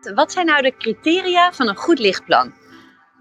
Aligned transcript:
Wat 0.00 0.32
zijn 0.32 0.46
nou 0.46 0.62
de 0.62 0.76
criteria 0.76 1.52
van 1.52 1.68
een 1.68 1.76
goed 1.76 1.98
lichtplan? 1.98 2.52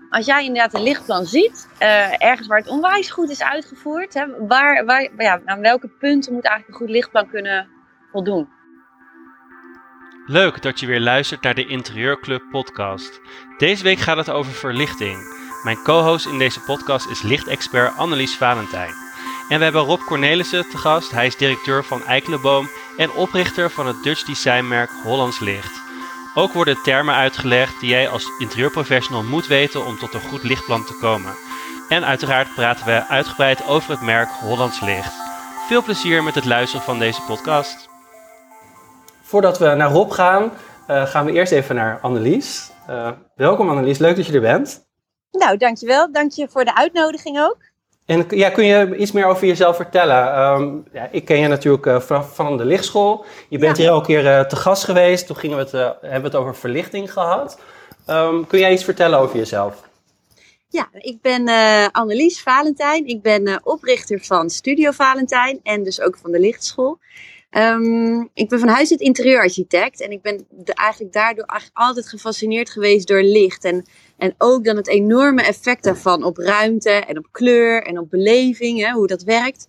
Als 0.10 0.26
jij 0.26 0.46
inderdaad 0.46 0.74
een 0.74 0.84
lichtplan 0.84 1.26
ziet, 1.26 1.70
uh, 1.82 2.24
ergens 2.24 2.48
waar 2.48 2.58
het 2.58 2.68
onwijs 2.68 3.12
goed 3.12 3.30
is 3.30 3.44
uitgevoerd, 3.44 4.14
hè, 4.14 4.48
waar, 4.48 4.86
waar, 4.86 5.10
ja, 5.18 5.42
aan 5.46 5.60
welke 5.60 5.88
punten 5.88 6.34
moet 6.34 6.46
eigenlijk 6.46 6.80
een 6.80 6.86
goed 6.86 6.96
lichtplan 6.96 7.30
kunnen 7.30 7.68
voldoen? 8.12 8.50
Leuk 10.26 10.62
dat 10.62 10.80
je 10.80 10.86
weer 10.86 11.00
luistert 11.00 11.42
naar 11.42 11.56
de 11.56 11.66
Interieurclub 11.66 12.44
podcast. 12.52 13.22
Deze 13.58 13.84
week 13.84 14.00
gaat 14.00 14.18
het 14.18 14.30
over 14.30 14.52
verlichting. 14.52 15.18
Mijn 15.64 15.84
co-host 15.84 16.26
in 16.26 16.38
deze 16.38 16.62
podcast 16.62 17.10
is 17.10 17.22
lichtexpert 17.22 17.98
Annelies 17.98 18.36
Valentijn. 18.36 18.94
En 19.50 19.58
we 19.58 19.64
hebben 19.64 19.82
Rob 19.82 20.02
Cornelissen 20.02 20.70
te 20.70 20.78
gast. 20.78 21.12
Hij 21.12 21.26
is 21.26 21.38
directeur 21.38 21.84
van 21.84 22.06
Eikelenboom 22.06 22.70
en 22.98 23.12
oprichter 23.12 23.70
van 23.70 23.88
het 23.88 24.04
Dutch 24.04 24.24
designmerk 24.24 24.90
Hollands 25.04 25.40
Licht. 25.40 25.87
Ook 26.38 26.54
worden 26.54 26.82
termen 26.84 27.16
uitgelegd 27.16 27.80
die 27.80 27.90
jij 27.90 28.10
als 28.10 28.32
interieurprofessional 28.40 29.24
moet 29.24 29.48
weten 29.48 29.86
om 29.86 29.98
tot 29.98 30.14
een 30.14 30.22
goed 30.22 30.44
lichtplan 30.44 30.86
te 30.86 30.98
komen. 31.02 31.34
En 31.90 32.06
uiteraard 32.06 32.54
praten 32.56 32.86
we 32.86 33.08
uitgebreid 33.08 33.68
over 33.68 33.92
het 33.92 34.02
merk 34.02 34.30
Hollands 34.30 34.82
Licht. 34.82 35.14
Veel 35.68 35.84
plezier 35.84 36.24
met 36.24 36.36
het 36.36 36.46
luisteren 36.46 36.86
van 36.86 37.00
deze 37.00 37.22
podcast. 37.22 37.90
Voordat 39.22 39.58
we 39.58 39.66
naar 39.66 39.92
Rob 39.92 40.12
gaan, 40.12 40.44
uh, 40.88 41.06
gaan 41.06 41.26
we 41.26 41.32
eerst 41.32 41.52
even 41.52 41.76
naar 41.76 42.00
Annelies. 42.02 42.72
Uh, 42.90 43.12
welkom 43.36 43.70
Annelies, 43.70 43.98
leuk 43.98 44.16
dat 44.16 44.26
je 44.26 44.34
er 44.34 44.42
bent. 44.42 44.88
Nou, 45.32 45.58
dankjewel. 45.58 46.12
Dank 46.12 46.32
je 46.32 46.48
voor 46.50 46.66
de 46.66 46.76
uitnodiging 46.76 47.40
ook. 47.40 47.58
En 48.08 48.26
ja, 48.30 48.50
kun 48.50 48.66
je 48.66 48.96
iets 48.96 49.12
meer 49.12 49.26
over 49.26 49.48
jezelf 49.48 49.76
vertellen? 49.76 50.40
Um, 50.40 50.86
ja, 50.94 51.10
ik 51.12 51.26
ken 51.26 51.40
je 51.40 51.48
natuurlijk 51.48 51.86
uh, 51.86 52.00
van, 52.00 52.26
van, 52.26 52.58
de 52.58 52.66
lichtschool. 52.66 53.26
Je 53.50 53.58
bent 53.58 53.78
hier 53.78 53.92
ook 53.92 54.04
keer 54.04 54.24
uh, 54.24 54.40
te 54.40 54.56
gast 54.56 54.84
geweest. 54.84 55.28
Toen 55.28 55.36
gingen 55.36 55.58
we 55.58 55.64
het, 55.64 55.74
uh, 55.74 55.82
hebben 55.82 56.22
we 56.22 56.28
het 56.28 56.36
over 56.36 56.56
verlichting 56.56 57.14
gehad. 57.14 57.60
Um, 58.10 58.48
kun 58.48 58.60
jij 58.60 58.72
iets 58.72 58.84
vertellen 58.84 59.20
over 59.20 59.38
jezelf? 59.38 59.82
Ja, 60.70 60.90
ik 60.94 61.22
ben 61.22 61.50
Annelies 61.92 62.42
Valentijn. 62.42 63.08
Ik 63.08 63.22
ben 63.22 63.62
oprichter 63.64 64.20
van 64.20 64.50
Studio 64.50 64.92
Valentijn 64.92 65.60
en 65.64 65.84
dus 65.84 66.02
ook 66.02 66.18
van 66.22 66.32
de 66.32 66.40
lichtschool. 66.40 67.00
Um, 67.50 68.30
ik 68.34 68.50
ben 68.50 68.60
van 68.60 68.68
huis 68.68 68.92
uit 68.92 69.00
interieurarchitect 69.00 70.02
en 70.02 70.12
ik 70.12 70.22
ben 70.22 70.48
eigenlijk 70.66 71.14
daardoor 71.14 71.46
altijd 71.74 72.10
gefascineerd 72.10 72.70
geweest 72.70 73.08
door 73.08 73.22
licht. 73.22 73.64
En, 73.64 73.86
en 74.18 74.36
ook 74.38 74.64
dan 74.64 74.76
het 74.76 74.88
enorme 74.88 75.42
effect 75.42 75.84
daarvan 75.84 76.24
op 76.24 76.38
ruimte 76.38 76.90
en 76.90 77.18
op 77.18 77.28
kleur 77.32 77.84
en 77.84 78.00
op 78.00 78.10
beleving, 78.10 78.80
hè, 78.80 78.92
hoe 78.92 79.08
dat 79.08 79.24
werkt. 79.24 79.68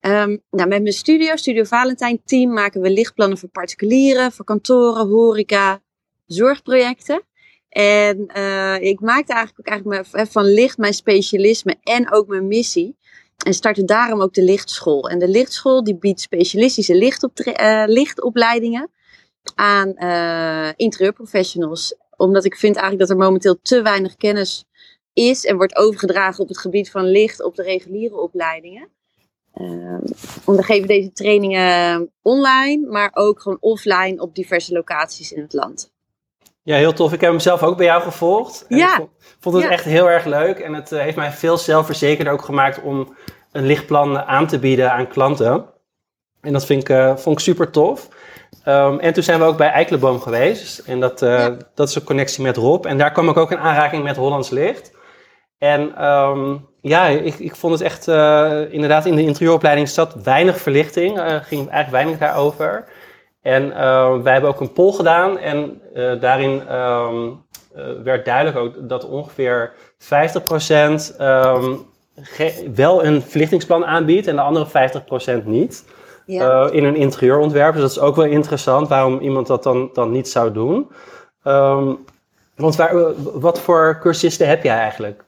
Um, 0.00 0.42
nou, 0.50 0.68
met 0.68 0.82
mijn 0.82 0.92
studio, 0.92 1.36
Studio 1.36 1.64
Valentijn 1.64 2.22
team, 2.24 2.52
maken 2.52 2.80
we 2.80 2.90
lichtplannen 2.90 3.38
voor 3.38 3.48
particulieren, 3.48 4.32
voor 4.32 4.44
kantoren, 4.44 5.06
horeca, 5.06 5.82
zorgprojecten. 6.26 7.22
En 7.68 8.30
uh, 8.36 8.80
ik 8.80 9.00
maakte 9.00 9.32
eigenlijk 9.32 9.68
ook 9.68 9.74
eigenlijk 9.74 10.30
van 10.30 10.44
licht 10.44 10.78
mijn 10.78 10.94
specialisme 10.94 11.76
en 11.82 12.12
ook 12.12 12.26
mijn 12.26 12.46
missie. 12.46 12.96
En 13.44 13.54
startte 13.54 13.84
daarom 13.84 14.20
ook 14.20 14.34
de 14.34 14.42
lichtschool. 14.42 15.08
En 15.08 15.18
de 15.18 15.28
lichtschool 15.28 15.84
die 15.84 15.96
biedt 15.96 16.20
specialistische 16.20 16.94
uh, 16.94 17.82
lichtopleidingen 17.86 18.90
aan 19.54 19.92
uh, 19.96 20.68
interieurprofessionals. 20.76 21.94
Omdat 22.16 22.44
ik 22.44 22.56
vind 22.56 22.76
eigenlijk 22.76 23.08
dat 23.08 23.18
er 23.18 23.24
momenteel 23.24 23.58
te 23.62 23.82
weinig 23.82 24.16
kennis 24.16 24.64
is 25.12 25.44
en 25.44 25.56
wordt 25.56 25.76
overgedragen 25.76 26.42
op 26.42 26.48
het 26.48 26.58
gebied 26.58 26.90
van 26.90 27.04
licht 27.04 27.42
op 27.42 27.56
de 27.56 27.62
reguliere 27.62 28.16
opleidingen. 28.16 28.88
Uh, 29.54 29.98
we 30.44 30.62
geven 30.62 30.88
deze 30.88 31.12
trainingen 31.12 32.10
online, 32.22 32.86
maar 32.86 33.10
ook 33.14 33.40
gewoon 33.40 33.58
offline 33.60 34.22
op 34.22 34.34
diverse 34.34 34.72
locaties 34.72 35.32
in 35.32 35.42
het 35.42 35.52
land. 35.52 35.92
Ja, 36.62 36.76
heel 36.76 36.92
tof. 36.92 37.12
Ik 37.12 37.20
heb 37.20 37.30
hem 37.30 37.40
zelf 37.40 37.62
ook 37.62 37.76
bij 37.76 37.86
jou 37.86 38.02
gevolgd. 38.02 38.66
En 38.68 38.76
ja. 38.76 38.98
Ik 38.98 39.36
vond 39.40 39.56
het 39.56 39.70
echt 39.70 39.84
heel 39.84 40.10
erg 40.10 40.24
leuk. 40.24 40.58
En 40.58 40.74
het 40.74 40.90
heeft 40.90 41.16
mij 41.16 41.32
veel 41.32 41.56
zelfverzekerder 41.56 42.32
ook 42.32 42.44
gemaakt 42.44 42.82
om 42.82 43.16
een 43.52 43.66
lichtplan 43.66 44.18
aan 44.18 44.46
te 44.46 44.58
bieden 44.58 44.92
aan 44.92 45.08
klanten. 45.08 45.64
En 46.40 46.52
dat 46.52 46.66
vind 46.66 46.82
ik, 46.82 46.88
uh, 46.88 47.16
vond 47.16 47.38
ik 47.38 47.44
super 47.44 47.70
tof. 47.70 48.08
Um, 48.64 48.98
en 48.98 49.12
toen 49.12 49.22
zijn 49.22 49.38
we 49.38 49.44
ook 49.44 49.56
bij 49.56 49.70
Eikelenboom 49.70 50.20
geweest. 50.20 50.78
En 50.78 51.00
dat, 51.00 51.22
uh, 51.22 51.46
dat 51.74 51.88
is 51.88 51.94
een 51.94 52.04
connectie 52.04 52.42
met 52.42 52.56
Rob. 52.56 52.86
En 52.86 52.98
daar 52.98 53.12
kwam 53.12 53.28
ik 53.28 53.36
ook 53.36 53.50
in 53.50 53.58
aanraking 53.58 54.02
met 54.02 54.16
Hollands 54.16 54.50
Licht. 54.50 54.92
En 55.58 56.04
um, 56.06 56.68
ja, 56.80 57.06
ik, 57.06 57.38
ik 57.38 57.56
vond 57.56 57.72
het 57.72 57.82
echt, 57.82 58.08
uh, 58.08 58.72
inderdaad, 58.72 59.06
in 59.06 59.16
de 59.16 59.22
interieuropleiding 59.22 59.88
zat 59.88 60.14
weinig 60.22 60.60
verlichting. 60.60 61.10
ging 61.18 61.68
eigenlijk 61.68 61.90
weinig 61.90 62.18
daarover. 62.18 62.88
En 63.42 63.68
wij 64.22 64.32
hebben 64.32 64.50
ook 64.50 64.60
een 64.60 64.72
poll 64.72 64.92
gedaan. 64.92 65.38
En 65.38 65.80
daarin 66.20 66.74
um, 66.74 67.44
werd 68.04 68.24
duidelijk 68.24 68.56
ook 68.56 68.88
dat 68.88 69.08
ongeveer 69.08 69.72
50% 69.98 70.06
wel 72.74 73.04
een 73.04 73.22
verlichtingsplan 73.22 73.86
aanbiedt 73.86 74.26
en 74.26 74.36
de 74.36 74.42
andere 74.42 74.90
50% 75.42 75.44
niet. 75.44 75.84
Ja. 76.26 76.66
Uh, 76.66 76.74
in 76.74 76.84
een 76.84 76.96
interieurontwerp. 76.96 77.72
Dus 77.72 77.82
dat 77.82 77.90
is 77.90 77.98
ook 77.98 78.16
wel 78.16 78.24
interessant 78.24 78.88
waarom 78.88 79.20
iemand 79.20 79.46
dat 79.46 79.62
dan, 79.62 79.90
dan 79.92 80.10
niet 80.10 80.28
zou 80.28 80.52
doen. 80.52 80.90
Um, 81.44 81.98
want 82.56 82.76
waar, 82.76 82.94
wat 83.40 83.60
voor 83.60 83.98
cursisten 84.00 84.48
heb 84.48 84.62
jij 84.62 84.76
eigenlijk? 84.76 85.24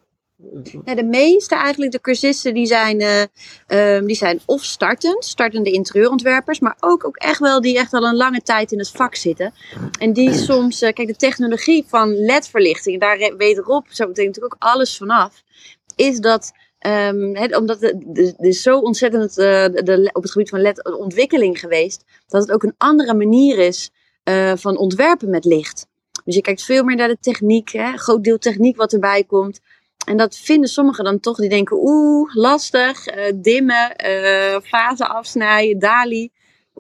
Ja, 0.85 0.95
de 0.95 1.05
meeste 1.05 1.55
eigenlijk, 1.55 1.93
de 1.93 2.01
cursisten, 2.01 2.55
die 2.55 2.67
zijn, 2.67 3.01
uh, 3.01 3.95
um, 3.97 4.07
die 4.07 4.17
zijn 4.17 4.41
of 4.47 4.65
startend, 4.65 5.25
startende 5.25 5.71
interieurontwerpers, 5.71 6.61
maar 6.61 6.77
ook, 6.81 7.07
ook 7.07 7.17
echt 7.17 7.39
wel 7.39 7.61
die 7.61 7.79
echt 7.79 7.93
al 7.93 8.05
een 8.05 8.17
lange 8.17 8.41
tijd 8.41 8.73
in 8.73 8.79
het 8.79 8.91
vak 8.91 9.15
zitten. 9.15 9.55
En 9.99 10.13
die 10.13 10.33
soms, 10.33 10.83
uh, 10.83 10.93
kijk, 10.93 11.09
de 11.09 11.17
technologie 11.17 11.85
van 11.89 12.25
LED-verlichting, 12.25 13.01
daar 13.01 13.35
weet 13.37 13.59
Rob 13.59 13.87
zo 13.89 14.07
meteen 14.07 14.27
natuurlijk 14.27 14.55
ook 14.55 14.71
alles 14.71 14.97
vanaf, 14.97 15.43
is 15.97 16.19
dat 16.19 16.53
Um, 16.87 17.37
omdat 17.55 17.83
er 17.83 18.35
is 18.39 18.63
zo 18.63 18.79
ontzettend 18.79 19.31
uh, 19.31 19.65
de, 19.65 20.11
op 20.13 20.23
het 20.23 20.33
gebied 20.33 20.49
van 20.49 20.61
LED 20.61 20.97
ontwikkeling 20.99 21.59
geweest, 21.59 22.05
dat 22.27 22.43
het 22.43 22.53
ook 22.53 22.63
een 22.63 22.75
andere 22.79 23.15
manier 23.15 23.59
is 23.59 23.91
uh, 24.25 24.53
van 24.57 24.77
ontwerpen 24.77 25.31
met 25.31 25.45
licht. 25.45 25.87
Dus 26.25 26.35
je 26.35 26.41
kijkt 26.41 26.63
veel 26.63 26.85
meer 26.85 26.97
naar 26.97 27.09
de 27.09 27.19
techniek, 27.21 27.73
hè, 27.73 27.97
groot 27.97 28.25
deel 28.25 28.39
techniek 28.39 28.77
wat 28.77 28.93
erbij 28.93 29.25
komt. 29.25 29.61
En 30.07 30.17
dat 30.17 30.37
vinden 30.37 30.69
sommigen 30.69 31.05
dan 31.05 31.21
toch, 31.21 31.37
die 31.37 31.49
denken, 31.49 31.77
oeh, 31.81 32.35
lastig, 32.35 33.17
uh, 33.17 33.33
dimmen, 33.35 33.97
fase 34.65 35.07
afsnijden, 35.07 35.79
DALI, 35.79 36.31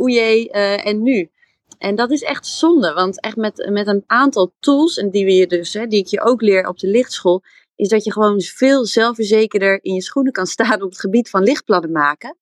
oei, 0.00 0.46
en 0.46 1.02
nu. 1.02 1.30
En 1.78 1.94
dat 1.94 2.10
is 2.10 2.22
echt 2.22 2.46
zonde, 2.46 2.92
want 2.92 3.20
echt 3.20 3.36
met, 3.36 3.68
met 3.70 3.86
een 3.86 4.04
aantal 4.06 4.54
tools, 4.60 4.96
en 4.96 5.10
die, 5.10 5.24
we 5.24 5.34
je 5.34 5.46
dus, 5.46 5.72
hè, 5.72 5.86
die 5.86 6.00
ik 6.00 6.06
je 6.06 6.20
ook 6.20 6.40
leer 6.40 6.68
op 6.68 6.78
de 6.78 6.86
lichtschool, 6.88 7.42
is 7.76 7.88
dat 7.88 8.04
je 8.04 8.12
gewoon 8.12 8.40
veel 8.40 8.86
zelfverzekerder 8.86 9.78
in 9.82 9.94
je 9.94 10.02
schoenen 10.02 10.32
kan 10.32 10.46
staan 10.46 10.82
op 10.82 10.90
het 10.90 11.00
gebied 11.00 11.30
van 11.30 11.42
lichtplannen 11.42 11.92
maken. 11.92 12.36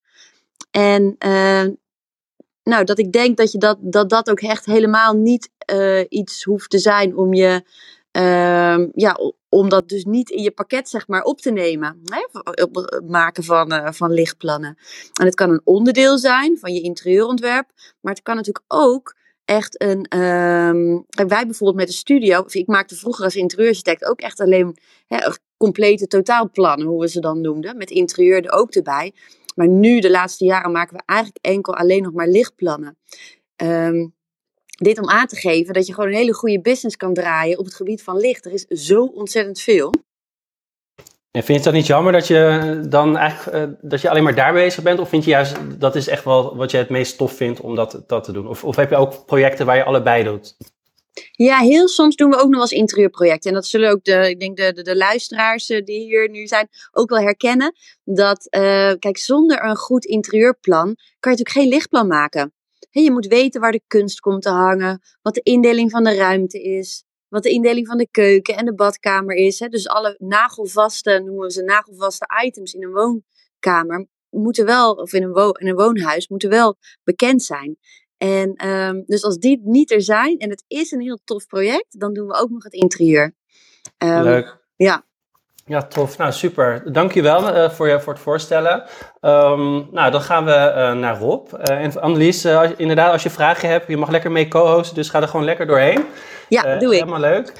En 0.71 1.17
uh, 1.27 1.67
nou, 2.63 2.85
dat 2.85 2.99
ik 2.99 3.13
denk 3.13 3.37
dat, 3.37 3.53
je 3.53 3.59
dat, 3.59 3.79
dat 3.81 4.11
dat 4.11 4.31
ook 4.31 4.41
echt 4.41 4.67
helemaal 4.67 5.15
niet 5.15 5.51
uh, 5.73 6.05
iets 6.09 6.45
hoeft 6.45 6.71
te 6.71 6.79
zijn 6.79 7.17
om 7.17 7.35
je. 7.35 7.63
Uh, 8.17 8.87
ja, 8.93 9.19
om 9.49 9.69
dat 9.69 9.89
dus 9.89 10.05
niet 10.05 10.31
in 10.31 10.43
je 10.43 10.51
pakket 10.51 10.89
zeg 10.89 11.09
maar 11.09 11.23
op 11.23 11.41
te 11.41 11.51
nemen. 11.51 12.01
Hè? 12.05 12.27
Het 12.51 13.03
maken 13.09 13.45
van, 13.45 13.73
uh, 13.73 13.93
van 13.93 14.13
lichtplannen. 14.13 14.79
En 15.21 15.25
het 15.25 15.35
kan 15.35 15.51
een 15.51 15.61
onderdeel 15.65 16.19
zijn 16.19 16.59
van 16.59 16.73
je 16.73 16.81
interieurontwerp. 16.81 17.71
Maar 18.01 18.13
het 18.13 18.23
kan 18.23 18.37
natuurlijk 18.37 18.65
ook 18.69 19.15
echt 19.45 19.83
een. 19.83 20.19
Um, 20.19 21.05
wij 21.09 21.45
bijvoorbeeld 21.45 21.79
met 21.79 21.87
de 21.87 21.93
studio. 21.93 22.45
Ik 22.49 22.67
maakte 22.67 22.97
vroeger 22.97 23.25
als 23.25 23.37
interieurarchitect 23.37 24.05
ook 24.05 24.21
echt 24.21 24.41
alleen 24.41 24.79
hè, 25.07 25.31
complete 25.57 26.07
totaalplannen, 26.07 26.87
hoe 26.87 27.01
we 27.01 27.09
ze 27.09 27.21
dan 27.21 27.41
noemden. 27.41 27.77
Met 27.77 27.91
interieur 27.91 28.45
er 28.45 28.53
ook 28.53 28.71
erbij. 28.71 29.15
Maar 29.55 29.69
nu, 29.69 30.01
de 30.01 30.11
laatste 30.11 30.45
jaren, 30.45 30.73
maken 30.73 30.97
we 30.97 31.03
eigenlijk 31.07 31.45
enkel 31.45 31.77
alleen 31.77 32.03
nog 32.03 32.13
maar 32.13 32.29
lichtplannen. 32.29 32.99
Um, 33.57 34.15
dit 34.81 34.99
om 34.99 35.09
aan 35.09 35.27
te 35.27 35.37
geven 35.37 35.75
dat 35.75 35.87
je 35.87 35.95
gewoon 35.95 36.11
een 36.11 36.17
hele 36.17 36.35
goede 36.35 36.61
business 36.61 36.97
kan 36.97 37.15
draaien 37.15 37.59
op 37.59 37.65
het 37.65 37.75
gebied 37.75 38.03
van 38.03 38.17
licht. 38.17 38.45
Er 38.45 38.53
is 38.53 38.67
zo 38.67 39.05
ontzettend 39.05 39.61
veel. 39.61 39.93
En 41.31 41.45
vind 41.45 41.47
je 41.47 41.55
het 41.55 41.65
dan 41.65 41.75
niet 41.75 41.87
jammer 41.87 42.13
dat 42.13 42.27
je 42.27 42.81
dan 42.89 43.17
eigenlijk 43.17 43.57
uh, 43.57 43.75
dat 43.81 44.01
je 44.01 44.11
alleen 44.11 44.23
maar 44.23 44.35
daar 44.35 44.53
bezig 44.53 44.83
bent? 44.83 44.99
Of 44.99 45.09
vind 45.09 45.25
je 45.25 45.31
juist 45.31 45.57
dat 45.79 45.97
is 45.97 46.09
echt 46.09 46.25
wel 46.25 46.57
wat 46.57 46.71
je 46.71 46.77
het 46.77 46.89
meest 46.89 47.17
tof 47.17 47.33
vindt 47.33 47.61
om 47.61 47.75
dat, 47.75 48.03
dat 48.07 48.25
te 48.25 48.33
doen? 48.33 48.49
Of, 48.49 48.65
of 48.65 48.77
heb 48.77 48.91
je 48.91 48.97
ook 48.97 49.27
projecten 49.27 49.67
waar 49.67 49.77
je 49.77 49.85
allebei 49.85 50.25
doet? 50.25 50.57
Ja, 51.33 51.59
heel 51.59 51.89
soms 51.89 52.17
doen 52.17 52.31
we 52.31 52.37
ook 52.37 52.51
nog 52.51 52.61
als 52.61 52.73
interieurprojecten. 52.73 53.51
En 53.51 53.57
dat 53.57 53.67
zullen 53.67 53.91
ook 53.91 54.05
de, 54.05 54.29
ik 54.31 54.41
denk 54.41 54.57
de, 54.57 54.73
de, 54.73 54.83
de 54.83 54.97
luisteraars 54.97 55.71
eh, 55.71 55.85
die 55.85 56.01
hier 56.01 56.31
nu 56.31 56.47
zijn 56.47 56.69
ook 56.93 57.11
wel 57.11 57.21
herkennen. 57.21 57.75
Dat, 58.05 58.47
uh, 58.51 58.93
kijk, 58.99 59.19
zonder 59.19 59.65
een 59.65 59.77
goed 59.77 60.05
interieurplan 60.05 60.95
kan 60.95 61.33
je 61.33 61.39
natuurlijk 61.39 61.51
geen 61.51 61.69
lichtplan 61.69 62.07
maken. 62.07 62.53
He, 62.91 63.01
je 63.01 63.11
moet 63.11 63.27
weten 63.27 63.61
waar 63.61 63.73
de 63.73 63.83
kunst 63.87 64.21
komt 64.21 64.43
te 64.43 64.49
hangen, 64.49 65.01
wat 65.23 65.35
de 65.35 65.43
indeling 65.43 65.91
van 65.91 66.05
de 66.05 66.15
ruimte 66.15 66.63
is, 66.63 67.05
wat 67.29 67.43
de 67.43 67.51
indeling 67.51 67.87
van 67.87 67.97
de 67.97 68.09
keuken 68.11 68.57
en 68.57 68.65
de 68.65 68.75
badkamer 68.75 69.37
is. 69.37 69.59
Dus 69.59 69.89
alle 69.89 70.15
nagelvaste, 70.19 71.23
noemen 71.25 71.47
we 71.47 71.53
ze 71.53 71.63
nagelvaste 71.63 72.27
items 72.45 72.73
in 72.73 72.85
een 72.85 72.93
woonkamer, 72.93 74.07
moeten 74.31 74.65
wel, 74.65 74.93
of 74.93 75.13
in 75.13 75.23
een, 75.23 75.33
wo 75.33 75.51
in 75.51 75.69
een 75.69 75.75
woonhuis, 75.75 76.29
moeten 76.29 76.49
wel 76.49 76.77
bekend 77.05 77.43
zijn. 77.43 77.77
En 78.17 78.55
ehm, 78.55 79.03
dus 79.07 79.23
als 79.23 79.37
die 79.37 79.61
niet 79.65 79.91
er 79.91 80.03
zijn 80.03 80.39
en 80.39 80.51
het 80.51 80.65
is 80.67 80.91
een 80.91 81.01
heel 81.01 81.21
tof 81.25 81.47
project, 81.47 82.01
dan 82.01 82.13
doen 82.13 82.27
we 82.27 82.35
ook 82.35 82.51
nog 82.51 82.65
het 82.65 82.73
interieur. 82.73 83.35
Ehm, 83.97 84.23
Leuk. 84.23 84.59
Ja. 84.77 85.09
Ja, 85.71 85.83
tof. 85.83 86.19
Nou, 86.19 86.33
super. 86.33 86.93
Dankjewel 86.93 87.57
uh, 87.57 87.71
voor, 87.71 87.89
je, 87.89 88.01
voor 88.01 88.13
het 88.13 88.23
voorstellen. 88.23 88.83
Um, 89.21 89.89
nou, 89.91 90.11
dan 90.11 90.21
gaan 90.21 90.45
we 90.45 90.73
uh, 90.77 90.93
naar 90.93 91.19
Rob. 91.19 91.53
Uh, 91.53 91.85
en 91.85 92.01
Annelies, 92.01 92.45
inderdaad, 92.77 93.13
als 93.13 93.23
je 93.23 93.31
vragen 93.31 93.69
hebt, 93.69 93.87
je 93.87 93.97
mag 93.97 94.09
lekker 94.09 94.31
mee 94.31 94.49
co-hosten, 94.49 94.95
dus 94.95 95.11
ga 95.11 95.21
er 95.21 95.29
gewoon 95.29 95.45
lekker 95.45 95.67
doorheen. 95.67 96.05
Ja, 96.49 96.63
doe 96.77 96.95
ik. 96.95 97.01
Helemaal 97.01 97.21
leuk. 97.21 97.53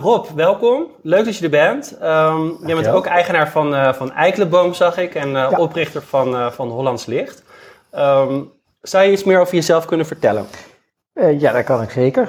Rob, 0.00 0.26
welkom. 0.34 0.86
Leuk 1.02 1.24
dat 1.24 1.36
je 1.36 1.44
er 1.44 1.50
bent. 1.50 1.98
Um, 2.02 2.56
jij 2.66 2.74
bent 2.74 2.88
ook 2.88 3.06
eigenaar 3.06 3.48
van, 3.48 3.94
van 3.94 4.12
Eikelenboom, 4.12 4.74
zag 4.74 4.98
ik, 4.98 5.14
en 5.14 5.30
ja. 5.30 5.50
oprichter 5.50 6.02
van, 6.02 6.52
van 6.52 6.68
Hollands 6.68 7.06
Licht. 7.06 7.42
Um, 7.94 8.52
zou 8.80 9.04
je 9.04 9.12
iets 9.12 9.24
meer 9.24 9.40
over 9.40 9.54
jezelf 9.54 9.84
kunnen 9.84 10.06
vertellen? 10.06 10.46
ja, 11.38 11.52
dat 11.52 11.64
kan 11.64 11.82
ik 11.82 11.90
zeker. 11.90 12.28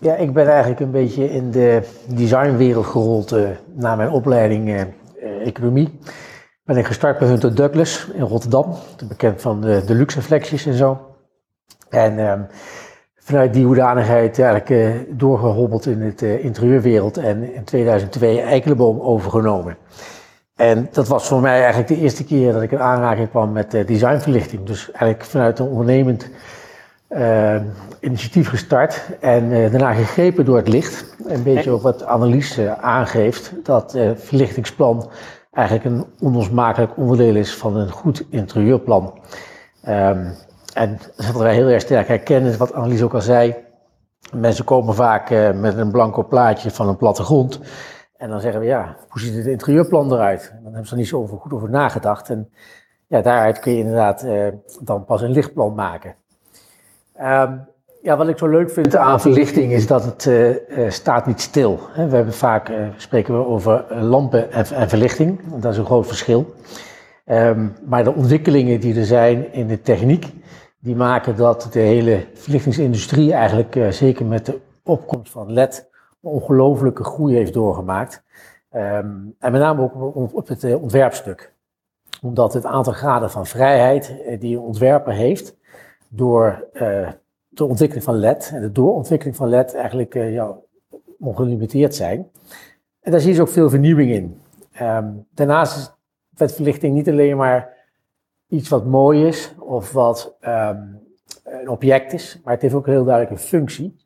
Ja, 0.00 0.14
ik 0.14 0.32
ben 0.32 0.48
eigenlijk 0.48 0.80
een 0.80 0.90
beetje 0.90 1.30
in 1.30 1.50
de 1.50 1.82
designwereld 2.06 2.86
gerold 2.86 3.32
uh, 3.32 3.48
na 3.74 3.96
mijn 3.96 4.10
opleiding 4.10 4.68
uh, 4.68 4.82
economie. 5.46 5.98
Ben 6.64 6.76
ik 6.76 6.86
gestart 6.86 7.18
bij 7.18 7.28
Hunter 7.28 7.54
Douglas 7.54 8.06
in 8.14 8.22
Rotterdam, 8.22 8.74
bekend 9.08 9.40
van 9.40 9.60
de, 9.60 9.82
de 9.86 9.94
luxe 9.94 10.18
reflecties 10.18 10.66
en 10.66 10.74
zo. 10.74 10.98
En 11.88 12.18
uh, 12.18 12.32
vanuit 13.16 13.52
die 13.52 13.64
hoedanigheid 13.64 14.38
eigenlijk 14.38 14.94
doorgehobbeld 15.18 15.86
in 15.86 16.00
het 16.00 16.22
interieurwereld 16.22 17.16
en 17.16 17.54
in 17.54 17.64
2002 17.64 18.40
Eikelenboom 18.40 19.00
overgenomen. 19.00 19.76
En 20.56 20.88
dat 20.92 21.08
was 21.08 21.28
voor 21.28 21.40
mij 21.40 21.58
eigenlijk 21.58 21.88
de 21.88 21.98
eerste 21.98 22.24
keer 22.24 22.52
dat 22.52 22.62
ik 22.62 22.72
in 22.72 22.80
aanraking 22.80 23.30
kwam 23.30 23.52
met 23.52 23.70
designverlichting. 23.70 24.64
Dus 24.66 24.90
eigenlijk 24.90 25.24
vanuit 25.24 25.58
een 25.58 25.66
ondernemend 25.66 26.30
initiatief 28.00 28.48
gestart 28.48 29.08
en 29.20 29.44
uh, 29.44 29.70
daarna 29.70 29.92
gegrepen 29.92 30.44
door 30.44 30.56
het 30.56 30.68
licht. 30.68 31.16
Een 31.26 31.42
beetje 31.42 31.74
op 31.74 31.82
wat 31.82 32.04
analyse 32.04 32.76
aangeeft 32.76 33.52
dat 33.62 33.94
uh, 33.94 34.10
verlichtingsplan 34.14 35.10
eigenlijk 35.50 35.86
een 35.86 36.06
onlosmakelijk 36.20 36.96
onderdeel 36.96 37.34
is 37.34 37.56
van 37.56 37.76
een 37.76 37.90
goed 37.90 38.26
interieurplan. 38.30 39.18
Um, 39.88 40.34
en 40.74 40.98
wat 41.16 41.42
wij 41.42 41.54
heel 41.54 41.68
erg 41.68 41.82
sterk 41.82 42.08
herkennen, 42.08 42.58
wat 42.58 42.72
Annelies 42.72 43.02
ook 43.02 43.14
al 43.14 43.20
zei, 43.20 43.56
mensen 44.32 44.64
komen 44.64 44.94
vaak 44.94 45.30
uh, 45.30 45.50
met 45.52 45.76
een 45.76 45.90
blanco 45.90 46.26
plaatje 46.26 46.70
van 46.70 46.88
een 46.88 46.96
plattegrond. 46.96 47.60
En 48.16 48.28
dan 48.28 48.40
zeggen 48.40 48.60
we, 48.60 48.66
ja, 48.66 48.96
hoe 49.08 49.20
ziet 49.20 49.34
het 49.34 49.46
interieurplan 49.46 50.12
eruit? 50.12 50.48
En 50.50 50.62
dan 50.62 50.72
hebben 50.72 50.86
ze 50.86 50.92
er 50.92 50.98
niet 50.98 51.08
zo 51.08 51.18
over, 51.18 51.38
goed 51.38 51.52
over 51.52 51.70
nagedacht. 51.70 52.30
En 52.30 52.50
ja, 53.06 53.20
daaruit 53.20 53.58
kun 53.58 53.72
je 53.72 53.78
inderdaad 53.78 54.26
dan 54.80 55.04
pas 55.04 55.22
een 55.22 55.30
lichtplan 55.30 55.74
maken. 55.74 56.14
Um, 57.20 57.66
ja, 58.02 58.16
wat 58.16 58.28
ik 58.28 58.38
zo 58.38 58.46
leuk 58.46 58.70
vind 58.70 58.96
aan 58.96 59.20
verlichting 59.20 59.72
is 59.72 59.86
dat 59.86 60.04
het 60.04 60.24
uh, 60.24 60.48
uh, 60.50 60.90
staat 60.90 61.26
niet 61.26 61.40
stil. 61.40 61.80
We 61.94 62.00
hebben 62.00 62.34
vaak 62.34 62.68
uh, 62.68 62.88
spreken 62.96 63.38
we 63.38 63.46
over 63.46 63.84
lampen 63.94 64.52
en, 64.52 64.66
en, 64.66 64.88
verlichting. 64.88 65.40
Dat 65.60 65.72
is 65.72 65.78
een 65.78 65.84
groot 65.84 66.06
verschil. 66.06 66.54
Um, 67.26 67.74
maar 67.84 68.04
de 68.04 68.14
ontwikkelingen 68.14 68.80
die 68.80 68.98
er 68.98 69.04
zijn 69.04 69.52
in 69.52 69.66
de 69.66 69.80
techniek, 69.80 70.26
die 70.78 70.96
maken 70.96 71.36
dat 71.36 71.68
de 71.72 71.80
hele 71.80 72.26
verlichtingsindustrie 72.34 73.32
eigenlijk, 73.32 73.78
zeker 73.90 74.26
met 74.26 74.46
de 74.46 74.58
opkomst 74.82 75.32
van 75.32 75.52
LED, 75.52 75.88
een 76.22 76.30
ongelofelijke 76.30 77.04
groei 77.04 77.34
heeft 77.34 77.52
doorgemaakt. 77.52 78.22
Um, 78.72 79.34
en 79.38 79.52
met 79.52 79.60
name 79.60 79.82
ook 79.82 80.34
op 80.34 80.48
het 80.48 80.74
ontwerpstuk. 80.74 81.52
Omdat 82.22 82.52
het 82.52 82.64
aantal 82.64 82.92
graden 82.92 83.30
van 83.30 83.46
vrijheid 83.46 84.14
die 84.38 84.56
een 84.56 84.62
ontwerper 84.62 85.12
heeft, 85.12 85.57
door 86.08 86.68
uh, 86.72 87.08
de 87.48 87.64
ontwikkeling 87.64 88.04
van 88.04 88.14
LED 88.14 88.50
en 88.54 88.60
de 88.60 88.72
doorontwikkeling 88.72 89.36
van 89.36 89.48
LED 89.48 89.74
eigenlijk 89.74 90.14
uh, 90.14 90.32
ja, 90.32 90.56
ongelimiteerd 91.18 91.94
zijn. 91.94 92.28
En 93.00 93.10
daar 93.10 93.20
zie 93.20 93.30
je 93.30 93.36
dus 93.36 93.46
ook 93.46 93.52
veel 93.52 93.70
vernieuwing 93.70 94.10
in. 94.10 94.40
Um, 94.82 95.26
daarnaast 95.34 95.76
is 95.76 95.90
vetverlichting 96.34 96.94
niet 96.94 97.08
alleen 97.08 97.36
maar 97.36 97.76
iets 98.48 98.68
wat 98.68 98.86
mooi 98.86 99.26
is 99.26 99.54
of 99.58 99.92
wat 99.92 100.36
um, 100.46 101.00
een 101.44 101.68
object 101.68 102.12
is, 102.12 102.40
maar 102.44 102.52
het 102.52 102.62
heeft 102.62 102.74
ook 102.74 102.86
heel 102.86 103.04
duidelijk 103.04 103.30
een 103.30 103.46
functie. 103.46 103.96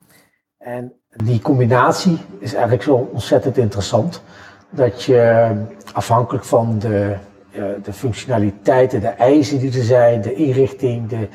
En 0.59 0.93
die 1.25 1.41
combinatie 1.41 2.19
is 2.39 2.53
eigenlijk 2.53 2.83
zo 2.83 3.09
ontzettend 3.13 3.57
interessant 3.57 4.23
dat 4.71 5.03
je 5.03 5.53
afhankelijk 5.93 6.45
van 6.45 6.79
de, 6.79 7.17
de 7.83 7.93
functionaliteiten, 7.93 9.01
de 9.01 9.09
eisen 9.09 9.59
die 9.59 9.79
er 9.79 9.85
zijn, 9.85 10.23
de 10.23 10.35
inrichting, 10.35 11.09
de, 11.09 11.29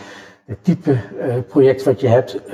het 0.48 0.64
type 0.64 0.92
uh, 0.92 1.36
project 1.48 1.84
wat 1.84 2.02
je 2.02 2.08
hebt, 2.08 2.36
uh, 2.46 2.52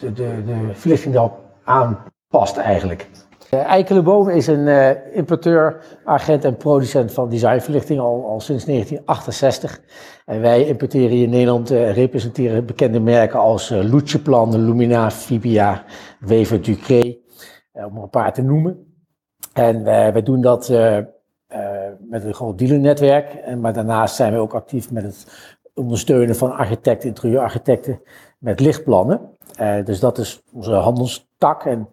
de, 0.00 0.12
de, 0.12 0.42
de 0.46 0.70
verlichting 0.72 1.14
daarop 1.14 1.40
aanpast 1.64 2.56
eigenlijk. 2.56 3.08
Uh, 3.54 3.64
Eikelenboom 3.64 4.28
is 4.28 4.46
een 4.46 4.66
uh, 4.66 5.16
importeur, 5.16 5.84
agent 6.04 6.44
en 6.44 6.56
producent 6.56 7.12
van 7.12 7.28
designverlichting 7.28 8.00
al, 8.00 8.24
al 8.26 8.40
sinds 8.40 8.64
1968. 8.64 9.80
En 10.24 10.40
wij 10.40 10.66
importeren 10.66 11.10
hier 11.10 11.24
in 11.24 11.30
Nederland 11.30 11.70
en 11.70 11.92
representeren 11.92 12.66
bekende 12.66 13.00
merken 13.00 13.38
als 13.38 13.70
uh, 13.70 13.80
Lumina, 14.50 15.10
Fibia, 15.10 15.84
Wever 16.20 16.62
Ducré, 16.62 17.16
om 17.72 17.96
er 17.96 18.02
een 18.02 18.10
paar 18.10 18.32
te 18.32 18.42
noemen. 18.42 18.92
En 19.52 19.84
wij 19.84 20.22
doen 20.22 20.40
dat 20.40 20.68
met 22.08 22.24
een 22.24 22.34
groot 22.34 22.58
dealernetwerk, 22.58 23.34
en, 23.34 23.60
maar 23.60 23.72
daarnaast 23.72 24.14
zijn 24.14 24.32
we 24.32 24.38
ook 24.38 24.54
actief 24.54 24.90
met 24.90 25.02
het 25.02 25.53
ondersteunen 25.74 26.36
van 26.36 26.52
architecten, 26.52 27.08
interieurarchitecten 27.08 28.00
met 28.38 28.60
lichtplannen. 28.60 29.20
Uh, 29.60 29.84
dus 29.84 30.00
dat 30.00 30.18
is 30.18 30.42
onze 30.52 30.72
handelstak. 30.72 31.64
En 31.64 31.88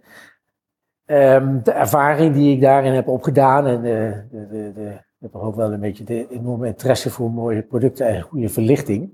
um, 1.06 1.64
de 1.64 1.72
ervaring 1.72 2.34
die 2.34 2.56
ik 2.56 2.62
daarin 2.62 2.94
heb 2.94 3.08
opgedaan 3.08 3.68
en 3.68 3.82
de, 3.82 4.24
de, 4.32 4.48
de, 4.48 4.72
de, 4.74 4.90
ik 5.20 5.32
heb 5.32 5.36
ook 5.36 5.56
wel 5.56 5.74
een 5.74 5.80
beetje 5.80 6.04
de 6.04 6.28
enorme 6.30 6.68
interesse 6.68 7.10
voor 7.10 7.32
mooie 7.32 7.62
producten 7.62 8.08
en 8.08 8.22
goede 8.22 8.50
verlichting, 8.50 9.14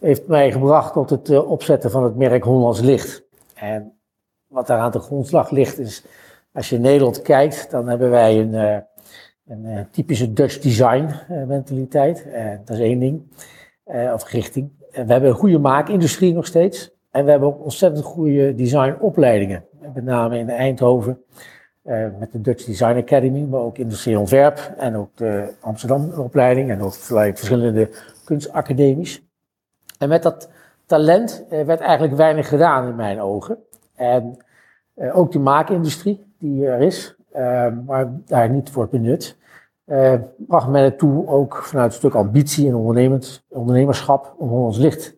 heeft 0.00 0.26
mij 0.26 0.52
gebracht 0.52 0.92
tot 0.92 1.10
het 1.10 1.28
uh, 1.28 1.50
opzetten 1.50 1.90
van 1.90 2.04
het 2.04 2.16
merk 2.16 2.44
Hollands 2.44 2.80
Licht. 2.80 3.24
En 3.54 3.98
wat 4.46 4.66
daar 4.66 4.78
aan 4.78 4.90
de 4.90 4.98
grondslag 4.98 5.50
ligt 5.50 5.78
is, 5.78 6.06
als 6.52 6.68
je 6.68 6.76
in 6.76 6.82
Nederland 6.82 7.22
kijkt, 7.22 7.70
dan 7.70 7.88
hebben 7.88 8.10
wij 8.10 8.40
een, 8.40 8.84
een 9.46 9.90
typische 9.90 10.32
Dutch 10.32 10.58
design 10.58 11.14
mentaliteit. 11.46 12.26
dat 12.64 12.76
is 12.76 12.82
één 12.82 12.98
ding 12.98 13.22
uh, 13.86 14.12
of 14.12 14.30
richting. 14.30 14.70
En 14.92 15.06
we 15.06 15.12
hebben 15.12 15.30
een 15.30 15.36
goede 15.36 15.58
maakindustrie 15.58 16.34
nog 16.34 16.46
steeds. 16.46 16.94
En 17.10 17.24
we 17.24 17.30
hebben 17.30 17.48
ook 17.48 17.62
ontzettend 17.62 18.04
goede 18.04 18.54
designopleidingen. 18.54 19.64
Met 19.94 20.04
name 20.04 20.38
in 20.38 20.48
Eindhoven 20.48 21.22
uh, 21.84 22.06
met 22.18 22.32
de 22.32 22.40
Dutch 22.40 22.64
Design 22.64 22.96
Academy, 22.96 23.40
maar 23.40 23.60
ook 23.60 23.78
Industrie 23.78 24.18
Ontwerp 24.18 24.74
en 24.78 24.96
ook 24.96 25.16
de 25.16 25.52
Amsterdam 25.60 26.12
opleiding 26.12 26.70
en 26.70 26.82
ook 26.82 26.94
verschillende 26.94 27.90
kunstacademies. 28.24 29.22
En 29.98 30.08
met 30.08 30.22
dat 30.22 30.50
talent 30.86 31.44
werd 31.48 31.80
eigenlijk 31.80 32.16
weinig 32.16 32.48
gedaan 32.48 32.88
in 32.88 32.96
mijn 32.96 33.20
ogen. 33.20 33.58
En 33.94 34.36
ook 35.12 35.32
de 35.32 35.38
maakindustrie 35.38 36.34
die 36.38 36.66
er 36.66 36.80
is, 36.80 37.16
maar 37.86 38.12
daar 38.26 38.50
niet 38.50 38.72
wordt 38.72 38.90
benut 38.90 39.36
uh, 39.86 40.14
bracht 40.36 40.68
mij 40.68 40.80
naartoe 40.80 41.28
ook 41.28 41.56
vanuit 41.56 41.90
een 41.90 41.98
stuk 41.98 42.14
ambitie 42.14 42.68
en 42.68 42.74
ondernemerschap 43.48 44.34
om 44.38 44.50
ons 44.50 44.78
licht 44.78 45.16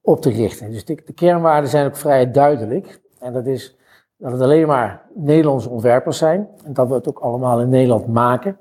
op 0.00 0.22
te 0.22 0.30
richten. 0.30 0.70
Dus 0.70 0.84
de, 0.84 1.02
de, 1.04 1.12
kernwaarden 1.12 1.70
zijn 1.70 1.86
ook 1.86 1.96
vrij 1.96 2.30
duidelijk. 2.30 3.00
En 3.18 3.32
dat 3.32 3.46
is 3.46 3.76
dat 4.16 4.32
het 4.32 4.40
alleen 4.40 4.66
maar 4.66 5.02
Nederlandse 5.14 5.68
ontwerpers 5.68 6.18
zijn 6.18 6.48
en 6.64 6.72
dat 6.72 6.88
we 6.88 6.94
het 6.94 7.08
ook 7.08 7.18
allemaal 7.18 7.60
in 7.60 7.68
Nederland 7.68 8.06
maken, 8.06 8.58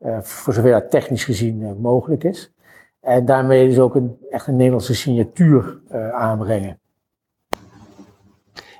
uh, 0.00 0.18
voor 0.20 0.52
zover 0.52 0.70
dat 0.70 0.90
technisch 0.90 1.24
gezien 1.24 1.60
uh, 1.60 1.70
mogelijk 1.78 2.24
is. 2.24 2.52
En 3.00 3.24
daarmee 3.24 3.68
dus 3.68 3.78
ook 3.78 3.94
een, 3.94 4.18
echt 4.30 4.46
een 4.46 4.56
Nederlandse 4.56 4.94
signatuur 4.94 5.80
aanbrengen. 6.12 6.80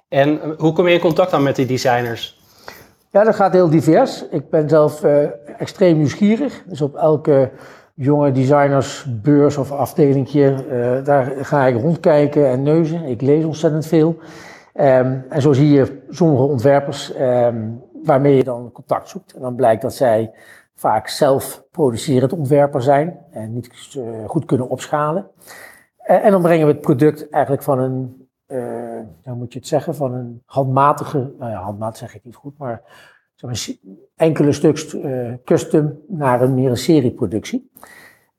En 0.08 0.54
hoe 0.58 0.72
kom 0.72 0.88
je 0.88 0.94
in 0.94 1.00
contact 1.00 1.30
dan 1.30 1.42
met 1.42 1.56
die 1.56 1.66
designers? 1.66 2.37
Ja, 3.10 3.24
dat 3.24 3.34
gaat 3.34 3.52
heel 3.52 3.70
divers. 3.70 4.28
Ik 4.28 4.50
ben 4.50 4.68
zelf 4.68 5.04
uh, 5.04 5.28
extreem 5.60 5.96
nieuwsgierig. 5.96 6.62
Dus 6.66 6.80
op 6.80 6.96
elke 6.96 7.50
jonge 7.94 8.32
designersbeurs 8.32 9.56
of 9.56 9.72
afdelingje, 9.72 10.64
uh, 10.70 11.04
daar 11.04 11.32
ga 11.40 11.66
ik 11.66 11.80
rondkijken 11.80 12.48
en 12.48 12.62
neuzen. 12.62 13.04
Ik 13.04 13.20
lees 13.20 13.44
ontzettend 13.44 13.86
veel. 13.86 14.16
Um, 14.74 15.24
en 15.28 15.42
zo 15.42 15.52
zie 15.52 15.70
je 15.70 16.02
sommige 16.08 16.42
ontwerpers 16.42 17.12
um, 17.20 17.82
waarmee 18.04 18.36
je 18.36 18.44
dan 18.44 18.72
contact 18.72 19.08
zoekt. 19.08 19.34
En 19.34 19.40
dan 19.40 19.54
blijkt 19.54 19.82
dat 19.82 19.94
zij 19.94 20.32
vaak 20.74 21.08
zelf 21.08 21.64
producerend 21.70 22.32
ontwerper 22.32 22.82
zijn 22.82 23.18
en 23.30 23.52
niet 23.52 23.94
uh, 23.96 24.04
goed 24.26 24.44
kunnen 24.44 24.68
opschalen. 24.68 25.26
en 25.96 26.30
dan 26.30 26.42
brengen 26.42 26.66
we 26.66 26.72
het 26.72 26.80
product 26.80 27.30
eigenlijk 27.30 27.62
van 27.62 27.78
een 27.78 28.27
uh, 28.48 29.00
hoe 29.24 29.34
moet 29.34 29.52
je 29.52 29.58
het 29.58 29.68
zeggen, 29.68 29.94
van 29.94 30.14
een 30.14 30.42
handmatige, 30.44 31.32
nou 31.38 31.50
ja, 31.50 31.60
handmaat 31.60 31.96
zeg 31.96 32.14
ik 32.14 32.24
niet 32.24 32.34
goed, 32.34 32.58
maar 32.58 32.82
enkele 34.16 34.52
stuks 34.52 34.94
uh, 34.94 35.32
custom 35.44 35.98
naar 36.08 36.42
een 36.42 36.54
meer 36.54 36.70
een 36.70 36.76
serieproductie. 36.76 37.70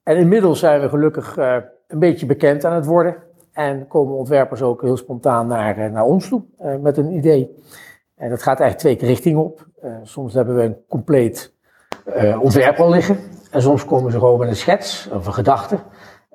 En 0.03 0.17
inmiddels 0.17 0.59
zijn 0.59 0.81
we 0.81 0.89
gelukkig 0.89 1.37
uh, 1.37 1.55
een 1.87 1.99
beetje 1.99 2.25
bekend 2.25 2.65
aan 2.65 2.75
het 2.75 2.85
worden. 2.85 3.15
En 3.51 3.87
komen 3.87 4.15
ontwerpers 4.15 4.61
ook 4.61 4.81
heel 4.81 4.97
spontaan 4.97 5.47
naar, 5.47 5.91
naar 5.91 6.03
ons 6.03 6.27
toe 6.27 6.43
met 6.81 6.97
een 6.97 7.11
idee. 7.11 7.55
En 8.15 8.29
dat 8.29 8.41
gaat 8.41 8.59
eigenlijk 8.59 8.97
twee 8.97 9.09
richtingen 9.09 9.43
op. 9.43 9.67
soms 10.03 10.33
hebben 10.33 10.55
we 10.55 10.63
een 10.63 10.77
compleet 10.87 11.53
ontwerp 12.41 12.77
al 12.77 12.89
liggen. 12.89 13.17
En 13.51 13.61
soms 13.61 13.85
komen 13.85 14.11
ze 14.11 14.19
gewoon 14.19 14.39
met 14.39 14.47
een 14.47 14.55
schets 14.55 15.09
of 15.11 15.25
een 15.25 15.33
gedachte. 15.33 15.79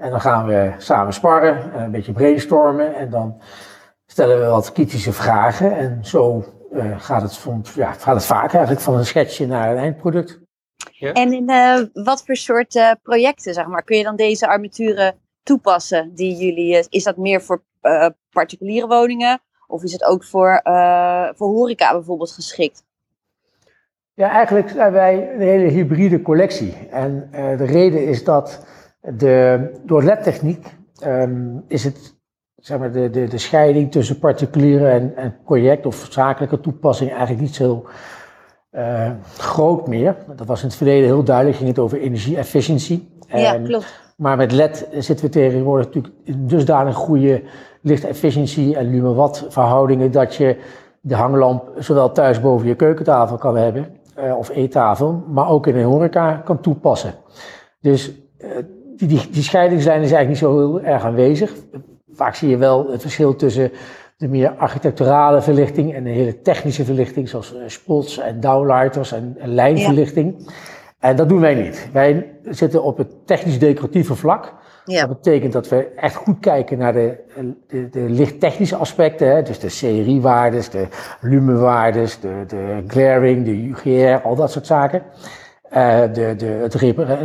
En 0.05 0.11
dan 0.11 0.21
gaan 0.21 0.47
we 0.47 0.73
samen 0.79 1.13
sparren, 1.13 1.73
en 1.73 1.83
een 1.83 1.91
beetje 1.91 2.13
brainstormen. 2.13 2.95
En 2.95 3.11
dan 3.11 3.41
stellen 4.07 4.41
we 4.41 4.47
wat 4.47 4.73
kritische 4.73 5.13
vragen. 5.13 5.77
En 5.77 6.05
zo 6.05 6.45
uh, 6.73 7.01
gaat, 7.01 7.23
het 7.23 7.33
soms, 7.33 7.75
ja, 7.75 7.93
gaat 7.93 8.15
het 8.15 8.25
vaak 8.25 8.53
eigenlijk 8.53 8.85
van 8.85 8.95
een 8.95 9.07
schetsje 9.07 9.47
naar 9.47 9.71
een 9.71 9.77
eindproduct. 9.77 10.41
Ja. 10.93 11.13
En 11.13 11.33
in 11.33 11.51
uh, 11.51 12.05
wat 12.05 12.23
voor 12.25 12.37
soort 12.37 12.75
uh, 12.75 12.91
projecten, 13.03 13.55
zeg 13.55 13.67
maar, 13.67 13.83
kun 13.83 13.97
je 13.97 14.05
dan 14.05 14.17
deze 14.17 14.47
armaturen 14.47 15.15
toepassen? 15.43 16.15
Die 16.15 16.37
jullie, 16.37 16.87
is 16.89 17.05
dat 17.05 17.17
meer 17.17 17.43
voor 17.43 17.63
particuliere 18.31 18.87
woningen? 18.87 19.41
Of 19.67 19.83
is 19.83 19.93
het 19.93 20.05
ook 20.05 20.25
voor, 20.25 20.61
voor 21.37 21.49
horeca 21.49 21.93
bijvoorbeeld 21.93 22.33
geschikt? 22.33 22.85
Ja, 24.15 24.31
eigenlijk 24.31 24.69
zijn 24.69 24.93
wij 24.93 25.33
een 25.35 25.41
hele 25.41 25.69
hybride 25.69 26.23
collectie. 26.23 26.89
En 26.91 27.29
de 27.33 27.65
reden 27.65 28.07
is 28.07 28.25
dat 28.25 28.67
de, 29.17 29.71
door 29.83 30.03
LED-techniek 30.03 30.77
um, 31.07 31.65
is 31.69 31.85
het 31.85 32.15
zeg 32.57 32.79
maar, 32.79 32.93
de, 32.93 33.11
de, 33.11 33.29
de 33.29 33.39
scheiding 33.39 33.93
tussen 33.93 34.19
particuliere 34.19 34.89
en, 34.89 35.17
en 35.17 35.37
project 35.45 35.87
of 35.87 36.07
zakelijke 36.11 36.61
toepassing 36.61 37.11
eigenlijk 37.11 37.41
niet 37.41 37.55
zo 37.55 37.87
uh, 38.73 39.11
groot 39.37 39.87
meer. 39.87 40.17
Dat 40.37 40.47
was 40.47 40.61
in 40.61 40.67
het 40.67 40.77
verleden 40.77 41.07
heel 41.07 41.25
duidelijk, 41.25 41.57
ging 41.57 41.69
het 41.69 41.79
over 41.79 41.99
energie-efficiëntie. 41.99 43.09
Ja, 43.29 43.59
klopt. 43.59 44.03
Maar 44.17 44.37
met 44.37 44.53
LED 44.53 44.89
zitten 44.93 45.27
we 45.27 45.33
tegenwoordig 45.33 45.87
natuurlijk 45.87 46.15
in 46.25 46.47
dusdanig 46.47 46.95
goede 46.95 47.43
lichtefficiëntie 47.81 48.77
en 48.77 48.91
lume-watt 48.91 49.47
verhoudingen 49.49 50.11
dat 50.11 50.35
je 50.35 50.57
de 51.01 51.15
hanglamp 51.15 51.73
zowel 51.79 52.13
thuis 52.13 52.41
boven 52.41 52.67
je 52.67 52.75
keukentafel 52.75 53.37
kan 53.37 53.57
hebben 53.57 53.87
uh, 54.19 54.37
of 54.37 54.49
eettafel, 54.49 55.25
maar 55.29 55.49
ook 55.49 55.67
in 55.67 55.77
een 55.77 55.85
horeca 55.85 56.35
kan 56.45 56.61
toepassen. 56.61 57.15
Dus 57.81 58.13
uh, 58.39 58.49
die, 58.97 59.09
die, 59.09 59.31
die 59.31 59.43
scheidingslijn 59.43 60.03
is 60.03 60.13
eigenlijk 60.13 60.29
niet 60.29 60.39
zo 60.39 60.59
heel 60.59 60.93
erg 60.93 61.03
aanwezig. 61.03 61.53
Vaak 62.13 62.35
zie 62.35 62.49
je 62.49 62.57
wel 62.57 62.91
het 62.91 63.01
verschil 63.01 63.37
tussen 63.37 63.73
de 64.17 64.29
meer 64.29 64.51
architecturale 64.51 65.43
verlichting 65.43 65.95
en 65.95 66.05
de 66.05 66.11
hele 66.11 66.41
technische 66.41 66.85
verlichting, 66.85 67.29
zoals 67.29 67.55
eh, 67.55 67.63
spots 67.67 68.19
en 68.19 68.41
downlighters 68.41 69.13
en, 69.13 69.37
lijnverlichting. 69.45 70.53
En 70.99 71.17
dat 71.17 71.29
doen 71.29 71.41
wij 71.41 71.55
niet. 71.55 71.89
Wij 71.93 72.33
zitten 72.43 72.83
op 72.83 72.97
het 72.97 73.27
technisch-decoratieve 73.27 74.15
vlak. 74.15 74.55
Ja. 74.85 75.07
Dat 75.07 75.23
betekent 75.23 75.53
dat 75.53 75.69
we 75.69 75.89
echt 75.97 76.15
goed 76.15 76.41
kijken 76.41 76.79
naar 76.79 76.93
de, 76.93 77.17
de, 77.67 77.89
de 77.89 78.01
lichttechnische 78.01 78.77
aspecten. 78.77 79.29
Hè? 79.29 79.43
Dus 79.43 79.59
de 79.59 79.69
CRI-waardes, 79.69 80.71
de 80.71 80.87
lumenwaardes, 81.21 82.21
de, 82.21 82.45
de 82.47 82.85
glaring, 82.87 83.45
de 83.45 83.63
UGR, 83.63 84.23
al 84.23 84.35
dat 84.35 84.51
soort 84.51 84.67
zaken. 84.67 85.03
Uh, 85.75 86.01
de, 86.13 86.35
de, 86.37 86.47
het, 86.47 86.73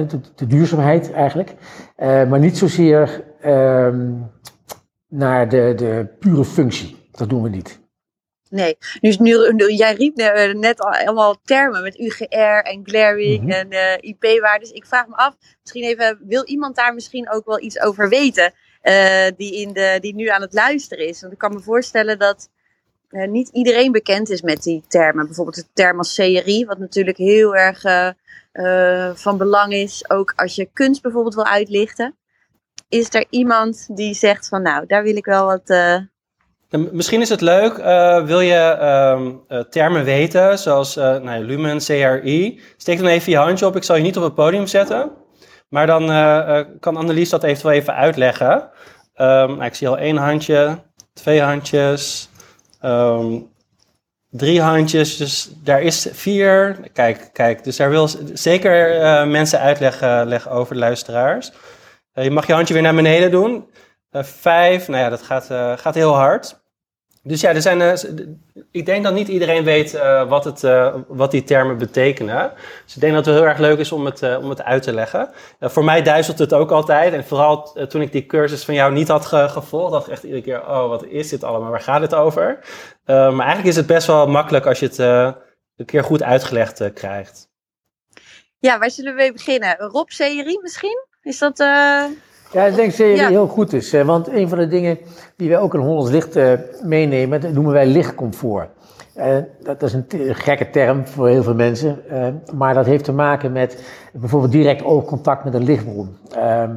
de, 0.09 0.19
de, 0.35 0.47
duurzaamheid 0.47 1.11
eigenlijk. 1.11 1.49
Uh, 1.97 2.29
maar 2.29 2.39
niet 2.39 2.57
zozeer 2.57 3.23
um, 3.45 4.31
naar 5.07 5.49
de, 5.49 5.73
de 5.75 6.07
pure 6.19 6.45
functie. 6.45 6.95
Dat 7.11 7.29
doen 7.29 7.43
we 7.43 7.49
niet. 7.49 7.79
Nee, 8.49 8.77
dus 9.01 9.17
nu, 9.17 9.31
jij 9.67 9.93
riep 9.93 10.15
net 10.55 10.81
al 10.81 10.91
allemaal 10.91 11.35
termen 11.43 11.81
met 11.81 11.99
UGR 11.99 12.63
en 12.63 12.81
glaring 12.83 13.41
mm 13.41 13.49
en 13.49 13.71
uh, 13.71 13.93
IP-waardes. 13.99 14.71
Ik 14.71 14.85
vraag 14.85 15.07
me 15.07 15.15
af, 15.15 15.35
misschien 15.61 15.83
even, 15.83 16.19
wil 16.27 16.45
iemand 16.45 16.75
daar 16.75 16.93
misschien 16.93 17.31
ook 17.31 17.45
wel 17.45 17.61
iets 17.61 17.79
over 17.79 18.09
weten? 18.09 18.53
Uh, 18.83 19.27
die, 19.37 19.61
in 19.61 19.73
de, 19.73 19.97
die 20.01 20.15
nu 20.15 20.27
aan 20.27 20.41
het 20.41 20.53
luisteren 20.53 21.07
is. 21.07 21.21
Want 21.21 21.33
ik 21.33 21.39
kan 21.39 21.53
me 21.53 21.59
voorstellen 21.59 22.19
dat 22.19 22.49
uh, 23.09 23.27
niet 23.27 23.49
iedereen 23.49 23.91
bekend 23.91 24.29
is 24.29 24.41
met 24.41 24.63
die 24.63 24.83
termen. 24.87 25.25
Bijvoorbeeld 25.25 25.55
de 25.55 25.65
term 25.73 25.97
als 25.97 26.15
CRI, 26.15 26.65
wat 26.65 26.77
natuurlijk 26.77 27.17
heel 27.17 27.55
erg 27.55 27.81
van 29.13 29.37
belang 29.37 29.73
is. 29.73 30.09
Ook 30.09 30.33
als 30.35 30.55
je 30.55 30.69
kunst 30.73 31.01
bijvoorbeeld 31.01 31.35
wil 31.35 31.45
uitlichten 31.45 32.15
is 32.89 33.13
er 33.13 33.25
iemand 33.29 33.87
die 33.95 34.13
zegt 34.13 34.47
van 34.47 34.61
nou, 34.61 34.85
daar 34.85 35.03
wil 35.03 35.15
ik 35.15 35.25
wel 35.25 35.45
wat... 35.45 35.73
Misschien 36.91 37.21
is 37.21 37.29
het 37.29 37.41
leuk, 37.41 37.77
wil 38.25 38.39
je 38.39 38.77
uh, 39.49 39.59
termen 39.59 40.03
weten, 40.03 40.59
zoals 40.59 40.95
nou, 40.95 41.43
lumen, 41.43 41.77
CRI. 41.77 42.61
Steek 42.77 42.97
dan 42.97 43.07
even 43.07 43.31
je 43.31 43.37
handje 43.37 43.65
op, 43.65 43.75
ik 43.75 43.83
zal 43.83 43.95
je 43.95 44.01
niet 44.01 44.17
op 44.17 44.23
het 44.23 44.35
podium 44.35 44.67
zetten. 44.67 45.11
Maar 45.69 45.87
dan 45.87 46.05
kan 46.79 46.97
Annelies 46.97 47.29
dat 47.29 47.43
eventueel 47.43 47.73
even 47.73 47.95
uitleggen. 47.95 48.53
Um, 48.53 48.67
nou, 49.15 49.63
ik 49.63 49.75
zie 49.75 49.87
al 49.87 49.97
één 49.97 50.17
handje, 50.17 50.77
twee 51.13 51.41
handjes, 51.41 52.28
um, 52.81 53.51
drie 54.29 54.61
handjes, 54.61 55.17
dus 55.17 55.51
daar 55.63 55.81
is 55.81 56.07
vier. 56.11 56.79
Kijk, 56.93 57.29
kijk, 57.33 57.63
dus 57.63 57.77
daar 57.77 57.89
wil 57.89 58.09
zeker 58.33 59.27
mensen 59.27 59.59
uitleggen 59.59 60.27
leggen 60.27 60.51
over 60.51 60.75
luisteraars. 60.75 61.51
Eh, 62.13 62.23
je 62.23 62.31
mag 62.31 62.47
je 62.47 62.53
handje 62.53 62.73
weer 62.73 62.83
naar 62.83 62.95
beneden 62.95 63.31
doen. 63.31 63.69
Uh, 64.11 64.23
vijf, 64.23 64.87
nou 64.87 65.03
ja, 65.03 65.09
dat 65.09 65.21
gaat, 65.21 65.45
gaat 65.79 65.95
heel 65.95 66.15
hard. 66.15 66.58
Dus 67.23 67.41
ja, 67.41 67.53
er 67.53 67.61
zijn, 67.61 67.99
ik 68.71 68.85
denk 68.85 69.03
dat 69.03 69.13
niet 69.13 69.27
iedereen 69.27 69.63
weet 69.63 69.91
wat, 70.27 70.43
het, 70.43 70.61
wat 71.07 71.31
die 71.31 71.43
termen 71.43 71.77
betekenen. 71.77 72.51
Dus 72.85 72.95
ik 72.95 73.01
denk 73.01 73.13
dat 73.13 73.25
het 73.25 73.35
heel 73.35 73.45
erg 73.45 73.57
leuk 73.57 73.79
is 73.79 73.91
om 73.91 74.05
het, 74.05 74.37
om 74.37 74.49
het 74.49 74.63
uit 74.63 74.83
te 74.83 74.93
leggen. 74.93 75.29
voor 75.59 75.83
mij 75.83 76.01
duizelt 76.01 76.39
het 76.39 76.53
ook 76.53 76.71
altijd. 76.71 77.13
En 77.13 77.25
vooral 77.25 77.71
toen 77.87 78.01
ik 78.01 78.11
die 78.11 78.25
cursus 78.25 78.65
van 78.65 78.73
jou 78.73 78.93
niet 78.93 79.07
had 79.07 79.25
gevolgd, 79.25 79.91
dacht 79.91 80.07
ik 80.07 80.13
echt 80.13 80.23
iedere 80.23 80.41
keer, 80.41 80.61
oh, 80.61 80.87
wat 80.87 81.03
is 81.03 81.29
dit 81.29 81.43
allemaal? 81.43 81.69
Waar 81.69 81.81
gaat 81.81 82.01
het 82.01 82.15
over? 82.15 82.59
maar 83.05 83.45
eigenlijk 83.45 83.67
is 83.67 83.75
het 83.75 83.87
best 83.87 84.07
wel 84.07 84.27
makkelijk 84.27 84.65
als 84.65 84.79
je 84.79 84.85
het 84.85 84.97
een 84.97 85.85
keer 85.85 86.03
goed 86.03 86.23
uitgelegd 86.23 86.93
krijgt. 86.93 87.49
Ja, 88.59 88.79
waar 88.79 88.91
zullen 88.91 89.11
we 89.11 89.17
mee 89.17 89.33
beginnen? 89.33 89.77
Rob 89.77 90.09
Serie 90.09 90.59
misschien? 90.61 91.05
Is 91.21 91.37
dat... 91.37 91.63
Ja, 92.51 92.65
ik 92.65 92.75
denk 92.75 92.97
dat 92.97 93.07
het 93.07 93.19
heel 93.19 93.47
goed 93.47 93.73
is. 93.73 93.91
Want 93.91 94.27
een 94.27 94.49
van 94.49 94.57
de 94.57 94.67
dingen 94.67 94.97
die 95.35 95.49
wij 95.49 95.59
ook 95.59 95.73
in 95.73 95.79
Hollands 95.79 96.11
Licht 96.11 96.37
uh, 96.37 96.53
meenemen, 96.83 97.41
dat 97.41 97.53
noemen 97.53 97.73
wij 97.73 97.87
lichtcomfort. 97.87 98.69
Uh, 99.17 99.37
dat 99.63 99.83
is 99.83 99.93
een 99.93 100.05
gekke 100.35 100.69
term 100.69 101.07
voor 101.07 101.27
heel 101.27 101.43
veel 101.43 101.55
mensen, 101.55 102.01
uh, 102.11 102.27
maar 102.53 102.73
dat 102.73 102.85
heeft 102.85 103.03
te 103.03 103.11
maken 103.11 103.51
met 103.51 103.83
bijvoorbeeld 104.13 104.51
direct 104.51 104.83
oogcontact 104.83 105.43
met 105.43 105.53
een 105.53 105.63
lichtbron. 105.63 106.09
Ehm, 106.31 106.71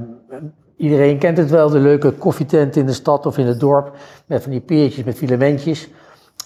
iedereen 0.76 1.18
kent 1.18 1.38
het 1.38 1.50
wel, 1.50 1.70
de 1.70 1.78
leuke 1.78 2.10
koffietent 2.10 2.76
in 2.76 2.86
de 2.86 2.92
stad 2.92 3.26
of 3.26 3.38
in 3.38 3.46
het 3.46 3.60
dorp, 3.60 3.96
met 4.26 4.42
van 4.42 4.50
die 4.50 4.60
peertjes 4.60 5.04
met 5.04 5.16
filamentjes. 5.16 5.88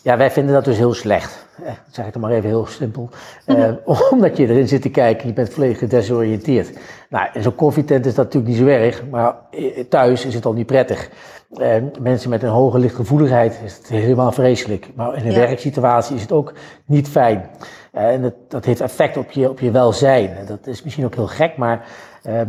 Ja, 0.06 0.16
wij 0.16 0.30
vinden 0.30 0.54
dat 0.54 0.64
dus 0.64 0.76
heel 0.76 0.94
slecht. 0.94 1.46
Eh, 1.64 1.72
zeg 1.90 2.06
ik 2.06 2.12
dan 2.12 2.22
maar 2.22 2.30
even 2.30 2.48
heel 2.48 2.66
simpel. 2.66 3.08
Eh, 3.46 3.72
omdat 4.10 4.36
je 4.36 4.48
erin 4.48 4.68
zit 4.68 4.82
te 4.82 4.88
kijken, 4.88 5.26
je 5.26 5.32
bent 5.32 5.52
volledig 5.52 5.78
gedesoriënteerd. 5.78 6.78
Nou, 7.08 7.28
in 7.32 7.42
zo'n 7.42 7.54
koffietent 7.54 8.06
is 8.06 8.14
dat 8.14 8.24
natuurlijk 8.24 8.52
niet 8.52 8.62
zo 8.62 8.66
erg, 8.66 9.02
maar 9.10 9.36
eh, 9.50 9.84
thuis 9.88 10.24
is 10.24 10.34
het 10.34 10.46
al 10.46 10.52
niet 10.52 10.66
prettig. 10.66 11.10
Uh, 11.52 11.74
mensen 12.00 12.30
met 12.30 12.42
een 12.42 12.48
hoge 12.48 12.78
lichtgevoeligheid 12.78 13.60
is 13.64 13.76
het 13.76 13.88
helemaal 13.88 14.32
vreselijk. 14.32 14.88
Maar 14.94 15.16
in 15.16 15.26
een 15.26 15.34
werksituatie 15.34 16.16
is 16.16 16.22
het 16.22 16.32
ook 16.32 16.52
niet 16.84 17.08
fijn. 17.08 17.50
Uh, 17.94 18.08
en 18.08 18.22
dat, 18.22 18.34
dat, 18.48 18.64
heeft 18.64 18.80
effect 18.80 19.16
op 19.16 19.30
je, 19.30 19.50
op 19.50 19.60
je 19.60 19.70
welzijn. 19.70 20.36
En 20.36 20.46
dat 20.46 20.66
is 20.66 20.82
misschien 20.82 21.04
ook 21.04 21.14
heel 21.14 21.26
gek, 21.26 21.56
maar 21.56 21.86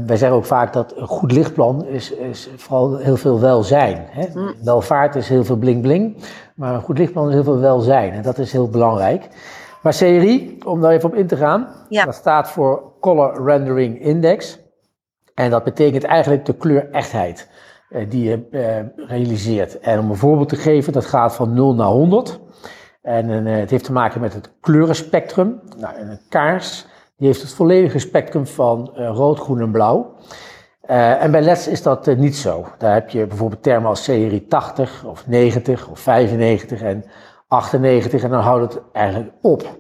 wij 0.05 0.17
zeggen 0.17 0.37
ook 0.37 0.45
vaak 0.45 0.73
dat 0.73 0.93
een 0.95 1.07
goed 1.07 1.31
lichtplan 1.31 1.85
is, 1.85 2.11
is 2.11 2.49
vooral 2.55 2.97
heel 2.97 3.17
veel 3.17 3.39
welzijn. 3.39 4.05
Hè? 4.09 4.27
Mm. 4.33 4.53
Welvaart 4.63 5.15
is 5.15 5.29
heel 5.29 5.43
veel 5.43 5.55
bling 5.57 5.81
bling. 5.81 6.17
Maar 6.55 6.73
een 6.73 6.81
goed 6.81 6.97
lichtplan 6.97 7.27
is 7.27 7.33
heel 7.33 7.43
veel 7.43 7.59
welzijn 7.59 8.13
en 8.13 8.21
dat 8.21 8.37
is 8.37 8.51
heel 8.51 8.69
belangrijk. 8.69 9.27
Maar 9.81 9.95
CRI, 9.95 10.57
om 10.65 10.81
daar 10.81 10.91
even 10.91 11.09
op 11.09 11.15
in 11.15 11.27
te 11.27 11.35
gaan, 11.35 11.67
dat 11.89 12.15
staat 12.15 12.49
voor 12.51 12.91
Color 12.99 13.43
Rendering 13.45 14.01
Index. 14.01 14.59
En 15.33 15.49
dat 15.49 15.63
betekent 15.63 16.03
eigenlijk 16.03 16.45
de 16.45 16.53
kleurechtheid 16.53 17.49
eh, 17.89 18.09
die 18.09 18.23
je 18.23 18.47
eh, 18.51 19.07
realiseert. 19.07 19.79
En 19.79 19.99
om 19.99 20.09
een 20.09 20.15
voorbeeld 20.15 20.49
te 20.49 20.55
geven, 20.55 20.93
dat 20.93 21.05
gaat 21.05 21.35
van 21.35 21.53
0 21.53 21.75
naar 21.75 21.87
100. 21.87 22.39
En 23.01 23.47
eh, 23.47 23.55
het 23.59 23.69
heeft 23.69 23.83
te 23.83 23.91
maken 23.91 24.21
met 24.21 24.33
het 24.33 24.51
kleurenspectrum. 24.61 25.59
Nou, 25.77 25.95
een 25.97 26.19
kaars 26.29 26.85
die 27.17 27.27
heeft 27.27 27.41
het 27.41 27.53
volledige 27.53 27.99
spectrum 27.99 28.47
van 28.47 28.91
rood, 28.95 29.39
groen 29.39 29.61
en 29.61 29.71
blauw. 29.71 30.15
Uh, 30.89 31.23
en 31.23 31.31
bij 31.31 31.41
LEDs 31.41 31.67
is 31.67 31.81
dat 31.81 32.07
uh, 32.07 32.17
niet 32.17 32.35
zo. 32.35 32.65
Daar 32.77 32.93
heb 32.93 33.09
je 33.09 33.27
bijvoorbeeld 33.27 33.63
termen 33.63 33.89
als 33.89 34.03
serie 34.03 34.45
80 34.47 35.05
of 35.05 35.27
90 35.27 35.87
of 35.87 35.99
95 35.99 36.81
en 36.81 37.05
98 37.47 38.23
en 38.23 38.29
dan 38.29 38.41
houdt 38.41 38.73
het 38.73 38.83
eigenlijk 38.91 39.31
op. 39.41 39.77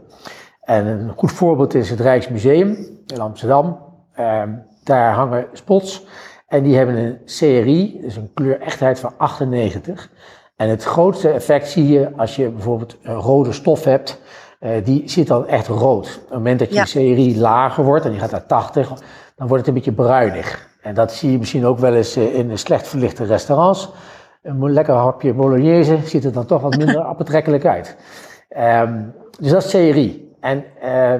En 0.61 0.85
een 0.85 1.13
goed 1.15 1.31
voorbeeld 1.31 1.73
is 1.73 1.89
het 1.89 1.99
Rijksmuseum 1.99 2.87
in 3.05 3.19
Amsterdam. 3.19 3.79
Uh, 4.19 4.43
daar 4.83 5.13
hangen 5.13 5.47
spots 5.53 6.05
en 6.47 6.63
die 6.63 6.75
hebben 6.75 6.95
een 6.95 7.19
CRI, 7.25 7.99
dus 8.01 8.15
een 8.15 8.31
kleurechtheid 8.33 8.99
van 8.99 9.13
98. 9.17 10.09
En 10.55 10.69
het 10.69 10.83
grootste 10.83 11.29
effect 11.29 11.69
zie 11.69 11.87
je 11.87 12.11
als 12.15 12.35
je 12.35 12.49
bijvoorbeeld 12.49 12.97
een 13.01 13.15
rode 13.15 13.51
stof 13.51 13.83
hebt. 13.83 14.21
Uh, 14.59 14.85
die 14.85 15.09
zit 15.09 15.27
dan 15.27 15.47
echt 15.47 15.67
rood. 15.67 16.05
Op 16.15 16.21
het 16.21 16.29
moment 16.29 16.59
dat 16.59 16.69
je 16.69 16.75
ja. 16.75 16.83
CRI 16.83 17.39
lager 17.39 17.83
wordt 17.83 18.05
en 18.05 18.11
die 18.11 18.19
gaat 18.19 18.31
naar 18.31 18.45
80, 18.45 18.87
dan 19.35 19.47
wordt 19.47 19.65
het 19.65 19.67
een 19.67 19.73
beetje 19.73 19.91
bruinig. 19.91 20.69
En 20.81 20.93
dat 20.93 21.13
zie 21.13 21.31
je 21.31 21.37
misschien 21.37 21.65
ook 21.65 21.79
wel 21.79 21.93
eens 21.93 22.15
eh, 22.15 22.35
in 22.35 22.57
slecht 22.57 22.87
verlichte 22.87 23.23
restaurants. 23.23 23.89
een 24.41 24.71
lekker 24.71 24.93
hapje 24.93 25.33
bolognese 25.33 25.99
ziet 26.05 26.25
er 26.25 26.31
dan 26.31 26.45
toch 26.45 26.61
wat 26.61 26.77
minder 26.77 27.01
aantrekkelijk 27.17 27.65
uit. 27.65 27.97
Ehm, 28.49 29.03
dus 29.39 29.51
dat 29.51 29.63
is 29.63 29.69
CRI. 29.69 30.35
En 30.39 30.65
uh, 30.83 31.13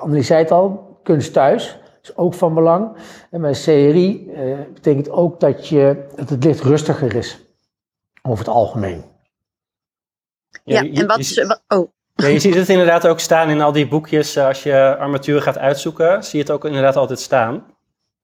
Annelies 0.00 0.26
zei 0.26 0.42
het 0.42 0.50
al, 0.50 0.98
kunst 1.02 1.32
thuis 1.32 1.80
is 2.02 2.16
ook 2.16 2.34
van 2.34 2.54
belang. 2.54 2.96
En 3.30 3.40
bij 3.40 3.52
CRI 3.52 4.30
uh, 4.30 4.58
betekent 4.74 5.10
ook 5.10 5.40
dat, 5.40 5.68
je, 5.68 6.06
dat 6.16 6.28
het 6.28 6.44
licht 6.44 6.60
rustiger 6.60 7.14
is, 7.14 7.40
over 8.22 8.44
het 8.44 8.54
algemeen. 8.54 9.04
Ja, 10.64 10.82
en 10.82 11.06
wat... 11.06 11.60
oh. 11.68 11.90
Ja, 12.20 12.28
je 12.28 12.38
ziet 12.38 12.54
het 12.54 12.68
inderdaad 12.68 13.06
ook 13.06 13.20
staan 13.20 13.48
in 13.48 13.60
al 13.60 13.72
die 13.72 13.88
boekjes. 13.88 14.36
Eh, 14.36 14.46
als 14.46 14.62
je 14.62 14.96
armatuur 14.98 15.42
gaat 15.42 15.58
uitzoeken, 15.58 16.24
zie 16.24 16.38
je 16.38 16.44
het 16.44 16.54
ook 16.54 16.64
inderdaad 16.64 16.96
altijd 16.96 17.20
staan. 17.20 17.64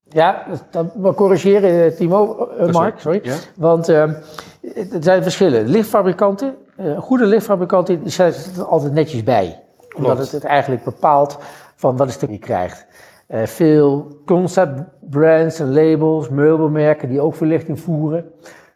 Ja, 0.08 0.46
dat, 0.70 0.86
we 0.94 1.14
corrigeren 1.14 1.96
Timo, 1.96 2.48
uh, 2.60 2.72
Mark, 2.72 2.98
sorry. 2.98 3.22
Want 3.56 3.88
uh, 3.88 4.02
er 4.02 5.00
zijn 5.00 5.22
verschillen. 5.22 5.66
Lichtfabrikanten, 5.66 6.56
uh, 6.80 6.98
goede 6.98 7.26
lichtfabrikanten, 7.26 8.02
die 8.02 8.12
zetten 8.12 8.42
het 8.42 8.56
er 8.56 8.64
altijd 8.64 8.92
netjes 8.92 9.22
bij. 9.22 9.62
Omdat 9.96 10.18
het, 10.18 10.32
het 10.32 10.44
eigenlijk 10.44 10.84
bepaalt 10.84 11.38
van 11.76 11.96
wat 11.96 12.08
is 12.08 12.22
er 12.22 12.30
je 12.30 12.38
krijgt. 12.38 12.86
Veel 13.28 14.20
concept 14.26 14.80
brands 15.00 15.60
en 15.60 15.72
labels, 15.72 16.28
meubelmerken 16.28 17.08
die 17.08 17.20
ook 17.20 17.34
verlichting 17.34 17.80
voeren, 17.80 18.30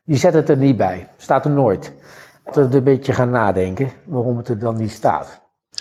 die 0.04 0.16
zetten 0.16 0.40
het 0.40 0.50
er 0.50 0.56
niet 0.56 0.76
bij. 0.76 1.08
Staat 1.16 1.44
er 1.44 1.50
nooit. 1.50 1.92
Dat 2.52 2.70
we 2.70 2.76
een 2.76 2.84
beetje 2.84 3.12
gaan 3.12 3.30
nadenken 3.30 3.92
waarom 4.06 4.36
het 4.36 4.48
er 4.48 4.58
dan 4.58 4.76
niet 4.76 4.90
staat. 4.90 5.40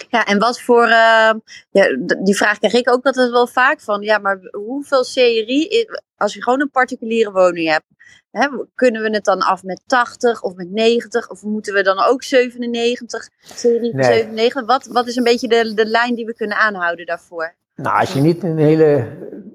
Ja, 0.10 0.26
en 0.26 0.40
wat 0.40 0.62
voor, 0.62 0.84
uh, 0.84 1.32
ja, 1.70 1.98
die 2.24 2.36
vraag 2.36 2.58
krijg 2.58 2.74
ik 2.74 2.90
ook 2.90 3.06
altijd 3.06 3.32
wel 3.32 3.48
vaak 3.48 3.82
van, 3.82 4.02
ja, 4.02 4.18
maar 4.18 4.40
hoeveel 4.52 5.04
CRI, 5.04 5.88
als 6.18 6.34
je 6.34 6.44
gewoon 6.44 6.62
een 6.62 6.72
particuliere 6.72 7.32
woning 7.32 7.70
hebt, 7.70 7.86
hè, 8.32 8.48
kunnen 8.76 9.02
we 9.02 9.10
het 9.10 9.26
dan 9.26 9.40
af 9.40 9.64
met 9.64 9.82
80 9.86 10.42
of 10.42 10.56
met 10.56 10.72
90 10.72 11.30
of 11.30 11.44
moeten 11.44 11.74
we 11.74 11.84
dan 11.84 12.04
ook 12.04 12.24
97, 12.24 13.30
CRI 13.56 13.92
nee. 13.94 14.04
97? 14.04 14.66
Wat, 14.66 14.86
wat 14.86 15.08
is 15.08 15.16
een 15.16 15.24
beetje 15.24 15.48
de, 15.48 15.74
de 15.74 15.86
lijn 15.86 16.16
die 16.16 16.26
we 16.26 16.36
kunnen 16.36 16.58
aanhouden 16.58 17.06
daarvoor? 17.06 17.56
Nou, 17.76 18.00
als 18.00 18.14
je 18.14 18.22
niet 18.22 18.44
een 18.44 18.58
hele 18.58 19.08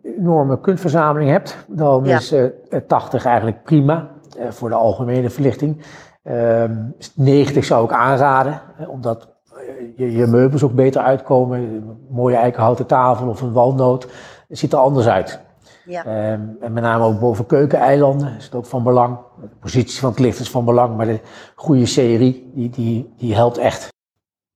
enorme 0.02 0.60
kunstverzameling 0.60 1.30
hebt, 1.30 1.56
dan 1.66 2.06
is 2.06 2.32
uh, 2.32 2.46
80 2.86 3.24
eigenlijk 3.24 3.62
prima 3.62 4.10
uh, 4.38 4.50
voor 4.50 4.68
de 4.68 4.74
algemene 4.74 5.30
verlichting. 5.30 5.84
90 6.24 7.54
ehm, 7.54 7.62
zou 7.62 7.84
ik 7.84 7.92
aanraden, 7.92 8.60
omdat 8.88 9.28
je, 9.96 10.12
je, 10.12 10.26
meubels 10.26 10.62
ook 10.62 10.74
beter 10.74 11.02
uitkomen. 11.02 11.58
Een 11.58 12.06
mooie 12.10 12.36
eikenhouten 12.36 12.86
tafel 12.86 13.28
of 13.28 13.40
een 13.40 13.52
walnoot. 13.52 14.06
Het 14.48 14.58
ziet 14.58 14.72
er 14.72 14.78
anders 14.78 15.06
uit. 15.06 15.40
Ja. 15.84 16.32
Um, 16.32 16.56
en 16.60 16.72
met 16.72 16.82
name 16.82 17.04
ook 17.04 17.20
boven 17.20 17.46
keukeneilanden 17.46 18.36
is 18.36 18.44
het 18.44 18.54
ook 18.54 18.66
van 18.66 18.82
belang. 18.82 19.18
De 19.40 19.48
positie 19.60 20.00
van 20.00 20.10
het 20.10 20.18
licht 20.18 20.38
is 20.38 20.50
van 20.50 20.64
belang, 20.64 20.96
maar 20.96 21.06
de 21.06 21.20
goede 21.54 21.86
serie, 21.86 22.50
die, 22.54 22.70
die, 22.70 23.14
die 23.16 23.34
helpt 23.34 23.58
echt. 23.58 23.88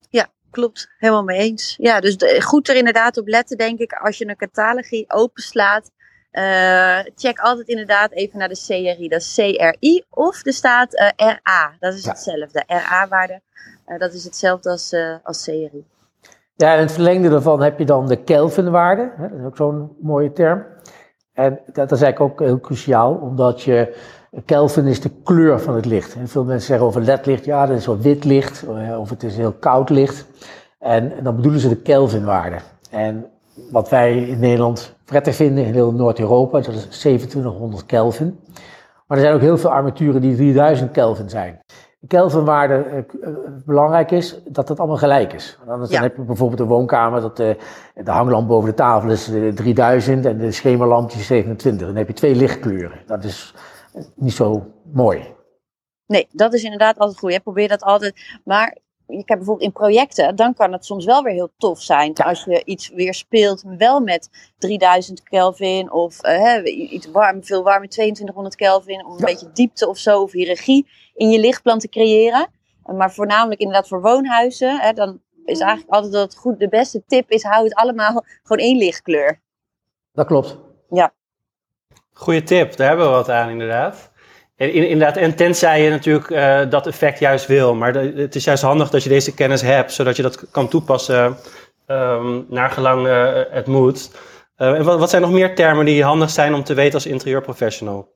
Ja, 0.09 0.27
klopt. 0.51 0.89
Helemaal 0.99 1.23
mee 1.23 1.39
eens. 1.39 1.75
Ja, 1.79 2.01
dus 2.01 2.17
goed 2.39 2.69
er 2.69 2.77
inderdaad 2.77 3.17
op 3.17 3.27
letten, 3.27 3.57
denk 3.57 3.79
ik, 3.79 3.93
als 3.93 4.19
je 4.19 4.29
een 4.29 4.37
catalogie 4.37 5.13
openslaat. 5.13 5.91
Uh, 6.33 6.99
check 7.17 7.39
altijd 7.39 7.69
inderdaad 7.69 8.13
even 8.13 8.39
naar 8.39 8.49
de 8.49 8.65
CRI. 8.67 9.09
Dat 9.09 9.21
is 9.21 9.35
CRI 9.35 10.05
of 10.11 10.47
er 10.47 10.53
staat 10.53 10.95
uh, 10.95 11.11
eh, 11.17 11.37
RA. 11.43 11.73
Dat 11.79 11.95
is 11.95 12.07
hetzelfde. 12.07 12.65
RA-waarde 12.67 13.41
uh, 13.87 13.99
dat 13.99 14.13
is 14.13 14.25
hetzelfde 14.25 14.71
als, 14.71 14.95
als 15.23 15.45
CRI. 15.45 15.85
Ja, 16.57 16.75
en 16.75 16.81
het 16.81 16.93
verlengde 16.93 17.29
daarvan 17.29 17.63
heb 17.63 17.79
je 17.79 17.85
dan 17.85 18.07
de 18.07 18.17
Kelvinwaarde. 18.17 19.13
Dat 19.19 19.39
is 19.39 19.45
ook 19.45 19.57
zo'n 19.57 19.97
mooie 20.01 20.33
term. 20.33 20.67
En 21.33 21.61
dat 21.73 21.93
is 21.93 22.03
eigenlijk 22.03 22.33
ook 22.33 22.47
heel 22.47 22.61
cruciaal, 22.61 23.15
omdat 23.15 23.63
je. 23.63 23.97
Kelvin 24.45 24.87
is 24.87 25.01
de 25.01 25.11
kleur 25.25 25.61
van 25.61 25.75
het 25.75 25.85
licht. 25.85 26.15
En 26.15 26.29
veel 26.29 26.45
mensen 26.45 26.67
zeggen 26.67 26.87
over 26.87 27.03
ledlicht, 27.03 27.45
ja, 27.45 27.67
dat 27.67 27.77
is 27.77 27.87
wel 27.87 27.99
wit 27.99 28.25
licht, 28.25 28.65
eh, 28.69 29.01
of 29.01 29.11
het 29.11 29.23
is 29.23 29.37
heel 29.37 29.53
koud 29.53 29.91
licht. 29.91 30.27
En, 30.79 31.13
dan 31.23 31.37
bedoelen 31.37 31.61
ze 31.61 31.69
de 31.69 31.77
Kelvinwaarde. 31.77 32.57
En 32.91 33.27
wat 33.71 33.89
wij 33.89 34.17
in 34.23 34.39
Nederland 34.39 34.97
prettig 35.09 35.35
vinden, 35.35 35.65
in 35.65 35.73
heel 35.73 35.93
Noord-Europa, 35.93 36.61
dat 36.61 36.75
is 36.75 36.87
2700 36.87 37.87
Kelvin. 37.87 38.39
Maar 39.07 39.17
er 39.17 39.25
zijn 39.25 39.35
ook 39.35 39.41
heel 39.41 39.59
veel 39.59 39.71
armaturen 39.71 40.21
die 40.21 40.37
3000 40.37 40.91
Kelvin 40.91 41.29
zijn. 41.29 41.61
Kelvinwaarde 42.07 43.07
uh, 43.21 43.31
belangrijk 43.65 44.11
is, 44.11 44.41
dat 44.45 44.69
het 44.69 44.79
allemaal 44.79 44.97
gelijk 44.97 45.33
is. 45.33 45.57
Want 45.59 45.71
anders 45.71 45.91
dan 45.91 46.03
heb 46.03 46.17
je 46.17 46.23
bijvoorbeeld 46.23 46.61
een 46.61 46.67
woonkamer, 46.67 47.21
dat 47.21 47.41
uh, 47.41 47.55
de 47.95 48.11
hanglamp 48.11 48.49
boven 48.49 48.69
de 48.69 48.75
tafel 48.75 49.11
is 49.11 49.31
3000 49.55 50.27
en 50.27 50.39
de 50.39 50.53
schemerlamp 50.53 51.11
is 51.11 51.27
27. 51.27 51.87
Dan 51.87 51.97
heb 51.97 52.07
je 52.07 52.15
twee 52.15 52.35
lichtkleuren. 52.35 53.01
Dat 53.07 53.25
is 53.25 53.55
niet 54.15 54.33
zo 54.33 54.67
mooi. 54.93 55.35
Nee, 56.07 56.29
dat 56.31 56.55
is 56.55 56.63
inderdaad 56.63 56.99
altijd 56.99 57.19
goed. 57.19 57.33
Je 57.33 57.41
probeert 57.41 57.71
dat 57.71 57.83
altijd. 57.83 58.41
Maar 58.45 58.79
je 59.09 59.17
hebt 59.17 59.27
bijvoorbeeld 59.27 59.63
in 59.67 59.73
projecten, 59.73 60.37
dan 60.37 60.55
kan 60.55 60.73
het 60.73 60.85
soms 60.85 61.05
wel 61.05 61.23
weer 61.23 61.33
heel 61.33 61.51
tof 61.57 61.83
zijn. 61.83 62.15
Als 62.15 62.45
je 62.45 62.65
iets 62.65 62.89
weer 62.89 63.15
speelt, 63.15 63.63
wel 63.79 64.01
met 64.01 64.53
3000 64.59 65.23
Kelvin 65.23 65.93
of 65.93 66.27
uh, 66.27 66.91
iets 66.93 67.11
warm, 67.11 67.45
veel 67.45 67.63
warmer, 67.63 67.89
2200 67.89 68.57
Kelvin, 68.57 69.05
om 69.07 69.13
een 69.13 69.25
beetje 69.25 69.51
diepte 69.53 69.89
of 69.89 69.99
zo, 69.99 70.23
of 70.23 70.33
regie 70.33 70.89
in 71.15 71.31
je 71.31 71.39
lichtplan 71.39 71.79
te 71.79 71.89
creëren. 71.89 72.49
Maar 72.97 73.13
voornamelijk 73.13 73.61
inderdaad 73.61 73.89
voor 73.89 74.01
woonhuizen, 74.01 74.81
hè, 74.81 74.93
dan 74.93 75.21
is 75.45 75.61
eigenlijk 75.61 75.91
altijd 75.91 76.13
dat 76.13 76.23
het 76.23 76.37
goed. 76.37 76.59
De 76.59 76.69
beste 76.69 77.03
tip 77.07 77.31
is, 77.31 77.43
hou 77.43 77.65
het 77.65 77.75
allemaal 77.75 78.25
gewoon 78.43 78.65
één 78.65 78.79
lichtkleur. 78.79 79.41
Dat 80.13 80.27
klopt. 80.27 80.59
Ja. 80.91 81.13
Goeie 82.13 82.43
tip, 82.43 82.77
daar 82.77 82.89
hebben 82.89 83.07
we 83.07 83.13
wat 83.13 83.29
aan 83.29 83.51
inderdaad. 83.51 84.08
En 84.59 84.73
inderdaad, 84.73 85.17
en 85.17 85.35
tenzij 85.35 85.83
je 85.83 85.91
natuurlijk 85.91 86.31
uh, 86.31 86.61
dat 86.71 86.87
effect 86.87 87.19
juist 87.19 87.47
wil. 87.47 87.75
Maar 87.75 87.95
het 87.95 88.35
is 88.35 88.45
juist 88.45 88.63
handig 88.63 88.91
dat 88.91 89.03
je 89.03 89.09
deze 89.09 89.35
kennis 89.35 89.63
hebt, 89.63 89.93
zodat 89.93 90.17
je 90.17 90.23
dat 90.23 90.51
kan 90.51 90.69
toepassen 90.69 91.37
um, 91.87 92.47
naar 92.49 92.71
gelang 92.71 93.07
uh, 93.07 93.41
het 93.51 93.67
moet. 93.67 94.11
Uh, 94.57 94.79
en 94.79 94.85
wat, 94.85 95.11
zijn 95.11 95.23
nog 95.23 95.31
meer 95.31 95.55
termen 95.55 95.85
die 95.85 96.05
handig 96.05 96.31
zijn 96.31 96.55
om 96.55 96.65
te 96.65 96.75
weten 96.75 96.95
als 96.95 97.07
interieurprofessional? 97.07 98.09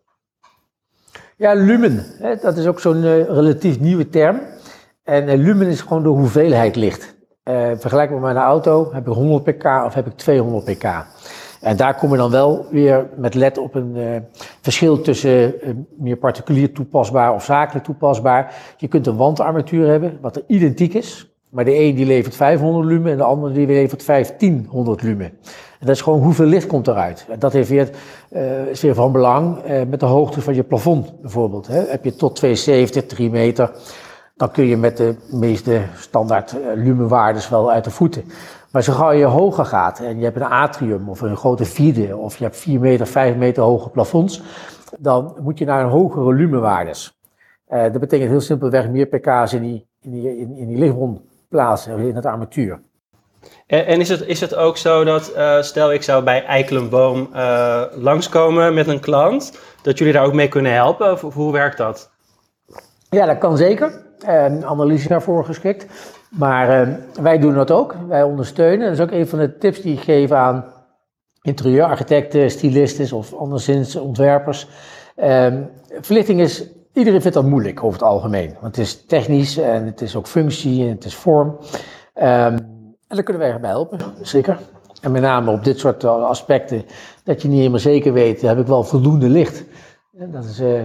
Ja, 1.37 1.53
lumen. 1.53 2.07
Dat 2.41 2.57
is 2.57 2.67
ook 2.67 2.81
zo'n 2.81 3.25
relatief 3.25 3.81
nieuwe 3.81 4.09
term. 4.09 4.41
En 5.05 5.37
lumen 5.37 5.67
is 5.67 5.81
gewoon 5.81 6.03
de 6.03 6.09
hoeveelheid 6.09 6.77
licht. 6.77 7.15
vergelijkbaar 7.79 8.21
met 8.21 8.37
een 8.37 8.43
auto, 8.43 8.93
heb 8.93 9.07
ik 9.07 9.13
100 9.13 9.45
pk 9.45 9.65
of 9.65 9.95
heb 9.95 10.07
ik 10.07 10.17
200 10.17 10.65
pk. 10.65 11.05
En 11.63 11.77
daar 11.77 11.95
kom 11.95 12.11
je 12.11 12.17
dan 12.17 12.31
wel 12.31 12.67
weer 12.71 13.09
met 13.17 13.35
let 13.35 13.59
op 13.59 13.75
een 13.75 13.97
uh, 13.97 14.17
verschil 14.61 15.01
tussen 15.01 15.55
uh, 15.55 15.75
meer 15.99 16.17
particulier 16.17 16.73
toepasbaar 16.73 17.35
of 17.35 17.45
zakelijk 17.45 17.85
toepasbaar. 17.85 18.55
Je 18.77 18.89
kunt 18.89 19.07
een 19.07 19.17
wandarmatuur 19.17 19.89
hebben 19.89 20.19
wat 20.21 20.37
er 20.37 20.43
identiek 20.47 20.95
is. 20.95 21.31
Maar 21.51 21.65
de 21.65 21.79
een 21.79 21.95
die 21.95 22.07
levert 22.07 22.35
500 22.35 22.87
lumen 22.87 23.13
en 23.13 23.17
de 23.17 23.25
andere 23.25 23.53
die 23.53 23.67
levert 23.67 24.07
1500 24.07 25.03
lumen. 25.03 25.27
En 25.27 25.87
dat 25.87 25.89
is 25.89 26.01
gewoon 26.01 26.23
hoeveel 26.23 26.47
licht 26.47 26.67
komt 26.67 26.89
eruit. 26.89 27.27
En 27.29 27.39
dat 27.39 27.53
heeft 27.53 27.69
weer, 27.69 27.91
uh, 28.33 28.67
is 28.67 28.81
weer 28.81 28.95
van 28.95 29.13
belang 29.13 29.57
met 29.89 30.01
de 30.01 30.07
hoogte 30.07 30.41
van 30.41 30.55
je 30.55 30.63
plafond 30.63 31.21
bijvoorbeeld. 31.21 31.67
Hè. 31.67 31.85
Heb 31.89 32.05
je 32.05 32.15
tot 32.15 32.37
270, 32.37 33.07
3 33.07 33.31
meter, 33.31 33.71
dan 34.37 34.51
kun 34.51 34.67
je 34.67 34.77
met 34.77 34.97
de 34.97 35.15
meeste 35.31 35.83
standaard 35.97 36.57
lumenwaardes 36.75 37.49
wel 37.49 37.71
uit 37.71 37.85
de 37.85 37.91
voeten. 37.91 38.25
Maar 38.73 38.83
zo 38.83 38.93
gauw 38.93 39.11
je 39.11 39.25
hoger 39.25 39.65
gaat 39.65 40.01
en 40.01 40.19
je 40.19 40.25
hebt 40.25 40.37
een 40.37 40.43
atrium 40.43 41.09
of 41.09 41.21
een 41.21 41.37
grote 41.37 41.65
vierde 41.65 42.17
of 42.17 42.37
je 42.37 42.45
hebt 42.45 42.57
4 42.57 42.81
meter, 42.81 43.07
5 43.07 43.37
meter 43.37 43.63
hoge 43.63 43.91
plafonds, 43.91 44.43
dan 44.99 45.37
moet 45.41 45.59
je 45.59 45.65
naar 45.65 45.85
een 45.85 45.91
hogere 45.91 46.35
lumenwaardes. 46.35 47.19
Uh, 47.69 47.83
dat 47.83 48.01
betekent 48.01 48.31
heel 48.31 48.41
simpelweg 48.41 48.89
meer 48.89 49.07
pk's 49.07 49.53
in 49.53 49.63
die, 49.63 49.87
in 50.01 50.11
die, 50.11 50.39
in, 50.39 50.57
in 50.57 50.67
die 50.67 50.79
lichtbron 50.79 51.29
plaatsen, 51.49 51.99
in 51.99 52.15
het 52.15 52.27
armatuur. 52.27 52.81
En, 53.67 53.87
en, 53.87 54.01
is, 54.01 54.09
het, 54.09 54.27
is 54.27 54.41
het 54.41 54.55
ook 54.55 54.77
zo 54.77 55.05
dat, 55.05 55.33
uh, 55.37 55.63
stel 55.63 55.93
ik 55.93 56.03
zou 56.03 56.25
bij 56.25 56.45
Eikelenboom 56.45 57.29
uh, 57.35 57.83
langskomen 57.95 58.75
met 58.75 58.87
een 58.87 59.01
klant, 59.01 59.59
dat 59.83 59.99
jullie 59.99 60.13
daar 60.13 60.25
ook 60.25 60.33
mee 60.33 60.49
kunnen 60.49 60.73
helpen? 60.73 61.13
Of, 61.13 61.25
of 61.25 61.35
hoe 61.35 61.53
werkt 61.53 61.77
dat? 61.77 62.11
Ja, 63.11 63.27
dat 63.27 63.39
kan 63.39 63.57
zeker. 63.57 64.03
Uh, 64.29 64.45
analyse 64.65 65.09
daarvoor 65.09 65.45
geschikt. 65.45 65.87
Maar 66.39 66.89
uh, 66.89 66.95
wij 67.21 67.39
doen 67.39 67.55
dat 67.55 67.71
ook. 67.71 67.95
Wij 68.09 68.23
ondersteunen. 68.23 68.87
Dat 68.87 68.99
is 68.99 69.01
ook 69.01 69.11
een 69.11 69.29
van 69.29 69.39
de 69.39 69.59
tips 69.59 69.81
die 69.81 69.93
ik 69.93 70.01
geef 70.01 70.31
aan 70.31 70.65
interieurarchitecten, 71.43 72.51
stylisten 72.51 73.17
of 73.17 73.35
anderszins 73.35 73.97
ontwerpers. 73.97 74.69
Um, 75.17 75.71
verlichting 76.01 76.41
is, 76.41 76.69
iedereen 76.93 77.21
vindt 77.21 77.37
dat 77.37 77.45
moeilijk 77.45 77.83
over 77.83 78.01
het 78.01 78.09
algemeen. 78.09 78.57
Want 78.61 78.77
het 78.77 78.85
is 78.85 79.07
technisch 79.07 79.57
en 79.57 79.87
het 79.87 80.01
is 80.01 80.17
ook 80.17 80.27
functie 80.27 80.83
en 80.83 80.89
het 80.89 81.05
is 81.05 81.15
vorm. 81.15 81.49
Um, 81.49 82.71
en 83.09 83.19
daar 83.19 83.23
kunnen 83.23 83.43
wij 83.43 83.61
bij 83.61 83.71
helpen, 83.71 83.99
zeker. 84.21 84.59
En 85.01 85.13
met 85.13 85.23
name 85.23 85.51
op 85.51 85.65
dit 85.65 85.79
soort 85.79 86.05
aspecten, 86.05 86.85
dat 87.25 87.43
je 87.43 87.49
niet 87.49 87.59
helemaal 87.59 87.79
zeker 87.79 88.13
weet, 88.13 88.41
heb 88.43 88.59
ik 88.59 88.67
wel 88.67 88.85
voldoende 88.85 89.29
licht. 89.29 89.65
En 90.19 90.31
dat 90.31 90.45
is 90.45 90.61
uh, 90.61 90.85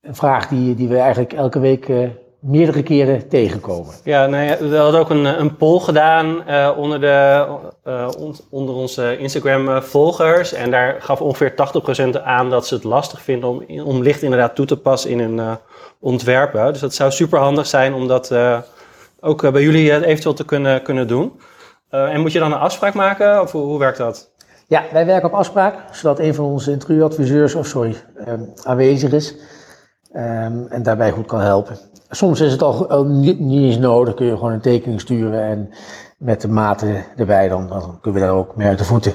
een 0.00 0.14
vraag 0.14 0.48
die, 0.48 0.74
die 0.74 0.88
we 0.88 0.98
eigenlijk 0.98 1.32
elke 1.32 1.58
week 1.58 1.88
uh, 1.88 2.08
meerdere 2.42 2.82
keren 2.82 3.28
tegenkomen. 3.28 3.94
Ja, 4.04 4.26
nou 4.26 4.44
ja, 4.44 4.58
we 4.58 4.76
hadden 4.76 5.00
ook 5.00 5.10
een, 5.10 5.24
een 5.40 5.56
poll 5.56 5.80
gedaan 5.80 6.42
uh, 6.48 6.70
onder, 6.76 7.00
de, 7.00 7.46
uh, 7.84 8.08
on, 8.18 8.36
onder 8.50 8.74
onze 8.74 9.18
Instagram-volgers. 9.18 10.52
En 10.52 10.70
daar 10.70 10.96
gaf 11.02 11.20
ongeveer 11.20 11.54
80% 12.18 12.22
aan 12.22 12.50
dat 12.50 12.66
ze 12.66 12.74
het 12.74 12.84
lastig 12.84 13.22
vinden 13.22 13.48
om, 13.48 13.80
om 13.84 14.02
licht 14.02 14.22
inderdaad 14.22 14.54
toe 14.54 14.66
te 14.66 14.76
passen 14.76 15.10
in 15.10 15.18
hun 15.18 15.36
uh, 15.36 15.52
ontwerpen. 16.00 16.72
Dus 16.72 16.80
dat 16.80 16.94
zou 16.94 17.10
super 17.10 17.38
handig 17.38 17.66
zijn 17.66 17.94
om 17.94 18.08
dat 18.08 18.34
ook 19.20 19.52
bij 19.52 19.62
jullie 19.62 20.04
eventueel 20.04 20.34
te 20.34 20.44
kunnen, 20.44 20.82
kunnen 20.82 21.08
doen. 21.08 21.40
en 21.90 22.20
moet 22.20 22.32
je 22.32 22.38
dan 22.38 22.52
een 22.52 22.58
afspraak 22.58 22.94
maken 22.94 23.40
of 23.40 23.52
hoe, 23.52 23.62
hoe 23.62 23.78
werkt 23.78 23.98
dat? 23.98 24.30
Ja, 24.66 24.84
wij 24.92 25.06
werken 25.06 25.28
op 25.28 25.34
afspraak, 25.34 25.74
zodat 25.90 26.18
een 26.18 26.34
van 26.34 26.44
onze 26.44 26.70
interieuradviseurs, 26.70 27.54
of 27.54 27.66
sorry, 27.66 27.96
aanwezig 28.62 29.12
is. 29.12 29.34
Um, 30.14 30.66
en 30.66 30.82
daarbij 30.82 31.10
goed 31.10 31.26
kan 31.26 31.40
helpen. 31.40 31.78
Soms 32.10 32.40
is 32.40 32.52
het 32.52 32.62
al, 32.62 33.04
niet, 33.04 33.38
niet, 33.38 33.62
eens 33.62 33.78
nodig, 33.78 34.14
kun 34.14 34.26
je 34.26 34.36
gewoon 34.36 34.52
een 34.52 34.60
tekening 34.60 35.00
sturen 35.00 35.42
en 35.42 35.70
met 36.18 36.40
de 36.40 36.48
maten 36.48 37.04
erbij, 37.16 37.48
dan, 37.48 37.68
dan 37.68 38.00
kunnen 38.00 38.20
we 38.20 38.26
daar 38.26 38.36
ook 38.36 38.56
mee 38.56 38.68
uit 38.68 38.78
de 38.78 38.84
voeten. 38.84 39.12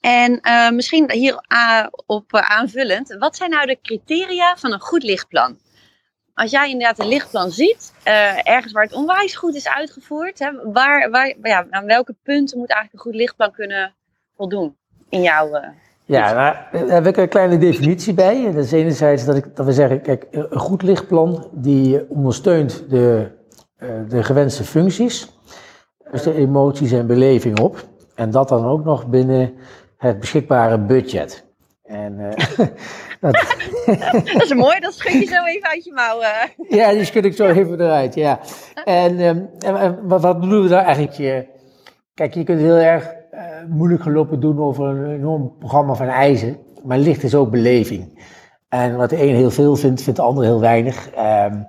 En 0.00 0.40
uh, 0.42 0.70
misschien 0.70 1.10
hierop 1.10 1.44
uh, 1.52 1.86
op, 2.06 2.32
uh, 2.32 2.50
aanvullend, 2.50 3.16
wat 3.18 3.36
zijn 3.36 3.50
nou 3.50 3.66
de 3.66 3.78
criteria 3.82 4.56
van 4.56 4.72
een 4.72 4.80
goed 4.80 5.02
lichtplan? 5.02 5.58
Als 6.34 6.50
jij 6.50 6.70
inderdaad 6.70 6.98
een 6.98 7.08
lichtplan 7.08 7.50
ziet, 7.50 7.92
ergens 8.42 8.72
waar 8.72 8.84
het 8.84 8.94
onwijs 8.94 9.36
goed 9.36 9.54
is 9.54 9.68
uitgevoerd, 9.68 10.38
hè, 10.38 10.50
waar, 10.72 11.10
waar, 11.10 11.34
ja, 11.42 11.66
aan 11.70 11.86
welke 11.86 12.16
punten 12.22 12.58
moet 12.58 12.70
eigenlijk 12.70 13.04
een 13.04 13.10
goed 13.10 13.20
lichtplan 13.20 13.52
kunnen 13.52 13.94
voldoen 14.36 14.76
in 15.08 15.22
jouw 15.22 15.60
ja, 16.08 16.32
nou, 16.32 16.86
daar 16.86 16.94
heb 16.94 17.06
ik 17.06 17.16
een 17.16 17.28
kleine 17.28 17.58
definitie 17.58 18.14
bij. 18.14 18.44
Dat 18.44 18.64
is 18.64 18.72
enerzijds 18.72 19.24
dat, 19.24 19.36
ik, 19.36 19.56
dat 19.56 19.66
we 19.66 19.72
zeggen, 19.72 20.00
kijk, 20.00 20.26
een 20.30 20.58
goed 20.58 20.82
lichtplan 20.82 21.48
die 21.52 22.10
ondersteunt 22.10 22.84
de, 22.88 23.30
eh, 23.76 23.88
de 24.08 24.22
gewenste 24.22 24.64
functies, 24.64 25.38
dus 26.10 26.22
de 26.22 26.34
emoties 26.34 26.92
en 26.92 27.06
beleving 27.06 27.60
op. 27.60 27.84
En 28.14 28.30
dat 28.30 28.48
dan 28.48 28.66
ook 28.66 28.84
nog 28.84 29.06
binnen 29.06 29.54
het 29.96 30.20
beschikbare 30.20 30.78
budget. 30.78 31.44
En, 31.84 32.18
uh, 32.18 32.30
dat... 33.20 33.54
dat 34.32 34.42
is 34.42 34.54
mooi, 34.54 34.80
dat 34.80 34.94
schud 34.94 35.12
je 35.12 35.26
zo 35.26 35.44
even 35.44 35.68
uit 35.68 35.84
je 35.84 35.92
mouwen. 35.92 36.28
ja, 36.68 36.90
die 36.90 37.04
schud 37.04 37.24
ik 37.24 37.34
zo 37.34 37.46
even 37.46 37.80
eruit, 37.80 38.14
ja. 38.14 38.40
En, 38.84 39.20
um, 39.20 39.50
en 39.58 40.08
wat, 40.08 40.20
wat 40.20 40.40
bedoelen 40.40 40.62
we 40.62 40.68
daar 40.68 40.84
eigenlijk? 40.84 41.46
Kijk, 42.14 42.34
je 42.34 42.44
kunt 42.44 42.60
heel 42.60 42.76
erg 42.76 43.16
moeilijk 43.68 44.02
gelopen 44.02 44.40
doen 44.40 44.58
over 44.58 44.86
een 44.86 45.10
enorm 45.10 45.52
programma 45.58 45.94
van 45.94 46.06
eisen. 46.06 46.56
Maar 46.84 46.98
licht 46.98 47.22
is 47.22 47.34
ook 47.34 47.50
beleving. 47.50 48.22
En 48.68 48.96
wat 48.96 49.10
de 49.10 49.22
een 49.22 49.34
heel 49.34 49.50
veel 49.50 49.76
vindt, 49.76 50.02
vindt 50.02 50.18
de 50.18 50.24
ander 50.24 50.44
heel 50.44 50.60
weinig. 50.60 51.06
Um, 51.06 51.66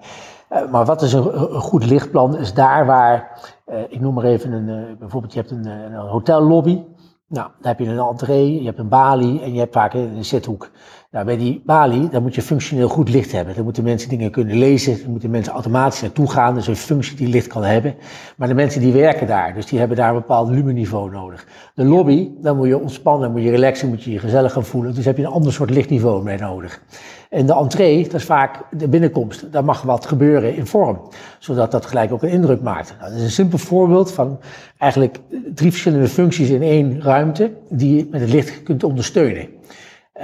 uh, 0.52 0.72
maar 0.72 0.86
wat 0.86 1.02
is 1.02 1.14
een, 1.14 1.24
goed 1.52 1.86
lichtplan? 1.86 2.38
Is 2.38 2.54
daar 2.54 2.86
waar, 2.86 3.42
uh, 3.68 3.80
ik 3.90 4.00
noem 4.00 4.14
maar 4.14 4.24
even 4.24 4.52
een, 4.52 4.98
bijvoorbeeld 5.00 5.34
je 5.34 5.40
hebt 5.40 5.52
een, 5.52 5.66
een 5.66 5.96
hotellobby. 5.96 6.84
Nou, 7.28 7.48
dan 7.60 7.68
heb 7.68 7.80
je 7.80 7.86
een 7.86 8.08
entree, 8.08 8.60
je 8.60 8.66
hebt 8.66 8.80
een 8.80 8.90
balie 8.90 9.42
en 9.42 9.54
je 9.54 9.60
hebt 9.60 9.74
vaak 9.74 9.94
een 9.94 10.26
zithoek. 10.26 10.72
Nou, 11.12 11.26
bij 11.26 11.38
die 11.38 11.62
balie, 11.66 12.10
dan 12.10 12.22
moet 12.22 12.36
je 12.36 12.42
functioneel 12.42 12.88
goed 12.88 13.10
licht 13.10 13.32
hebben. 13.32 13.56
Dan 13.56 13.64
moeten 13.64 13.84
mensen 13.84 14.10
dingen 14.10 14.32
kunnen 14.32 14.58
lezen, 14.58 15.02
dan 15.02 15.12
moeten 15.12 15.30
mensen 15.30 15.54
automatisch 15.54 16.02
naartoe 16.02 16.30
gaan. 16.30 16.56
Dus 16.56 16.68
een 16.68 16.76
functie 16.76 17.16
die 17.16 17.28
licht 17.28 17.48
kan 17.48 17.64
hebben. 17.64 17.96
Maar 18.38 18.48
de 18.48 18.54
mensen 18.54 18.82
die 18.82 18.94
werken 18.94 19.28
daar, 19.28 19.54
dus 19.54 19.66
die 19.66 19.80
hebben 19.80 19.98
daar 19.98 20.10
een 20.10 20.16
bepaald 20.16 20.50
lumeniveau 20.50 21.12
nodig. 21.12 21.48
De 21.76 21.84
lobby, 21.84 22.30
dan 22.42 22.58
moet 22.58 22.68
je 22.68 22.80
ontspannen, 22.80 23.32
moet 23.32 23.44
je 23.44 23.50
relaxen, 23.50 23.90
moet 23.90 24.04
je 24.04 24.12
je 24.12 24.20
gezellig 24.20 24.54
gaan 24.54 24.66
voelen. 24.66 24.96
Dus 24.96 25.06
heb 25.06 25.18
je 25.18 25.24
een 25.24 25.32
ander 25.32 25.54
soort 25.54 25.70
lichtniveau 25.70 26.24
mee 26.24 26.38
nodig. 26.38 26.82
En 27.30 27.46
de 27.46 27.54
entree, 27.54 28.04
dat 28.04 28.14
is 28.14 28.26
vaak 28.26 28.64
de 28.72 28.88
binnenkomst. 28.88 29.52
Daar 29.52 29.66
mag 29.66 29.82
wat 29.82 30.06
gebeuren 30.06 30.56
in 30.56 30.68
vorm, 30.68 31.02
zodat 31.40 31.72
dat 31.72 31.86
gelijk 31.86 32.12
ook 32.12 32.24
een 32.24 32.30
indruk 32.30 32.62
maakt. 32.62 32.96
Nou, 33.00 33.10
dat 33.10 33.20
is 33.20 33.26
een 33.26 33.32
simpel 33.32 33.58
voorbeeld 33.58 34.12
van 34.12 34.40
eigenlijk 34.78 35.20
drie 35.54 35.72
verschillende 35.72 36.08
functies 36.08 36.50
in 36.50 36.62
één 36.62 37.02
ruimte, 37.02 37.52
die 37.70 37.96
je 37.96 38.08
met 38.12 38.22
het 38.22 38.30
licht 38.30 38.64
kunt 38.64 38.84
ondersteunen. 38.84 39.48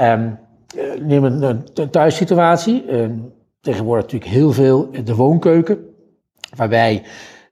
Um, 0.02 0.38
neem 1.02 1.24
een, 1.24 1.64
thuissituatie. 1.92 2.86
Uh, 2.86 3.10
tegenwoordig 3.62 4.04
natuurlijk 4.04 4.32
heel 4.32 4.52
veel 4.52 4.90
de 5.04 5.16
woonkeuken, 5.16 5.78
waarbij 6.56 7.04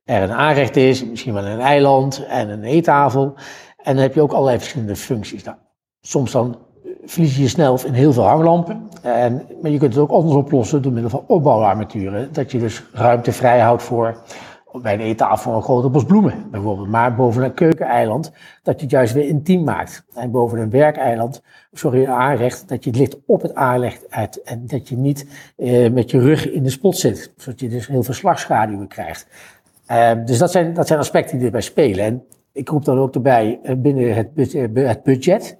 er 0.05 0.21
een 0.21 0.31
aanrecht 0.31 0.75
is, 0.75 1.05
misschien 1.05 1.33
wel 1.33 1.45
een 1.45 1.59
eiland 1.59 2.25
en 2.25 2.49
een 2.49 2.63
eettafel. 2.63 3.33
En 3.77 3.93
dan 3.93 4.03
heb 4.03 4.13
je 4.13 4.21
ook 4.21 4.31
allerlei 4.31 4.57
verschillende 4.57 4.95
functies. 4.95 5.43
Nou, 5.43 5.57
soms 6.01 6.31
dan 6.31 6.57
verlies 7.05 7.37
je 7.37 7.47
snel 7.47 7.79
in 7.85 7.93
heel 7.93 8.13
veel 8.13 8.23
hanglampen. 8.23 8.89
En, 9.01 9.45
maar 9.61 9.71
je 9.71 9.77
kunt 9.77 9.93
het 9.93 10.03
ook 10.03 10.11
anders 10.11 10.35
oplossen 10.35 10.81
door 10.81 10.91
middel 10.91 11.09
van 11.09 11.23
opbouwarmaturen. 11.27 12.33
Dat 12.33 12.51
je 12.51 12.59
dus 12.59 12.83
ruimte 12.93 13.31
vrij 13.31 13.59
houdt 13.59 13.83
voor 13.83 14.21
bij 14.81 14.93
een 14.93 14.99
eettafel 14.99 15.55
een 15.55 15.61
grote 15.61 15.89
bos 15.89 16.05
bloemen 16.05 16.49
bijvoorbeeld. 16.51 16.89
Maar 16.89 17.15
boven 17.15 17.43
een 17.43 17.53
keukeneiland 17.53 18.31
dat 18.63 18.75
je 18.75 18.81
het 18.81 18.91
juist 18.91 19.13
weer 19.13 19.27
intiem 19.27 19.63
maakt. 19.63 20.05
En 20.13 20.31
boven 20.31 20.59
een 20.59 20.69
werkeiland, 20.69 21.41
sorry, 21.71 22.03
een 22.03 22.09
aanrecht, 22.09 22.69
dat 22.69 22.83
je 22.83 22.89
het 22.89 22.99
licht 22.99 23.17
op 23.25 23.41
het 23.41 23.55
aanrecht 23.55 24.05
uit. 24.09 24.41
En 24.41 24.67
dat 24.67 24.89
je 24.89 24.97
niet 24.97 25.27
eh, 25.57 25.91
met 25.91 26.11
je 26.11 26.19
rug 26.19 26.51
in 26.51 26.63
de 26.63 26.69
spot 26.69 26.97
zit. 26.97 27.33
Zodat 27.37 27.59
je 27.59 27.69
dus 27.69 27.87
heel 27.87 28.03
veel 28.03 28.13
slagschaduwen 28.13 28.87
krijgt. 28.87 29.27
Uh, 29.91 30.11
dus 30.25 30.37
dat 30.37 30.51
zijn, 30.51 30.73
dat 30.73 30.87
zijn 30.87 30.99
aspecten 30.99 31.37
die 31.37 31.45
erbij 31.45 31.61
spelen. 31.61 32.05
En 32.05 32.23
ik 32.51 32.69
roep 32.69 32.85
dan 32.85 32.99
ook 32.99 33.15
erbij 33.15 33.59
uh, 33.63 33.75
binnen 33.77 34.15
het, 34.15 34.53
het 34.73 35.03
budget. 35.03 35.57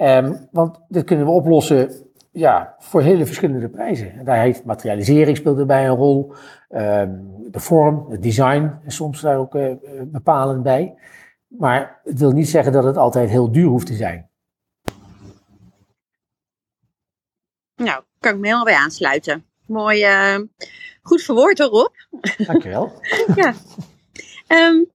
Um, 0.00 0.36
want 0.50 0.80
dit 0.88 1.04
kunnen 1.04 1.26
we 1.26 1.32
oplossen 1.32 1.90
ja, 2.38 2.74
voor 2.78 3.02
hele 3.02 3.26
verschillende 3.26 3.68
prijzen. 3.68 4.24
daar 4.24 4.38
heeft 4.38 4.64
materialisering 4.64 5.36
speelt 5.36 5.58
erbij 5.58 5.88
een 5.88 5.96
rol. 5.96 6.32
Um, 6.70 7.36
de 7.50 7.60
vorm, 7.60 8.10
het 8.10 8.22
design 8.22 8.78
is 8.86 8.94
soms 8.94 9.20
daar 9.20 9.36
ook 9.36 9.54
uh, 9.54 9.72
bepalend 10.04 10.62
bij. 10.62 10.94
Maar 11.46 12.00
het 12.04 12.18
wil 12.18 12.30
niet 12.30 12.48
zeggen 12.48 12.72
dat 12.72 12.84
het 12.84 12.96
altijd 12.96 13.30
heel 13.30 13.52
duur 13.52 13.66
hoeft 13.66 13.86
te 13.86 13.94
zijn. 13.94 14.30
Nou, 17.76 18.02
kan 18.20 18.32
ik 18.32 18.38
me 18.38 18.44
helemaal 18.44 18.64
bij 18.64 18.76
aansluiten. 18.76 19.44
Mooi, 19.66 20.04
uh, 20.04 20.38
goed 21.02 21.22
verwoord 21.22 21.60
erop. 21.60 21.92
Dankjewel. 22.36 22.92
ja. 23.34 23.54
Um, 24.48 24.90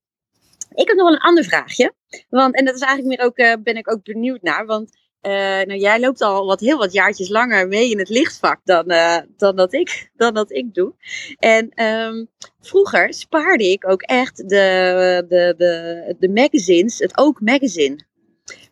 ik 0.74 0.88
heb 0.88 0.98
nog 0.98 1.06
wel 1.06 1.14
een 1.14 1.28
ander 1.28 1.44
vraagje. 1.44 1.94
Want, 2.30 2.56
en 2.56 2.66
dat 2.66 2.76
is 2.76 2.82
eigenlijk 2.82 3.18
meer 3.18 3.28
ook, 3.28 3.64
ben 3.64 3.78
ik 3.78 3.92
ook 3.92 4.04
benieuwd 4.04 4.42
naar. 4.42 4.66
Want 4.66 5.03
uh, 5.28 5.32
nou, 5.68 5.76
jij 5.76 6.00
loopt 6.00 6.22
al 6.22 6.46
wat, 6.46 6.60
heel 6.60 6.78
wat 6.78 6.94
jaartjes 6.94 7.30
langer 7.30 7.68
mee 7.68 7.90
in 7.90 8.00
het 8.00 8.10
lichtvak 8.10 8.60
dan, 8.64 8.92
uh, 8.92 9.18
dan, 9.38 9.56
dat, 9.56 9.74
ik, 9.74 10.10
dan 10.16 10.34
dat 10.34 10.52
ik 10.52 10.74
doe. 10.74 10.94
En 11.38 11.84
um, 11.84 12.28
vroeger 12.62 13.14
spaarde 13.14 13.72
ik 13.72 13.90
ook 13.90 14.02
echt 14.02 14.38
de, 14.38 15.26
de, 15.28 15.54
de, 15.58 16.16
de 16.20 16.30
magazines, 16.30 17.00
het 17.00 17.18
Ook 17.18 17.42
Magazine. 17.42 18.12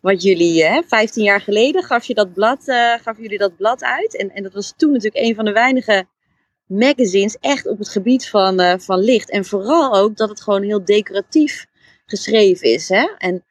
Wat 0.00 0.22
jullie, 0.22 0.64
hè, 0.64 0.82
15 0.86 1.24
jaar 1.24 1.40
geleden 1.40 1.82
gaf, 1.82 2.04
je 2.04 2.14
dat 2.14 2.32
blad, 2.32 2.68
uh, 2.68 2.94
jullie 3.16 3.38
dat 3.38 3.56
blad 3.56 3.84
uit. 3.84 4.16
En, 4.16 4.30
en 4.30 4.42
dat 4.42 4.52
was 4.52 4.74
toen 4.76 4.92
natuurlijk 4.92 5.24
een 5.24 5.34
van 5.34 5.44
de 5.44 5.52
weinige 5.52 6.06
magazines 6.66 7.36
echt 7.40 7.66
op 7.66 7.78
het 7.78 7.88
gebied 7.88 8.28
van, 8.28 8.80
van 8.80 8.98
licht. 8.98 9.30
En 9.30 9.44
vooral 9.44 9.94
ook 9.94 10.16
dat 10.16 10.28
het 10.28 10.42
gewoon 10.42 10.62
heel 10.62 10.84
decoratief 10.84 11.66
geschreven 12.06 12.72
is. 12.72 12.88
Hè? 12.88 13.08
En 13.18 13.44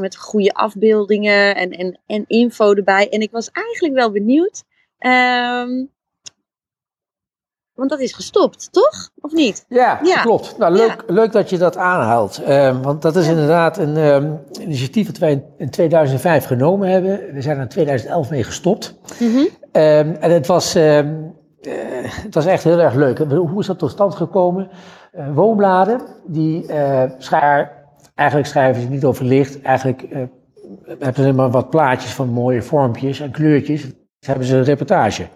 met 0.00 0.16
goede 0.16 0.52
afbeeldingen 0.52 1.56
en, 1.56 1.70
en, 1.70 2.00
en 2.06 2.24
info 2.26 2.72
erbij. 2.72 3.08
En 3.08 3.20
ik 3.20 3.30
was 3.30 3.50
eigenlijk 3.50 3.94
wel 3.94 4.10
benieuwd. 4.10 4.64
Um, 4.98 5.94
want 7.76 7.90
dat 7.90 8.00
is 8.00 8.12
gestopt, 8.12 8.72
toch? 8.72 9.10
Of 9.20 9.32
niet? 9.32 9.64
Ja, 9.68 10.00
ja. 10.02 10.22
klopt. 10.22 10.58
Nou, 10.58 10.72
leuk, 10.72 11.04
ja. 11.06 11.14
leuk 11.14 11.32
dat 11.32 11.50
je 11.50 11.58
dat 11.58 11.76
aanhaalt. 11.76 12.48
Um, 12.48 12.82
want 12.82 13.02
dat 13.02 13.16
is 13.16 13.24
ja. 13.24 13.30
inderdaad 13.30 13.78
een 13.78 13.96
um, 13.96 14.40
initiatief 14.60 15.06
dat 15.06 15.18
wij 15.18 15.44
in 15.58 15.70
2005 15.70 16.44
genomen 16.44 16.88
hebben. 16.88 17.32
We 17.32 17.42
zijn 17.42 17.56
er 17.56 17.62
in 17.62 17.68
2011 17.68 18.30
mee 18.30 18.42
gestopt. 18.42 18.94
Mm 19.18 19.32
-hmm. 19.32 19.48
um, 19.72 20.16
en 20.20 20.30
het 20.30 20.46
was, 20.46 20.76
uh, 20.76 21.00
het 22.02 22.34
was 22.34 22.46
echt 22.46 22.64
heel 22.64 22.78
erg 22.78 22.94
leuk. 22.94 23.18
Hoe 23.18 23.60
is 23.60 23.66
dat 23.66 23.78
tot 23.78 23.90
stand 23.90 24.14
gekomen? 24.14 24.68
Uh, 25.16 25.34
woonbladen, 25.34 26.00
die 26.26 26.66
uh, 26.68 27.02
schaar 27.18 27.75
Eigenlijk 28.16 28.48
schrijven 28.48 28.82
ze 28.82 28.88
niet 28.88 29.04
over 29.04 29.24
licht. 29.24 29.62
Eigenlijk 29.62 30.02
uh, 30.02 30.18
hebben 30.98 31.24
ze 31.24 31.32
maar 31.32 31.50
wat 31.50 31.70
plaatjes 31.70 32.10
van 32.10 32.28
mooie 32.28 32.62
vormpjes 32.62 33.20
en 33.20 33.30
kleurtjes. 33.30 33.82
Dan 33.82 33.92
hebben 34.20 34.46
ze 34.46 34.56
een 34.56 34.64
reportage. 34.64 35.26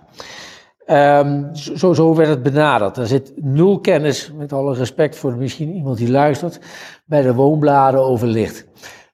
Um, 0.87 1.55
zo, 1.55 1.93
zo 1.93 2.15
werd 2.15 2.29
het 2.29 2.43
benaderd. 2.43 2.97
Er 2.97 3.07
zit 3.07 3.33
nul 3.37 3.81
kennis, 3.81 4.33
met 4.37 4.53
alle 4.53 4.75
respect 4.75 5.17
voor 5.17 5.37
misschien 5.37 5.75
iemand 5.75 5.97
die 5.99 6.11
luistert, 6.11 6.61
bij 7.05 7.23
de 7.23 7.35
woonbladen 7.35 8.01
over 8.01 8.27
licht. 8.27 8.67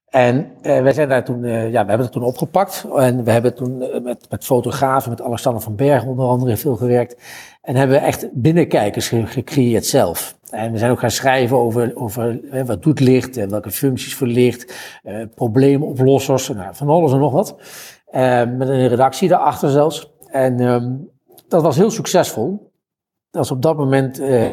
En 0.06 0.36
uh, 0.36 0.82
wij 0.82 0.92
zijn 0.92 1.08
daar 1.08 1.24
toen, 1.24 1.42
uh, 1.42 1.62
ja, 1.62 1.82
we 1.82 1.88
hebben 1.88 2.06
het 2.06 2.12
toen 2.12 2.22
opgepakt. 2.22 2.86
En 2.96 3.24
we 3.24 3.30
hebben 3.30 3.54
toen 3.54 3.78
met, 4.02 4.26
met 4.30 4.44
fotografen, 4.44 5.10
met 5.10 5.22
Alexander 5.22 5.62
van 5.62 5.76
Berg 5.76 6.04
onder 6.04 6.26
andere 6.26 6.56
veel 6.56 6.76
gewerkt. 6.76 7.16
En 7.62 7.76
hebben 7.76 8.02
echt 8.02 8.28
binnenkijkers 8.32 9.08
ge 9.08 9.26
gecreëerd 9.26 9.86
zelf. 9.86 10.35
En 10.50 10.72
we 10.72 10.78
zijn 10.78 10.90
ook 10.90 10.98
gaan 10.98 11.10
schrijven 11.10 11.56
over, 11.56 11.96
over 11.96 12.40
wat 12.64 12.82
doet 12.82 13.00
licht 13.00 13.36
en 13.36 13.50
welke 13.50 13.70
functies 13.70 14.14
voor 14.14 14.26
licht, 14.26 14.74
probleemoplossers, 15.34 16.48
nou, 16.48 16.74
van 16.74 16.88
alles 16.88 17.12
en 17.12 17.18
nog 17.18 17.32
wat. 17.32 17.56
met 18.56 18.68
een 18.68 18.88
redactie 18.88 19.28
daarachter 19.28 19.70
zelfs. 19.70 20.12
En 20.26 20.60
um, 20.60 21.10
dat 21.48 21.62
was 21.62 21.76
heel 21.76 21.90
succesvol. 21.90 22.72
Dat 23.30 23.44
is 23.44 23.50
op 23.50 23.62
dat 23.62 23.76
moment, 23.76 24.18
eh, 24.18 24.50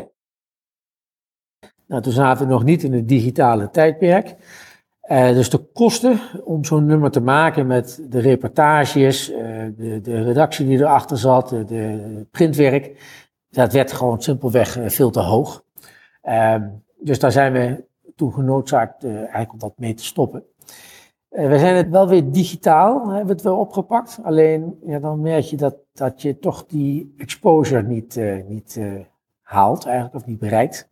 nou, 1.88 2.02
toen 2.02 2.14
zaten 2.14 2.48
we 2.48 2.54
nog 2.54 2.64
niet 2.64 2.84
in 2.84 2.94
het 2.94 3.08
digitale 3.08 3.70
tijdperk. 3.70 4.36
Eh, 5.04 5.34
dus 5.34 5.50
de 5.50 5.58
kosten 5.58 6.20
om 6.44 6.64
zo'n 6.66 6.86
nummer 6.86 7.12
te 7.12 7.22
maken 7.22 7.68
met 7.68 8.06
de 8.10 8.20
reportages, 8.20 9.32
eh, 9.32 9.40
de, 9.78 10.02
de 10.02 10.24
redactie 10.24 10.66
die 10.66 10.78
erachter 10.78 11.18
zat, 11.18 11.50
de, 11.50 11.66
de 11.66 12.28
printwerk, 12.32 13.02
dat 13.50 13.74
werd 13.74 13.92
gewoon 13.92 14.22
simpelweg 14.22 14.78
eh, 14.78 14.90
veel 14.90 15.10
te 15.10 15.20
hoog. 15.20 15.64
Ehm, 16.24 16.70
dus 17.00 17.20
daar 17.20 17.32
zijn 17.32 17.54
we 17.54 17.84
toen 18.16 18.34
genoodzaakt 18.34 19.04
eh, 19.04 19.16
eigenlijk 19.16 19.54
om 19.54 19.60
dat 19.60 19.74
mee 19.78 19.94
te 19.94 20.04
stoppen. 20.04 20.44
Eh, 21.30 21.48
we 21.48 21.60
zijn 21.60 21.76
het 21.76 21.90
wel 21.90 22.08
weer 22.08 22.32
digitaal, 22.32 23.08
hebben 23.08 23.26
we 23.26 23.34
het 23.34 23.42
wel 23.42 23.58
opgepakt. 23.58 24.20
Alleen 24.24 24.80
ja, 24.86 25.00
dan 25.00 25.22
merk 25.22 25.44
je 25.44 25.58
dat, 25.58 25.76
dat 25.94 26.22
je 26.22 26.40
toch 26.40 26.66
die 26.66 27.14
exposure 27.18 27.84
niet, 27.84 28.18
eh, 28.18 28.44
niet 28.48 28.80
haalt 29.42 29.86
eigenlijk, 29.86 30.16
of 30.16 30.26
niet 30.26 30.40
bereikt. 30.40 30.90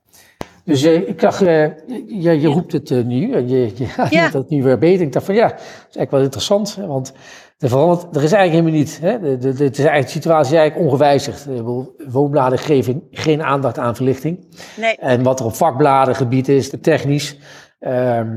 Dus 0.64 0.84
eh, 0.84 1.08
ik 1.08 1.20
dacht, 1.20 1.42
eh, 1.42 1.66
je, 2.08 2.42
je 2.42 2.48
roept 2.48 2.72
het 2.72 2.92
eh, 2.92 3.04
nu 3.04 3.34
en 3.34 3.50
je, 3.50 3.72
je, 3.76 3.86
Ja. 4.10 4.30
het 4.32 4.50
nu 4.50 4.64
weer 4.64 4.78
beter. 4.78 5.06
Ik 5.06 5.14
dacht 5.14 5.26
van 5.26 5.36
ja, 5.36 5.48
dat 5.48 5.60
is 5.60 5.66
eigenlijk 5.96 6.12
wel 6.12 6.22
interessant, 6.22 6.76
hè, 6.76 6.88
want 6.88 7.14
er, 7.58 7.70
verandert, 7.70 8.16
er 8.16 8.24
is 8.24 8.32
eigenlijk 8.32 8.52
helemaal 8.52 8.72
niet. 8.72 9.00
Hè, 9.02 9.38
de, 9.38 9.54
de, 9.54 10.04
situatie 10.06 10.54
is 10.54 10.60
eigenlijk 10.60 10.88
ongewijzigd. 10.88 11.48
Woonbladen 12.08 12.60
geven 12.60 13.04
geen 13.12 13.44
aandacht 13.44 13.78
aan 13.78 13.96
verlichting. 13.96 14.48
Nee. 14.78 14.96
En 14.96 15.24
wat 15.24 15.40
er 15.40 15.46
op 15.46 15.56
vakbladengebied 15.56 16.48
is, 16.48 16.74
technisch, 16.82 17.38
ehm, 17.80 18.30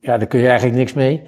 ja, 0.00 0.18
daar 0.18 0.26
kun 0.26 0.40
je 0.40 0.46
eigenlijk 0.48 0.76
niks 0.76 0.92
mee. 0.92 1.22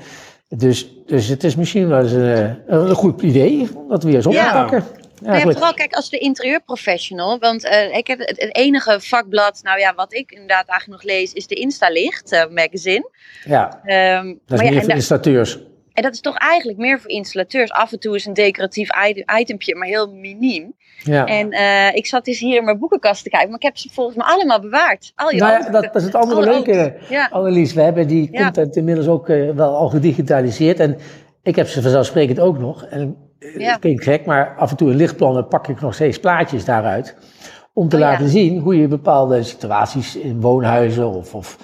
Dus, 0.49 1.03
dus 1.07 1.29
het 1.29 1.45
is 1.45 1.57
misschien 1.57 1.89
wel 1.89 2.01
eens 2.01 2.13
een, 2.13 2.23
een, 2.23 2.89
een 2.89 2.95
goed 2.95 3.23
idee 3.23 3.69
om 3.77 3.89
dat 3.89 4.03
weer 4.03 4.15
eens 4.15 4.27
op 4.27 4.33
te 4.33 4.39
Ja. 4.39 4.83
Nou 5.23 5.37
ja, 5.37 5.43
vooral 5.43 5.75
kijk 5.75 5.93
als 5.95 6.11
de 6.11 6.19
interieurprofessional. 6.19 7.39
Want 7.39 7.65
eh, 7.65 7.97
ik 7.97 8.07
heb 8.07 8.19
het, 8.19 8.41
het 8.41 8.57
enige 8.57 9.01
vakblad, 9.01 9.61
nou 9.63 9.79
ja, 9.79 9.95
wat 9.95 10.15
ik 10.15 10.31
inderdaad 10.31 10.69
eigenlijk 10.69 11.03
nog 11.03 11.13
lees, 11.13 11.33
is 11.33 11.47
de 11.47 11.55
Instalicht 11.55 12.33
eh, 12.33 12.47
magazine. 12.51 13.11
Ja, 13.45 13.81
Ehm, 13.85 14.27
dat 14.27 14.35
is 14.35 14.39
maar 14.47 14.65
ja, 14.65 14.71
meer 14.71 14.79
en, 14.79 14.85
voor 14.85 14.95
installateurs. 14.95 15.59
en 15.93 16.03
dat 16.03 16.13
is 16.13 16.21
toch 16.21 16.37
eigenlijk 16.37 16.79
meer 16.79 17.01
voor 17.01 17.11
installateurs. 17.11 17.71
Af 17.71 17.93
en 17.93 18.01
toe 18.01 18.15
is 18.15 18.27
een 18.27 18.35
decoratief 18.35 18.89
item- 19.09 19.39
itempje, 19.39 19.75
maar 19.75 19.89
heel 19.89 20.13
miniem. 20.13 20.75
Ja. 21.03 21.27
En 21.27 21.51
eh, 21.51 21.95
ik 21.95 22.07
zat 22.07 22.25
dus 22.25 22.39
hier 22.39 22.57
in 22.57 22.65
mijn 22.65 22.79
boekenkast 22.79 23.23
te 23.23 23.29
kijken, 23.31 23.49
maar 23.49 23.59
ik 23.59 23.65
heb 23.65 23.77
ze 23.77 23.89
volgens 23.93 24.17
mij 24.17 24.27
allemaal 24.27 24.61
bewaard. 24.61 25.13
Al 25.15 25.31
je 25.31 25.39
Nou 25.41 25.53
ja, 25.53 25.71
dat, 25.71 25.83
dat 25.83 25.95
is 25.97 26.03
het 26.05 26.15
andere 26.15 26.41
Alle 26.41 26.51
leuke. 26.51 26.97
Ja. 27.09 27.29
Annelies. 27.31 27.73
We 27.73 27.83
hebben 27.83 28.07
die 28.07 28.29
Ja. 28.33 28.43
content 28.43 28.77
inmiddels 28.77 29.07
ook 29.07 29.27
wel 29.27 29.77
al 29.77 29.89
gedigitaliseerd. 29.89 30.81
En 30.81 30.99
ik 31.43 31.57
heb 31.57 31.67
ze 31.69 31.83
vanzelfsprekend 31.83 32.41
ook 32.41 32.59
nog. 32.59 32.85
En 32.85 33.17
Ja. 33.59 33.71
het 33.71 33.81
klinkt 33.81 34.05
gek, 34.05 34.27
maar 34.27 34.55
af 34.59 34.71
en 34.71 34.77
toe 34.77 34.91
in 34.91 34.97
lichtplannen 34.97 35.49
pak 35.49 35.69
ik 35.69 35.81
nog 35.81 35.95
steeds 35.95 36.21
plaatjes 36.21 36.65
daaruit. 36.65 37.17
Om 37.73 37.89
te 37.89 37.97
Oh 37.97 38.03
ja. 38.03 38.11
laten 38.11 38.29
zien 38.29 38.59
hoe 38.59 38.77
je 38.77 38.89
bepaalde 38.89 39.43
situaties 39.43 40.17
in 40.17 40.41
woonhuizen 40.41 41.09
of, 41.09 41.35
of 41.35 41.59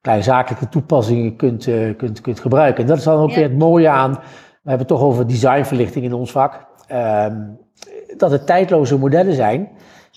kleine 0.00 0.24
zakelijke 0.24 0.68
toepassingen 0.68 1.36
kunt, 1.36 1.66
eh, 1.66 1.96
kunt, 1.96 2.20
kunt 2.20 2.40
gebruiken. 2.40 2.82
En 2.82 2.88
dat 2.88 2.98
is 2.98 3.04
dan 3.04 3.18
ook 3.20 3.28
Ja. 3.30 3.34
weer 3.34 3.44
het 3.48 3.58
mooie 3.58 3.88
aan. 3.88 4.10
We 4.12 4.18
hebben 4.70 4.78
het 4.78 4.88
toch 4.88 5.00
over 5.02 5.26
designverlichting 5.26 6.04
in 6.04 6.12
ons 6.12 6.30
vak. 6.32 6.70
ehm, 6.86 7.36
dat 8.16 8.30
het 8.30 8.46
tijdloze 8.46 8.98
modellen 8.98 9.34
zijn. 9.34 9.68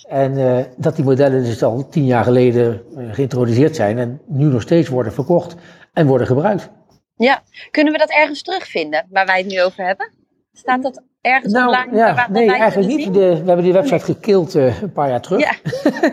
En 0.08 0.38
eh, 0.38 0.64
dat 0.78 0.96
die 0.96 1.06
modellen 1.06 1.44
dus 1.44 1.64
al 1.64 1.88
tien 1.90 2.06
jaar 2.06 2.24
geleden 2.24 2.82
eh, 2.98 3.14
geïntroduceerd 3.14 3.76
zijn 3.76 3.98
en 3.98 4.22
nu 4.28 4.46
nog 4.46 4.62
steeds 4.62 4.90
worden 4.90 5.14
verkocht 5.14 5.56
en 5.94 6.08
worden 6.08 6.28
gebruikt. 6.28 6.70
Ja. 7.16 7.42
Kunnen 7.72 7.94
we 7.94 8.00
dat 8.00 8.10
ergens 8.10 8.42
terugvinden, 8.42 9.06
waar 9.10 9.26
wij 9.26 9.38
het 9.38 9.48
nu 9.48 9.62
over 9.64 9.86
hebben? 9.86 10.12
Staat 10.58 10.84
dat 10.84 11.02
ergens 11.22 11.54
online? 11.54 11.86
Nou, 11.86 11.96
ja, 11.96 12.06
waar, 12.06 12.16
waar 12.16 12.32
nee, 12.32 12.52
eigenlijk 12.52 12.96
niet. 12.96 13.14
De, 13.14 13.20
we 13.20 13.46
hebben 13.46 13.64
die 13.64 13.74
website 13.74 14.04
gekild 14.06 14.56
eh, 14.56 14.82
een 14.82 14.92
paar 14.92 15.10
jaar 15.10 15.22
terug. 15.22 15.40
Ja. 15.40 15.54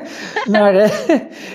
maar 0.59 0.74
eh, 0.74 0.90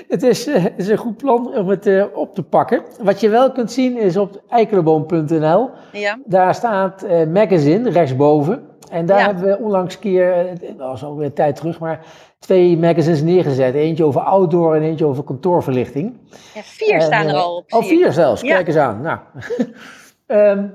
het, 0.08 0.23
is, 0.23 0.47
eh, 0.47 0.65
is 0.78 0.88
een 0.88 0.97
goed 0.97 1.17
plan 1.17 1.58
om 1.58 1.67
het 1.69 2.13
op 2.13 2.36
te 2.36 2.43
pakken. 2.43 2.82
Wat 3.02 3.19
je 3.19 3.30
wel 3.30 3.52
kunt 3.52 3.71
zien 3.71 3.97
is 3.97 4.17
op 4.17 4.41
eikenboom.nl. 4.50 5.69
Ja. 5.91 6.19
Daar 6.26 6.56
staat 6.56 7.06
magazine 7.34 7.89
rechtsboven. 7.89 8.62
En 8.91 9.06
daar 9.06 9.19
Ja. 9.19 9.26
hebben 9.26 9.43
we 9.43 9.60
onlangs 9.63 9.93
een 9.93 10.00
keer, 10.00 10.45
dat 10.78 10.88
was 10.88 11.04
alweer 11.04 11.26
een 11.26 11.34
tijd 11.34 11.56
terug, 11.56 11.80
maar 11.80 12.06
twee 12.39 12.78
magazines 12.78 13.21
neergezet. 13.21 13.73
Eentje 13.73 14.04
over 14.04 14.21
outdoor 14.21 14.76
en 14.76 14.82
eentje 14.82 15.06
over 15.06 15.23
kantoorverlichting. 15.23 16.17
ja, 16.54 16.62
vier 16.62 16.93
En, 16.93 17.02
staan 17.02 17.28
er 17.28 17.36
al 17.36 17.56
op. 17.56 17.73
Oh, 17.73 17.84
zie 17.84 17.91
ik. 17.91 17.97
vier 18.00 18.12
zelfs. 18.13 18.41
Ja. 18.41 18.56
Kijk 18.56 18.67
eens 18.67 18.78
aan. 18.78 19.02
Nou. 19.02 19.19
Ehm, 20.28 20.65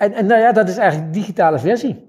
en, 0.00 0.12
en 0.12 0.26
nou 0.26 0.40
ja, 0.40 0.52
dat 0.52 0.68
is 0.68 0.76
eigenlijk 0.76 1.12
de 1.12 1.18
digitale 1.18 1.58
versie. 1.58 2.08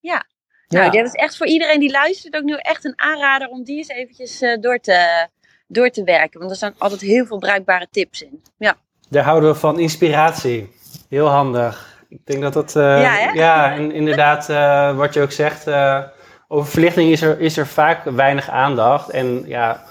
Ja. 0.00 0.26
Ja. 0.66 0.78
Nou, 0.80 0.90
dat 0.96 1.04
is 1.06 1.12
echt 1.12 1.36
voor 1.36 1.46
iedereen 1.46 1.80
die 1.80 1.90
luistert 1.90 2.36
ook 2.36 2.42
nu 2.42 2.54
echt 2.56 2.84
een 2.84 2.92
aanrader 3.00 3.48
om 3.48 3.64
die 3.64 3.76
eens 3.76 3.88
eventjes 3.88 4.40
eh, 4.40 4.60
door, 4.60 4.78
te, 4.78 5.26
door 5.66 5.90
te 5.90 6.04
werken. 6.04 6.38
Want 6.38 6.50
er 6.50 6.56
staan 6.56 6.74
altijd 6.78 7.00
heel 7.00 7.26
veel 7.26 7.38
bruikbare 7.38 7.88
tips 7.90 8.22
in. 8.22 8.42
Ja, 8.58 8.76
Daar 9.08 9.24
houden 9.24 9.50
we 9.50 9.56
van 9.58 9.78
inspiratie. 9.78 10.70
Heel 11.08 11.26
handig. 11.26 12.02
Ik 12.08 12.20
denk 12.26 12.42
dat 12.42 12.52
dat. 12.52 12.76
eh, 12.76 12.82
Ja, 13.02 13.12
hè? 13.14 13.30
ja, 13.30 13.72
en 13.74 13.92
inderdaad, 13.92 14.48
eh, 14.48 14.96
wat 14.96 15.14
je 15.14 15.20
ook 15.22 15.32
zegt. 15.32 15.66
eh, 15.66 16.02
over 16.48 16.70
verlichting 16.70 17.10
is 17.10 17.22
er, 17.22 17.40
is 17.40 17.56
er 17.56 17.66
vaak 17.66 18.04
weinig 18.04 18.48
aandacht. 18.50 19.10
En 19.10 19.42
ja, 19.46 19.84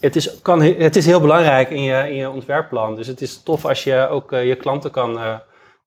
het 0.00 0.16
is, 0.16 0.40
kan, 0.42 0.62
he- 0.62 0.74
het 0.78 0.96
is 0.96 1.06
heel 1.06 1.20
belangrijk 1.20 1.70
in 1.70 1.82
je, 1.82 2.08
in 2.08 2.14
je 2.16 2.30
ontwerpplan. 2.30 2.96
Dus 2.96 3.06
het 3.06 3.20
is 3.20 3.42
tof 3.42 3.64
als 3.64 3.84
je 3.84 4.08
ook 4.08 4.30
je 4.30 4.56
klanten 4.56 4.90
kan, 4.90 5.18
eh, 5.18 5.34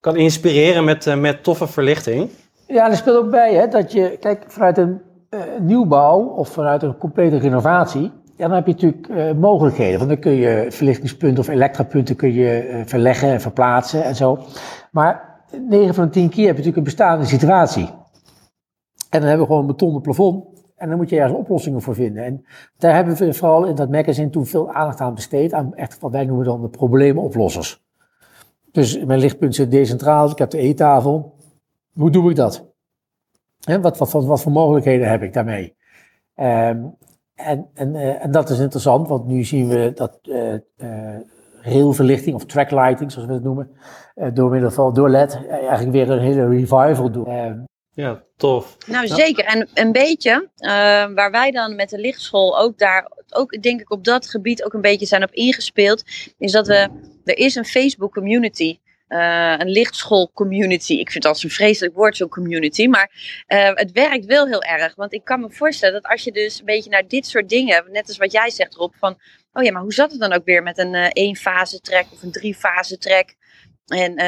kan 0.08 0.16
inspireren 0.16 0.84
met, 0.84 1.06
eh, 1.06 1.16
met 1.16 1.42
toffe 1.42 1.66
verlichting. 1.66 2.30
Ja, 2.66 2.84
en 2.84 2.90
er 2.90 2.96
speelt 2.96 3.16
ook 3.16 3.30
bij 3.30 3.54
hè, 3.54 3.68
dat 3.68 3.92
je, 3.92 4.16
kijk, 4.20 4.44
vanuit 4.46 4.78
een 4.78 5.00
eh, 5.28 5.40
nieuwbouw 5.60 6.20
of 6.20 6.48
vanuit 6.48 6.82
een 6.82 6.96
complete 6.96 7.38
renovatie, 7.38 8.12
ja, 8.36 8.46
dan 8.46 8.56
heb 8.56 8.66
je 8.66 8.72
natuurlijk 8.72 9.08
eh, 9.08 9.32
mogelijkheden. 9.32 9.98
Want 9.98 10.10
dan 10.10 10.18
kun 10.18 10.32
je 10.32 10.66
verlichtingspunten 10.68 11.38
of 11.38 11.48
elektrapunten 11.48 12.16
kun 12.16 12.32
je 12.32 12.82
verleggen 12.86 13.28
en 13.28 13.40
verplaatsen 13.40 14.04
en 14.04 14.16
zo. 14.16 14.38
Maar 14.90 15.40
9 15.68 15.94
van 15.94 16.04
de 16.04 16.10
10 16.10 16.28
keer 16.28 16.46
heb 16.46 16.56
je 16.56 16.64
natuurlijk 16.64 16.76
een 16.76 16.82
bestaande 16.82 17.24
situatie. 17.24 17.88
En 19.10 19.20
dan 19.20 19.28
hebben 19.28 19.38
we 19.38 19.46
gewoon 19.46 19.60
een 19.60 19.66
betonnen 19.66 20.00
plafond. 20.00 20.44
En 20.76 20.88
dan 20.88 20.96
moet 20.96 21.08
je 21.08 21.18
ergens 21.18 21.38
oplossingen 21.38 21.82
voor 21.82 21.94
vinden. 21.94 22.24
En 22.24 22.44
daar 22.78 22.94
hebben 22.94 23.16
we 23.16 23.34
vooral 23.34 23.64
in 23.64 23.74
dat 23.74 23.90
magazine 23.90 24.30
toen 24.30 24.46
veel 24.46 24.72
aandacht 24.72 25.00
aan 25.00 25.14
besteed. 25.14 25.52
Aan 25.52 25.74
echt 25.74 25.98
wat 26.00 26.12
wij 26.12 26.24
noemen 26.24 26.44
dan 26.44 26.62
de 26.62 26.68
probleemoplossers. 26.68 27.87
Dus 28.78 28.98
mijn 29.04 29.20
lichtpunt 29.20 29.54
zit 29.54 29.70
decentraal. 29.70 30.30
Ik 30.30 30.38
heb 30.38 30.50
de 30.50 30.58
eettafel. 30.58 31.34
Hoe 31.92 32.10
doe 32.10 32.30
ik 32.30 32.36
dat? 32.36 32.66
Hè, 33.60 33.80
wat, 33.80 33.98
wat, 33.98 34.12
wat, 34.12 34.24
wat 34.24 34.42
voor 34.42 34.52
mogelijkheden 34.52 35.08
heb 35.08 35.22
ik 35.22 35.32
daarmee? 35.32 35.76
Ehm, 36.34 36.82
en, 37.34 37.68
en, 37.74 37.96
eh, 37.96 38.24
en 38.24 38.30
dat 38.30 38.50
is 38.50 38.58
interessant, 38.58 39.08
want 39.08 39.26
nu 39.26 39.44
zien 39.44 39.68
we 39.68 39.92
dat 39.94 40.18
eh 40.22 40.54
eh, 40.76 41.16
railverlichting 41.62 42.34
of 42.34 42.44
tracklighting, 42.44 43.12
zoals 43.12 43.28
we 43.28 43.34
het 43.34 43.42
noemen, 43.42 43.70
eh, 44.14 44.28
door 44.34 44.50
middel 44.50 44.70
van 44.70 44.94
door 44.94 45.10
LED 45.10 45.46
eigenlijk 45.50 45.92
weer 45.92 46.10
een 46.10 46.22
hele 46.22 46.48
revival 46.48 47.10
doen. 47.10 47.26
Ehm, 47.26 47.58
Ja, 47.90 48.22
tof. 48.36 48.76
nou 48.86 49.06
zeker. 49.06 49.44
En 49.44 49.68
een 49.74 49.92
beetje 49.92 50.48
eh, 50.56 50.70
waar 51.14 51.30
wij 51.30 51.50
dan 51.50 51.76
met 51.76 51.90
de 51.90 51.98
lichtschool 51.98 52.58
ook 52.58 52.78
daar, 52.78 53.10
ook 53.28 53.62
denk 53.62 53.80
ik 53.80 53.90
op 53.90 54.04
dat 54.04 54.28
gebied 54.28 54.64
ook 54.64 54.72
een 54.72 54.80
beetje 54.80 55.06
zijn 55.06 55.22
op 55.22 55.32
ingespeeld, 55.32 56.04
is 56.38 56.52
dat 56.52 56.66
we, 56.66 56.88
er 57.28 57.38
is 57.38 57.54
een 57.54 57.64
Facebook 57.64 58.12
community. 58.12 58.78
eh, 59.08 59.54
een 59.58 59.68
lichtschool 59.68 60.30
community. 60.34 60.92
Ik 60.92 61.10
vind 61.10 61.24
dat 61.24 61.42
een 61.42 61.50
vreselijk 61.50 61.94
woord, 61.94 62.16
zo'n 62.16 62.28
community. 62.28 62.86
Maar 62.86 63.10
eh, 63.46 63.70
het 63.74 63.92
werkt 63.92 64.24
wel 64.24 64.46
heel 64.46 64.62
erg. 64.62 64.94
Want 64.94 65.12
ik 65.12 65.24
kan 65.24 65.40
me 65.40 65.50
voorstellen 65.50 66.02
dat 66.02 66.10
als 66.10 66.24
je 66.24 66.32
dus 66.32 66.58
een 66.58 66.64
beetje 66.64 66.90
naar 66.90 67.08
dit 67.08 67.26
soort 67.26 67.48
dingen, 67.48 67.84
net 67.92 68.06
als 68.08 68.16
wat 68.16 68.32
jij 68.32 68.50
zegt 68.50 68.74
Rob, 68.74 68.94
van 68.98 69.18
oh 69.52 69.62
ja, 69.62 69.72
maar 69.72 69.82
hoe 69.82 69.92
zat 69.92 70.10
het 70.10 70.20
dan 70.20 70.32
ook 70.32 70.44
weer 70.44 70.62
met 70.62 70.78
een 70.78 70.94
eh 70.94 71.08
één-fase 71.12 71.80
track 71.80 72.06
of 72.12 72.22
een 72.22 72.32
drie-fase 72.32 72.98
track? 72.98 73.34
En 73.86 74.18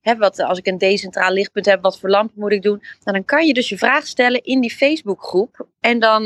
hè, 0.00 0.16
wat, 0.16 0.38
als 0.40 0.58
ik 0.58 0.66
een 0.66 0.78
decentraal 0.78 1.32
lichtpunt 1.32 1.66
heb, 1.66 1.82
wat 1.82 1.98
voor 1.98 2.10
lampen 2.10 2.40
moet 2.40 2.52
ik 2.52 2.62
doen? 2.62 2.78
Nou, 2.78 3.16
dan 3.16 3.24
kan 3.24 3.46
je 3.46 3.54
dus 3.54 3.68
je 3.68 3.78
vraag 3.78 4.06
stellen 4.06 4.42
in 4.42 4.60
die 4.60 4.74
Facebookgroep. 4.76 5.68
En 5.80 5.98
dan 5.98 6.24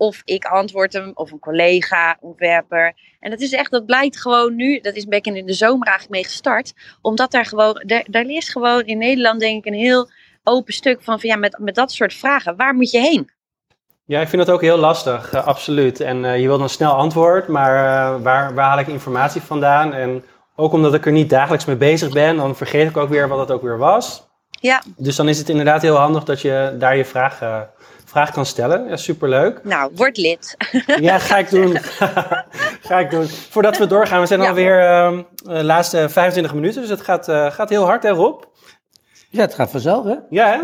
of 0.00 0.22
ik 0.24 0.44
antwoord 0.44 0.92
hem, 0.92 1.10
of 1.14 1.32
een 1.32 1.38
collega, 1.38 2.16
ontwerper. 2.20 2.94
En 3.20 3.30
dat 3.30 3.40
is 3.40 3.52
echt, 3.52 3.70
dat 3.70 3.86
blijkt 3.86 4.20
gewoon 4.20 4.56
nu, 4.56 4.80
dat 4.80 4.94
is 4.94 5.02
een 5.02 5.08
beetje 5.08 5.36
in 5.36 5.46
de 5.46 5.52
zomer 5.52 5.86
eigenlijk 5.86 6.16
mee 6.20 6.24
gestart. 6.24 6.72
Omdat 7.00 7.30
daar 7.30 7.44
gewoon, 7.44 7.82
daar, 7.86 8.04
daar 8.10 8.24
is 8.24 8.48
gewoon 8.48 8.82
in 8.82 8.98
Nederland 8.98 9.40
denk 9.40 9.64
ik 9.64 9.72
een 9.72 9.78
heel 9.78 10.10
open 10.44 10.72
stuk 10.72 11.02
van, 11.02 11.20
van 11.20 11.28
ja, 11.28 11.36
met, 11.36 11.58
met 11.58 11.74
dat 11.74 11.92
soort 11.92 12.14
vragen. 12.14 12.56
Waar 12.56 12.74
moet 12.74 12.90
je 12.90 12.98
heen? 12.98 13.30
Ja, 14.04 14.20
ik 14.20 14.28
vind 14.28 14.46
dat 14.46 14.54
ook 14.54 14.60
heel 14.60 14.76
lastig, 14.76 15.32
eh, 15.32 15.46
absoluut. 15.46 16.00
En 16.00 16.24
eh, 16.24 16.40
je 16.40 16.46
wil 16.46 16.58
dan 16.58 16.68
snel 16.68 16.92
antwoord, 16.92 17.48
maar 17.48 17.76
eh, 17.76 18.22
waar, 18.22 18.54
waar 18.54 18.68
haal 18.68 18.78
ik 18.78 18.86
informatie 18.86 19.40
vandaan? 19.40 19.92
En 19.94 20.24
ook 20.56 20.72
omdat 20.72 20.94
ik 20.94 21.06
er 21.06 21.12
niet 21.12 21.30
dagelijks 21.30 21.64
mee 21.64 21.76
bezig 21.76 22.12
ben, 22.12 22.36
dan 22.36 22.56
vergeet 22.56 22.88
ik 22.88 22.96
ook 22.96 23.08
weer 23.08 23.28
wat 23.28 23.38
het 23.38 23.50
ook 23.50 23.62
weer 23.62 23.78
was. 23.78 24.28
Ja, 24.60 24.82
Dus 24.96 25.16
dan 25.16 25.28
is 25.28 25.38
het 25.38 25.48
inderdaad 25.48 25.82
heel 25.82 25.96
handig 25.96 26.24
dat 26.24 26.40
je 26.40 26.74
daar 26.78 26.96
je 26.96 27.04
vraag, 27.04 27.40
eh, 27.40 27.60
vraag 28.10 28.30
kan 28.30 28.46
stellen. 28.46 28.88
Ja, 28.88 28.96
superleuk. 28.96 29.64
nou, 29.64 29.90
word 29.94 30.16
lid. 30.16 30.56
Ja, 31.00 31.18
ga 31.18 31.36
ik 31.38 31.50
doen. 31.50 31.76
ga 32.88 32.98
ik 32.98 33.10
doen. 33.10 33.26
Voordat 33.28 33.78
we 33.78 33.86
doorgaan, 33.86 34.20
we 34.20 34.26
zijn 34.26 34.40
Ja. 34.40 34.48
alweer 34.48 34.80
ehm 34.80 35.22
de 35.34 35.64
laatste 35.64 36.08
25 36.08 36.54
minuten, 36.54 36.80
dus 36.80 36.90
het 36.90 37.00
gaat, 37.00 37.28
eh, 37.28 37.50
gaat 37.50 37.68
heel 37.68 37.84
hard, 37.84 38.02
hè 38.02 38.10
Rob? 38.10 38.42
Ja, 39.32 39.40
het 39.40 39.54
gaat 39.54 39.70
vanzelf, 39.70 40.04
hè? 40.04 40.14
Ja, 40.30 40.46
hè? 40.46 40.58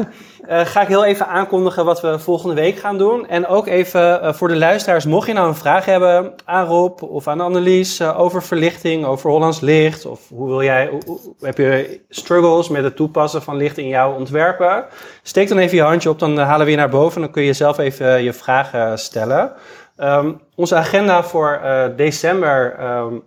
Uh, 0.61 0.67
ga 0.67 0.81
ik 0.81 0.89
heel 0.89 1.05
even 1.05 1.27
aankondigen 1.27 1.85
wat 1.85 2.01
we 2.01 2.19
volgende 2.19 2.55
week 2.55 2.79
gaan 2.79 2.99
doen. 2.99 3.29
En 3.29 3.47
ook 3.47 3.67
even 3.67 4.01
uh, 4.23 4.33
voor 4.33 4.49
de 4.49 4.57
luisteraars, 4.57 5.05
mocht 5.05 5.27
je 5.27 5.33
nou 5.33 5.49
een 5.49 5.55
vraag 5.55 5.85
hebben 5.85 6.35
aan 6.45 6.67
Rob 6.67 7.03
of 7.03 7.29
aan 7.29 7.41
Annelies 7.41 8.01
uh, 8.01 8.21
over 8.21 8.43
verlichting, 8.43 9.05
over 9.05 9.31
Hollands 9.31 9.61
licht, 9.61 10.07
of 10.07 10.29
hoe 10.29 10.49
wil 10.49 10.63
jij, 10.63 10.87
hoe, 11.05 11.19
heb 11.41 11.59
je 11.59 12.01
struggles 12.09 12.69
met 12.69 12.85
het 12.85 12.97
toepassen 12.97 13.43
van 13.43 13.57
licht 13.57 13.79
in 13.79 13.89
jouw 13.89 14.15
ontwerpen, 14.15 14.85
steek 15.23 15.49
dan 15.49 15.59
even 15.59 15.77
je 15.77 15.83
handje 15.83 16.11
op, 16.11 16.19
dan 16.19 16.39
halen 16.39 16.65
we 16.65 16.71
je 16.71 16.79
naar 16.79 16.89
boven 16.89 17.15
en 17.17 17.23
dan 17.23 17.31
kun 17.31 17.43
je 17.43 17.53
zelf 17.53 17.79
even 17.79 18.23
je 18.23 18.33
vragen 18.33 18.99
stellen. 18.99 19.53
Um, 19.97 20.41
onze 20.55 20.75
agenda 20.75 21.23
voor 21.23 21.61
december 21.97 22.77
um, 22.81 23.23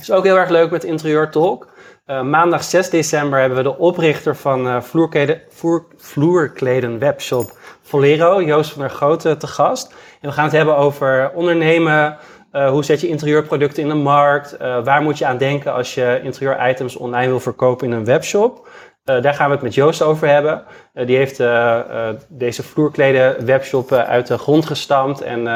is 0.00 0.10
ook 0.10 0.24
heel 0.24 0.36
erg 0.36 0.50
leuk 0.50 0.70
met 0.70 0.84
Interieur 0.84 1.30
Talk. 1.30 1.74
Uh, 2.06 2.22
maandag 2.22 2.64
6 2.64 2.90
december 2.90 3.40
hebben 3.40 3.58
we 3.58 3.64
de 3.64 3.78
oprichter 3.78 4.36
van 4.36 4.66
uh, 4.66 4.80
vloerkleden, 4.80 5.40
vloer, 5.48 5.86
vloerkleden 5.96 6.98
webshop 6.98 7.52
Volero, 7.82 8.42
Joost 8.42 8.70
van 8.70 8.80
der 8.80 8.90
Grote, 8.90 9.36
te 9.36 9.46
gast. 9.46 9.94
En 10.20 10.28
we 10.28 10.34
gaan 10.34 10.44
het 10.44 10.52
hebben 10.52 10.76
over 10.76 11.30
ondernemen, 11.34 12.16
uh, 12.52 12.70
hoe 12.70 12.84
zet 12.84 13.00
je 13.00 13.08
interieurproducten 13.08 13.82
in 13.82 13.88
de 13.88 13.94
markt, 13.94 14.56
waar 14.58 15.02
moet 15.02 15.18
je 15.18 15.26
aan 15.26 15.38
denken 15.38 15.74
als 15.74 15.94
je 15.94 16.20
interieuritems 16.22 16.96
online 16.96 17.28
wil 17.28 17.40
verkopen 17.40 17.86
in 17.86 17.92
een 17.92 18.04
webshop. 18.04 18.68
daar 19.04 19.34
gaan 19.34 19.46
we 19.46 19.54
het 19.54 19.62
met 19.62 19.74
Joost 19.74 20.02
over 20.02 20.28
hebben. 20.28 20.62
die 20.92 21.16
heeft 21.16 21.36
deze 22.28 22.62
vloerkleden 22.62 23.44
webshop 23.44 23.92
uit 23.92 24.26
de 24.26 24.38
grond 24.38 24.66
gestampt 24.66 25.20
en 25.20 25.46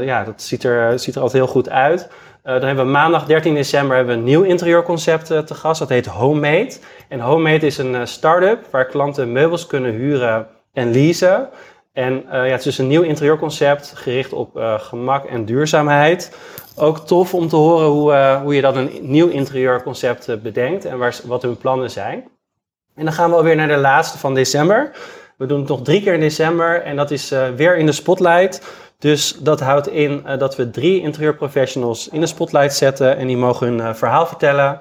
ja, 0.00 0.24
dat 0.24 0.42
ziet 0.42 0.64
er, 0.64 0.98
ziet 0.98 1.14
er 1.14 1.22
altijd 1.22 1.42
heel 1.42 1.52
goed 1.52 1.70
uit. 1.70 2.08
Uh, 2.48 2.54
dan 2.54 2.64
hebben 2.64 2.84
we 2.84 2.90
maandag 2.90 3.26
13 3.26 3.54
december 3.54 3.96
hebben 3.96 4.14
we 4.14 4.20
een 4.20 4.26
nieuw 4.26 4.42
interieurconcept 4.42 5.30
uh, 5.30 5.38
te 5.38 5.54
gast. 5.54 5.78
Dat 5.78 5.88
heet 5.88 6.06
Homemade. 6.06 6.72
En 7.08 7.20
Homemade 7.20 7.66
is 7.66 7.78
een 7.78 8.08
start-up 8.08 8.66
waar 8.70 8.86
klanten 8.86 9.32
meubels 9.32 9.66
kunnen 9.66 9.92
huren 9.92 10.46
en 10.72 10.92
leasen. 10.92 11.48
En 11.92 12.24
ja, 12.30 12.42
het 12.42 12.58
is 12.58 12.64
dus 12.64 12.78
een 12.78 12.86
nieuw 12.86 13.02
interieurconcept 13.02 13.92
gericht 13.94 14.32
op 14.32 14.50
gemak 14.78 15.24
en 15.24 15.44
duurzaamheid. 15.44 16.36
Ook 16.76 17.06
tof 17.06 17.34
om 17.34 17.48
te 17.48 17.56
horen 17.56 17.88
hoe, 17.88 18.40
hoe 18.42 18.54
je 18.54 18.60
dat 18.60 18.76
een 18.76 18.90
nieuw 19.00 19.28
interieurconcept 19.28 20.42
bedenkt 20.42 20.84
en 20.84 20.98
waar, 20.98 21.20
wat 21.24 21.42
hun 21.42 21.56
plannen 21.56 21.90
zijn. 21.90 22.28
En 22.94 23.04
dan 23.04 23.12
gaan 23.12 23.30
we 23.30 23.36
alweer 23.36 23.56
naar 23.56 23.68
de 23.68 23.76
laatste 23.76 24.18
van 24.18 24.34
december. 24.34 24.90
We 25.36 25.46
doen 25.46 25.58
het 25.58 25.68
nog 25.68 25.82
drie 25.82 26.02
keer 26.02 26.14
in 26.14 26.20
december 26.20 26.82
en 26.82 26.96
dat 26.96 27.10
is 27.10 27.34
weer 27.56 27.76
in 27.76 27.86
de 27.86 27.92
spotlight. 27.92 28.62
Dus 28.98 29.36
dat 29.40 29.60
houdt 29.60 29.88
in 29.88 30.22
uh, 30.26 30.38
dat 30.38 30.56
we 30.56 30.70
drie 30.70 31.00
interieurprofessionals 31.00 32.08
in 32.08 32.20
de 32.20 32.26
spotlight 32.26 32.74
zetten 32.74 33.16
en 33.16 33.26
die 33.26 33.36
mogen 33.36 33.66
hun 33.66 33.78
uh, 33.78 33.94
verhaal 33.94 34.26
vertellen. 34.26 34.80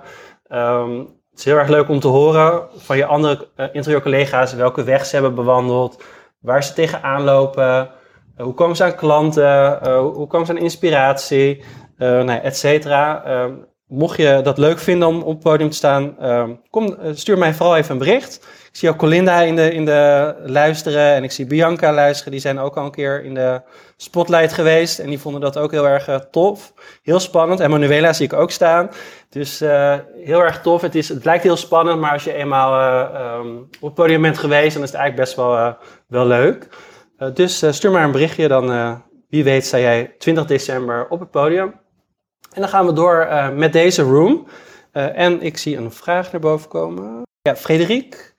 Um, 0.52 1.00
het 1.30 1.40
is 1.40 1.46
heel 1.46 1.58
erg 1.58 1.70
leuk 1.70 1.90
om 1.90 2.00
te 2.00 2.08
horen 2.08 2.62
van 2.78 2.98
je 2.98 3.06
andere 3.06 3.48
uh, 3.58 3.66
interieurcollega's 3.72 4.54
welke 4.54 4.84
weg 4.84 5.06
ze 5.06 5.16
hebben 5.16 5.36
bewandeld, 5.36 6.04
waar 6.40 6.64
ze 6.64 6.74
tegenaan 6.74 7.24
lopen, 7.24 7.90
hoe 8.38 8.54
komen 8.54 8.76
ze 8.76 8.84
aan 8.84 8.96
klanten, 8.96 9.90
hoe 9.98 10.28
komen 10.28 10.46
ze 10.46 10.52
aan 10.52 10.58
inspiratie, 10.58 11.64
nou, 11.98 12.30
et 12.30 12.58
cetera. 12.58 13.24
Um, 13.44 13.66
mocht 13.88 14.18
je 14.18 14.40
dat 14.44 14.58
leuk 14.58 14.80
vinden 14.80 15.08
om 15.08 15.22
op 15.22 15.34
het 15.34 15.44
podium 15.44 15.70
te 15.70 15.76
staan, 15.76 16.16
um, 16.24 16.62
kom, 16.70 16.98
stuur 17.14 17.38
mij 17.38 17.54
vooral 17.54 17.78
even 17.78 17.92
een 17.92 17.98
bericht. 17.98 18.48
Ik 18.72 18.76
zie 18.76 18.90
ook 18.90 18.98
Colinda 18.98 19.42
in 19.42 19.56
de, 19.56 19.74
in 19.74 19.86
de 19.86 20.34
luisteren 20.46 21.14
en 21.14 21.24
ik 21.24 21.32
zie 21.32 21.46
Bianca 21.46 21.94
luisteren. 21.94 22.32
Die 22.32 22.42
zijn 22.42 22.60
ook 22.60 22.78
al 22.78 22.86
een 22.86 22.92
keer 22.92 23.24
in 23.24 23.34
de 23.34 23.62
spotlight 23.98 24.54
geweest 24.54 25.00
en 25.00 25.10
die 25.10 25.20
vonden 25.20 25.42
dat 25.42 25.58
ook 25.58 25.72
heel 25.72 25.88
erg 25.88 26.10
uh, 26.10 26.16
tof. 26.16 26.74
Heel 27.04 27.20
spannend. 27.20 27.60
En 27.60 27.70
Manuela 27.70 28.14
zie 28.14 28.26
ik 28.26 28.34
ook 28.34 28.52
staan. 28.52 28.90
Dus 29.30 29.62
uh, 29.62 29.96
heel 30.24 30.44
erg 30.44 30.62
tof. 30.62 30.82
Het, 30.82 30.96
is, 30.96 31.10
het 31.10 31.26
lijkt 31.26 31.44
heel 31.44 31.58
spannend, 31.58 32.00
maar 32.00 32.12
als 32.12 32.24
je 32.24 32.34
eenmaal 32.34 32.74
uh, 32.74 33.38
um, 33.40 33.58
op 33.60 33.82
het 33.82 33.94
podium 33.94 34.22
bent 34.22 34.38
geweest, 34.38 34.74
dan 34.74 34.84
is 34.84 34.92
het 34.92 35.00
eigenlijk 35.00 35.16
best 35.16 35.36
wel, 35.36 35.76
wel 36.08 36.26
leuk. 36.26 36.68
dus 37.34 37.76
stuur 37.76 37.92
maar 37.92 38.04
een 38.04 38.12
berichtje, 38.12 38.48
dan 38.48 39.02
wie 39.30 39.44
weet 39.44 39.66
sta 39.66 39.78
jij 39.78 40.16
20 40.18 40.46
december 40.46 41.08
op 41.10 41.20
het 41.20 41.32
podium. 41.32 41.80
En 42.54 42.62
dan 42.62 42.70
gaan 42.70 42.86
we 42.86 42.94
door 42.94 43.28
met 43.56 43.74
deze 43.74 44.02
room. 44.02 44.48
en 44.92 45.42
ik 45.42 45.58
zie 45.58 45.78
een 45.78 45.92
vraag 45.92 46.32
naar 46.32 46.42
boven 46.42 46.70
komen. 46.70 47.22
Ja, 47.42 47.56
Frederik. 47.56 48.36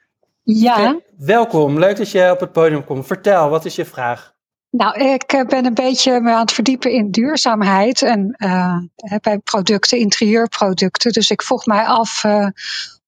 Ja. 0.54 1.00
Welkom, 1.16 1.78
leuk 1.78 1.96
dat 1.96 2.10
je 2.10 2.30
op 2.30 2.40
het 2.40 2.52
podium 2.52 2.84
komt. 2.84 3.06
Vertel, 3.06 3.48
wat 3.48 3.64
is 3.64 3.76
je 3.76 3.84
vraag? 3.84 4.34
Nou, 4.70 4.98
ik 5.00 5.44
ben 5.48 5.64
een 5.64 5.74
beetje 5.74 6.20
me 6.20 6.32
aan 6.32 6.40
het 6.40 6.52
verdiepen 6.52 6.92
in 6.92 7.10
duurzaamheid 7.10 8.02
en 8.02 8.36
uh, 8.38 8.76
bij 9.20 9.38
producten, 9.38 9.98
interieurproducten. 9.98 11.12
Dus 11.12 11.30
ik 11.30 11.42
vroeg 11.42 11.66
mij 11.66 11.84
af 11.84 12.24
uh, 12.24 12.46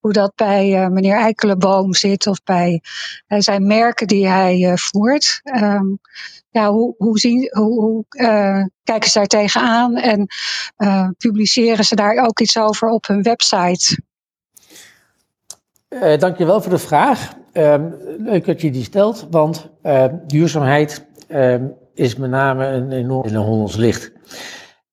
hoe 0.00 0.12
dat 0.12 0.32
bij 0.34 0.82
uh, 0.82 0.88
meneer 0.88 1.16
Eikelenboom 1.16 1.94
zit 1.94 2.26
of 2.26 2.42
bij 2.42 2.82
zijn 3.26 3.66
merken 3.66 4.06
die 4.06 4.28
hij 4.28 4.72
voert. 4.74 5.40
Um, 5.62 5.98
ja, 6.50 6.70
hoe, 6.70 6.94
hoe, 6.98 7.18
zien, 7.18 7.48
hoe, 7.52 7.80
hoe 7.80 8.04
kijken 8.82 9.10
ze 9.10 9.18
daar 9.18 9.26
tegenaan 9.26 9.96
en 9.96 10.26
publiceren 11.18 11.84
ze 11.84 11.94
daar 11.94 12.16
ook 12.16 12.40
iets 12.40 12.58
over 12.58 12.88
op 12.88 13.06
hun 13.06 13.22
website? 13.22 14.08
Uh, 15.90 16.18
dankjewel 16.18 16.60
voor 16.60 16.72
de 16.72 16.78
vraag. 16.78 17.32
Uh, 17.52 17.74
leuk 18.18 18.46
dat 18.46 18.60
je 18.60 18.70
die 18.70 18.84
stelt, 18.84 19.26
want 19.30 19.70
uh, 19.82 20.04
duurzaamheid 20.26 21.06
is 21.94 22.16
met 22.16 22.30
name 22.30 22.66
een 22.66 22.92
enorm 22.92 23.26
in 23.26 23.34
Hollands 23.34 23.76
licht. 23.76 24.12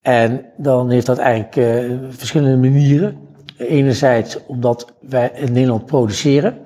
En 0.02 0.44
dan 0.56 0.90
heeft 0.90 1.06
dat 1.06 1.18
eigenlijk 1.18 1.56
eh, 1.56 1.96
verschillende 2.08 2.68
manieren. 2.68 3.18
Enerzijds 3.56 4.46
omdat 4.46 4.92
wij 5.00 5.30
in 5.34 5.52
Nederland 5.52 5.86
produceren. 5.86 6.58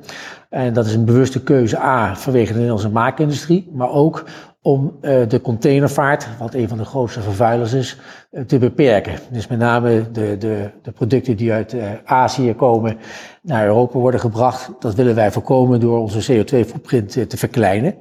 En 0.49 0.73
dat 0.73 0.87
is 0.87 0.95
een 0.95 1.05
bewuste 1.05 1.42
keuze 1.42 1.79
A 1.79 2.16
vanwege 2.16 2.47
de 2.47 2.55
Nederlandse 2.55 2.90
maakindustrie, 2.90 3.71
maar 3.73 3.90
ook 3.90 4.25
om 4.62 4.98
uh, 5.01 5.29
de 5.29 5.40
containervaart, 5.40 6.29
wat 6.38 6.55
een 6.55 6.68
van 6.68 6.79
de 6.79 6.85
grootste 6.85 7.20
vervuilers 7.20 7.72
is, 7.72 7.98
uh, 8.31 8.42
te 8.42 8.59
beperken. 8.59 9.18
Dus 9.31 9.46
met 9.46 9.59
name 9.59 10.11
de, 10.11 10.37
de, 10.38 10.70
de 10.83 10.90
producten 10.90 11.37
die 11.37 11.53
uit 11.53 11.72
uh, 11.72 11.90
Azië 12.05 12.55
komen 12.55 12.98
naar 13.42 13.66
Europa 13.66 13.98
worden 13.98 14.20
gebracht, 14.20 14.70
dat 14.79 14.94
willen 14.94 15.14
wij 15.14 15.33
voorkomen 15.33 15.81
door 15.81 16.01
onze 16.01 16.33
CO2-footprint 16.33 17.29
te 17.29 17.37
verkleinen. 17.37 17.94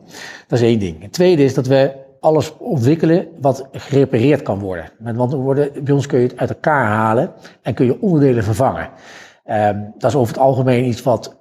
Dat 0.47 0.59
is 0.59 0.65
één 0.65 0.79
ding. 0.79 1.01
Het 1.01 1.13
tweede 1.13 1.43
is 1.43 1.53
dat 1.53 1.67
we 1.67 1.91
alles 2.19 2.57
ontwikkelen 2.57 3.27
wat 3.39 3.67
gerepareerd 3.71 4.41
kan 4.41 4.59
worden. 4.59 4.91
Want 4.99 5.33
worden, 5.33 5.83
bij 5.83 5.93
ons 5.93 6.05
kun 6.05 6.19
je 6.19 6.27
het 6.27 6.37
uit 6.37 6.49
elkaar 6.49 6.85
halen 6.85 7.31
en 7.61 7.73
kun 7.73 7.85
je 7.85 8.01
onderdelen 8.01 8.43
vervangen. 8.43 8.89
Um, 9.45 9.93
dat 9.97 10.09
is 10.09 10.17
over 10.17 10.33
het 10.33 10.43
algemeen 10.43 10.85
iets 10.85 11.03
wat 11.03 11.39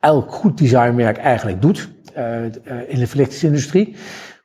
elk 0.00 0.32
goed 0.32 0.58
designmerk 0.58 1.18
eigenlijk 1.18 1.62
doet 1.62 1.88
in 2.86 2.98
de 2.98 3.06
verlichtingsindustrie. 3.06 3.96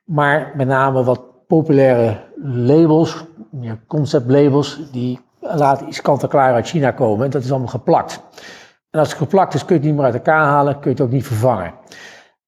Maar 0.03 0.53
met 0.55 0.67
name 0.67 1.03
wat 1.03 1.47
populaire 1.47 2.19
labels, 2.43 3.25
conceptlabels, 3.87 4.81
die 4.91 5.19
laten 5.39 5.87
iets 5.87 6.01
kant-en-klaar 6.01 6.53
uit 6.53 6.67
China 6.67 6.91
komen. 6.91 7.25
En 7.25 7.31
dat 7.31 7.43
is 7.43 7.49
allemaal 7.49 7.67
geplakt. 7.67 8.21
En 8.89 8.99
als 8.99 9.09
het 9.09 9.17
geplakt 9.17 9.53
is, 9.53 9.65
kun 9.65 9.75
je 9.75 9.81
het 9.81 9.89
niet 9.89 9.95
meer 9.95 10.05
uit 10.05 10.13
elkaar 10.13 10.45
halen, 10.45 10.73
kun 10.79 10.91
je 10.91 10.97
het 10.97 11.05
ook 11.05 11.11
niet 11.11 11.27
vervangen. 11.27 11.73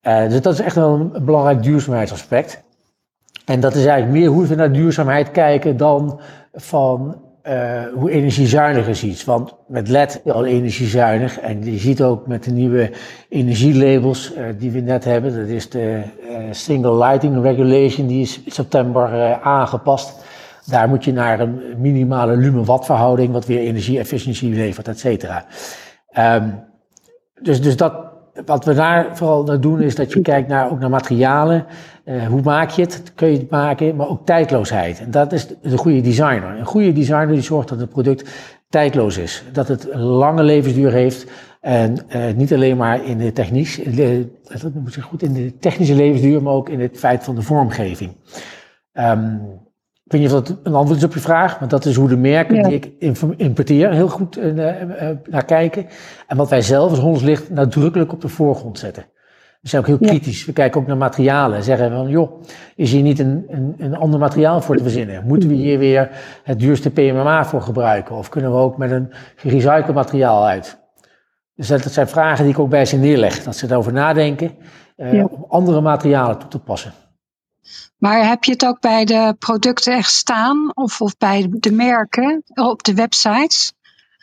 Uh, 0.02 0.28
dus 0.28 0.40
dat 0.40 0.52
is 0.52 0.60
echt 0.60 0.74
wel 0.74 0.94
een 0.94 1.24
belangrijk 1.24 1.62
duurzaamheidsaspect. 1.62 2.62
En 3.44 3.60
dat 3.60 3.74
is 3.74 3.86
eigenlijk 3.86 4.18
meer 4.18 4.28
hoe 4.28 4.46
we 4.46 4.54
naar 4.54 4.72
duurzaamheid 4.72 5.30
kijken 5.30 5.76
dan 5.76 6.20
van 6.52 7.20
uh, 7.48 7.82
hoe 7.94 8.10
energiezuinig 8.10 8.88
is 8.88 9.02
iets. 9.02 9.24
Want 9.24 9.54
met 9.68 9.88
LED 9.88 10.20
al 10.24 10.44
energiezuinig. 10.44 11.40
En 11.40 11.64
je 11.64 11.78
ziet 11.78 12.02
ook 12.02 12.26
met 12.26 12.44
de 12.44 12.50
nieuwe 12.50 12.90
energielabels 13.28 14.32
uh, 14.34 14.44
die 14.58 14.70
we 14.70 14.80
net 14.80 15.04
hebben. 15.04 15.36
Dat 15.36 15.48
is 15.48 15.70
de 15.70 16.02
uh, 16.30 16.36
Single 16.50 16.96
Lighting 16.96 17.42
Regulation. 17.42 18.06
Die 18.06 18.20
is 18.20 18.40
september 18.46 19.38
aangepast. 19.40 20.24
Daar 20.66 20.88
moet 20.88 21.04
je 21.04 21.12
naar 21.12 21.40
een 21.40 21.60
minimale 21.78 22.36
lumen-watt 22.36 22.84
verhouding. 22.84 23.32
Wat 23.32 23.46
weer 23.46 23.60
energie-efficiëntie 23.60 24.54
levert, 24.54 24.88
et 24.88 24.98
cetera. 24.98 25.44
Um, 26.18 26.64
dus, 27.42 27.62
dus 27.62 27.76
dat, 27.76 28.05
wat 28.44 28.64
we 28.64 28.74
daar 28.74 29.16
vooral 29.16 29.44
naar 29.44 29.60
doen 29.60 29.82
is 29.82 29.94
dat 29.94 30.12
je 30.12 30.20
kijkt 30.20 30.48
naar, 30.48 30.70
ook 30.70 30.78
naar 30.78 30.90
materialen. 30.90 31.66
Uh, 32.04 32.26
hoe 32.26 32.42
maak 32.42 32.70
je 32.70 32.82
het? 32.82 33.12
Kun 33.14 33.28
je 33.28 33.38
het 33.38 33.50
maken? 33.50 33.96
Maar 33.96 34.08
ook 34.08 34.26
tijdloosheid. 34.26 35.00
En 35.00 35.10
dat 35.10 35.32
is 35.32 35.46
de 35.62 35.78
goede 35.78 36.00
designer. 36.00 36.58
Een 36.58 36.64
goede 36.64 36.92
designer 36.92 37.28
die 37.28 37.40
zorgt 37.40 37.68
dat 37.68 37.80
het 37.80 37.90
product 37.90 38.30
tijdloos 38.68 39.18
is. 39.18 39.44
Dat 39.52 39.68
het 39.68 39.92
een 39.92 40.02
lange 40.02 40.42
levensduur 40.42 40.92
heeft. 40.92 41.26
En 41.60 41.98
uh, 42.08 42.32
niet 42.34 42.52
alleen 42.52 42.76
maar 42.76 43.04
in 43.04 43.18
de, 43.18 43.32
technisch, 43.32 43.74
de, 43.76 44.28
dat 44.62 44.74
moet 44.74 45.00
goed 45.00 45.22
in 45.22 45.32
de 45.32 45.58
technische 45.58 45.94
levensduur, 45.94 46.42
maar 46.42 46.52
ook 46.52 46.68
in 46.68 46.80
het 46.80 46.98
feit 46.98 47.24
van 47.24 47.34
de 47.34 47.42
vormgeving. 47.42 48.16
Um, 48.92 49.40
ik 50.06 50.12
weet 50.12 50.20
niet 50.20 50.32
of 50.32 50.42
dat 50.42 50.58
een 50.62 50.74
antwoord 50.74 50.98
is 50.98 51.04
op 51.04 51.14
je 51.14 51.20
vraag, 51.20 51.60
maar 51.60 51.68
dat 51.68 51.84
is 51.84 51.96
hoe 51.96 52.08
de 52.08 52.16
merken 52.16 52.54
ja. 52.56 52.62
die 52.62 52.74
ik 52.74 52.92
importeer 53.36 53.92
heel 53.92 54.08
goed 54.08 54.38
uh, 54.38 54.56
uh, 54.56 55.10
naar 55.30 55.44
kijken. 55.44 55.86
En 56.26 56.36
wat 56.36 56.50
wij 56.50 56.62
zelf 56.62 56.90
als 56.90 56.98
Hondslicht 56.98 57.50
nadrukkelijk 57.50 58.12
op 58.12 58.20
de 58.20 58.28
voorgrond 58.28 58.78
zetten. 58.78 59.04
We 59.60 59.68
zijn 59.68 59.82
ook 59.82 59.88
heel 59.88 60.08
kritisch. 60.08 60.44
We 60.44 60.52
kijken 60.52 60.80
ook 60.80 60.86
naar 60.86 60.96
materialen. 60.96 61.62
Zeggen 61.62 61.90
van, 61.90 62.08
joh, 62.08 62.42
is 62.76 62.92
hier 62.92 63.02
niet 63.02 63.18
een, 63.18 63.44
een, 63.48 63.74
een 63.78 63.96
ander 63.96 64.20
materiaal 64.20 64.60
voor 64.60 64.76
te 64.76 64.82
verzinnen? 64.82 65.26
Moeten 65.26 65.48
we 65.48 65.54
hier 65.54 65.78
weer 65.78 66.10
het 66.42 66.58
duurste 66.58 66.90
PMMA 66.90 67.44
voor 67.44 67.62
gebruiken? 67.62 68.16
Of 68.16 68.28
kunnen 68.28 68.50
we 68.50 68.56
ook 68.56 68.76
met 68.76 68.90
een 68.90 69.12
gerecycled 69.36 69.94
materiaal 69.94 70.46
uit? 70.46 70.78
Dus 71.54 71.68
dat, 71.68 71.82
dat 71.82 71.92
zijn 71.92 72.08
vragen 72.08 72.44
die 72.44 72.52
ik 72.52 72.58
ook 72.58 72.70
bij 72.70 72.84
ze 72.84 72.96
neerleg. 72.96 73.42
Dat 73.42 73.56
ze 73.56 73.66
erover 73.70 73.92
nadenken 73.92 74.50
eh, 74.96 75.12
Ja. 75.12 75.24
om 75.24 75.44
andere 75.48 75.80
materialen 75.80 76.38
toe 76.38 76.48
te 76.48 76.58
passen. 76.58 76.92
Maar 77.98 78.28
heb 78.28 78.44
je 78.44 78.52
het 78.52 78.66
ook 78.66 78.80
bij 78.80 79.04
de 79.04 79.34
producten 79.38 79.92
echt 79.92 80.10
staan? 80.10 80.70
Of, 80.74 81.00
of 81.00 81.16
bij 81.16 81.46
de 81.50 81.72
merken 81.72 82.42
op 82.54 82.82
de 82.82 82.94
websites 82.94 83.72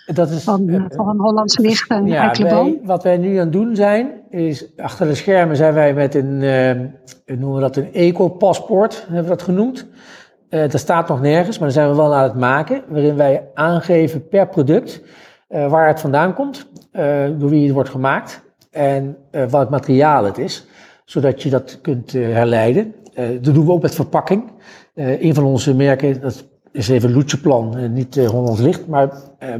Dat 0.06 0.30
is, 0.30 0.44
van, 0.44 0.70
eh, 0.70 0.84
van 0.88 1.20
Hollands 1.20 1.58
Licht 1.58 1.90
en 1.90 2.08
Ja, 2.08 2.32
wij, 2.32 2.80
wat 2.84 3.04
wij 3.04 3.18
nu 3.18 3.36
aan 3.36 3.44
het 3.44 3.52
doen 3.52 3.76
zijn, 3.76 4.12
is 4.30 4.78
achter 4.78 5.08
de 5.08 5.16
schermen 5.16 5.56
zijn 5.56 5.74
wij 5.74 5.94
met 5.94 6.16
een, 6.16 6.42
eh, 6.42 6.72
hoe 7.26 7.36
noemen 7.36 7.56
we 7.56 7.62
dat, 7.62 7.76
een 7.76 7.94
eco-paspoort, 7.94 9.04
hebben 9.06 9.24
we 9.24 9.30
dat 9.30 9.42
genoemd. 9.42 9.88
Eh 10.50 10.70
dat 10.70 10.80
staat 10.80 11.08
nog 11.08 11.22
nergens, 11.22 11.58
maar 11.60 11.68
daar 11.68 11.78
zijn 11.78 11.90
we 11.90 11.96
wel 11.96 12.16
aan 12.16 12.24
het 12.24 12.36
maken, 12.36 12.84
waarin 12.88 13.16
wij 13.16 13.50
aangeven 13.54 14.28
per 14.28 14.48
product 14.48 15.02
eh, 15.48 15.70
waar 15.70 15.88
het 15.88 16.00
vandaan 16.00 16.34
komt, 16.34 16.68
eh, 16.92 17.26
door 17.38 17.50
wie 17.50 17.64
het 17.64 17.74
wordt 17.74 17.90
gemaakt 17.90 18.44
en 18.72 19.18
eh, 19.32 19.50
wat 19.50 19.70
materiaal 19.70 20.24
het 20.24 20.38
is, 20.38 20.66
zodat 21.06 21.44
je 21.44 21.50
dat 21.50 21.80
kunt 21.82 22.16
eh, 22.16 22.22
herleiden. 22.22 22.96
Eh, 23.14 23.30
dat 23.42 23.54
doen 23.54 23.66
we 23.66 23.72
ook 23.72 23.82
met 23.82 23.96
verpakking. 23.96 24.52
Eh, 24.94 25.22
een 25.22 25.34
van 25.34 25.44
onze 25.44 25.76
merken, 25.76 26.22
dat 26.22 26.46
is 26.72 26.90
even 26.90 27.14
Loetjeplan, 27.14 27.78
eh, 27.78 27.90
niet 27.90 28.18
eh, 28.18 28.30
Hollands 28.30 28.60
Licht, 28.62 28.88
maar 28.88 29.14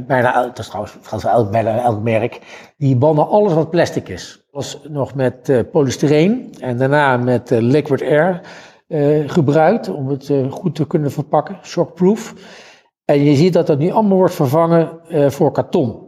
bijna, 0.06 0.42
dat 0.42 0.58
is 0.58 0.66
trouwens 0.66 0.96
voor 1.00 1.30
elk, 1.30 1.50
bijna 1.50 1.82
elk 1.82 2.02
merk, 2.02 2.40
die 2.76 2.96
bannen 2.96 3.28
alles 3.28 3.52
wat 3.52 3.70
plastic 3.70 4.08
is. 4.08 4.46
was 4.50 4.80
nog 4.88 5.14
met 5.14 5.64
polystyreen 5.70 6.54
en 6.60 6.76
daarna 6.76 7.16
met 7.16 7.50
liquid 7.50 8.02
air 8.02 8.40
gebruikt 9.26 9.88
om 9.88 10.08
het 10.08 10.32
goed 10.50 10.74
te 10.74 10.86
kunnen 10.86 11.10
verpakken, 11.12 11.58
shockproof. 11.62 12.34
En 13.04 13.24
je 13.24 13.34
ziet 13.34 13.52
dat 13.52 13.66
dat 13.66 13.78
nu 13.78 13.90
allemaal 13.90 14.16
wordt 14.16 14.34
vervangen 14.34 15.00
voor 15.32 15.52
karton. 15.52 16.06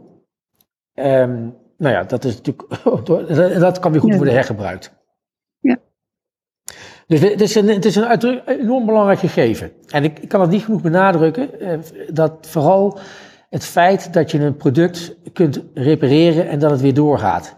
Ehm, 0.93 1.49
nou 1.77 1.93
ja, 1.93 2.03
dat 2.03 2.23
is 2.23 2.41
natuurlijk, 2.41 3.59
dat 3.59 3.79
kan 3.79 3.91
weer 3.91 4.01
goed 4.01 4.15
worden 4.15 4.33
hergebruikt. 4.33 4.96
Dus 7.07 7.19
het 7.19 7.41
is 7.41 7.55
een, 7.55 7.67
het 7.67 7.85
is 7.85 7.95
een 7.95 8.41
enorm 8.45 8.85
belangrijk 8.85 9.19
gegeven. 9.19 9.71
En 9.89 10.03
ik, 10.03 10.19
ik 10.19 10.29
kan 10.29 10.41
het 10.41 10.49
niet 10.49 10.63
genoeg 10.63 10.81
benadrukken, 10.81 11.59
eh, 11.59 11.77
dat 12.13 12.33
vooral 12.41 12.99
het 13.49 13.65
feit 13.65 14.13
dat 14.13 14.31
je 14.31 14.39
een 14.39 14.55
product 14.55 15.15
kunt 15.33 15.63
repareren 15.73 16.47
en 16.47 16.59
dat 16.59 16.71
het 16.71 16.81
weer 16.81 16.93
doorgaat. 16.93 17.55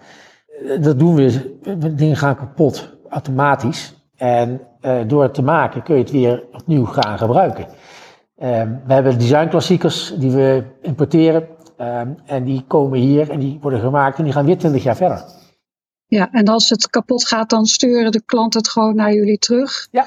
Eh, 0.68 0.82
Dat 0.82 1.00
doen 1.00 1.16
we, 1.16 1.56
dingen 1.96 2.16
gaan 2.16 2.36
kapot 2.36 2.98
automatisch. 3.10 3.94
En 4.16 4.62
eh, 4.82 4.98
door 5.08 5.24
het 5.24 5.34
te 5.34 5.42
maken 5.42 5.84
kun 5.84 5.96
je 5.96 6.02
het 6.02 6.12
weer 6.12 6.44
opnieuw 6.52 6.86
gaan 6.86 7.18
gebruiken. 7.18 7.66
Ehm, 8.38 8.70
we 8.86 8.94
hebben 8.94 9.18
designklassiekers 9.20 10.14
die 10.18 10.32
we 10.32 10.64
importeren. 10.82 11.48
ehm, 11.78 12.08
en 12.26 12.44
die 12.44 12.64
komen 12.68 13.00
hier 13.00 13.30
en 13.30 13.40
die 13.40 13.58
worden 13.62 13.80
gemaakt 13.80 14.18
en 14.18 14.24
die 14.24 14.34
gaan 14.34 14.46
weer 14.46 14.58
20 14.58 14.84
jaar 14.84 14.96
verder. 14.96 15.24
Ja, 16.10 16.32
en 16.32 16.48
als 16.48 16.70
het 16.70 16.90
kapot 16.90 17.28
gaat, 17.28 17.50
dan 17.50 17.66
sturen 17.66 18.12
de 18.12 18.22
klant 18.26 18.54
het 18.54 18.70
gewoon 18.70 18.96
naar 18.96 19.14
jullie 19.14 19.38
terug. 19.38 19.88
Ja. 19.92 20.06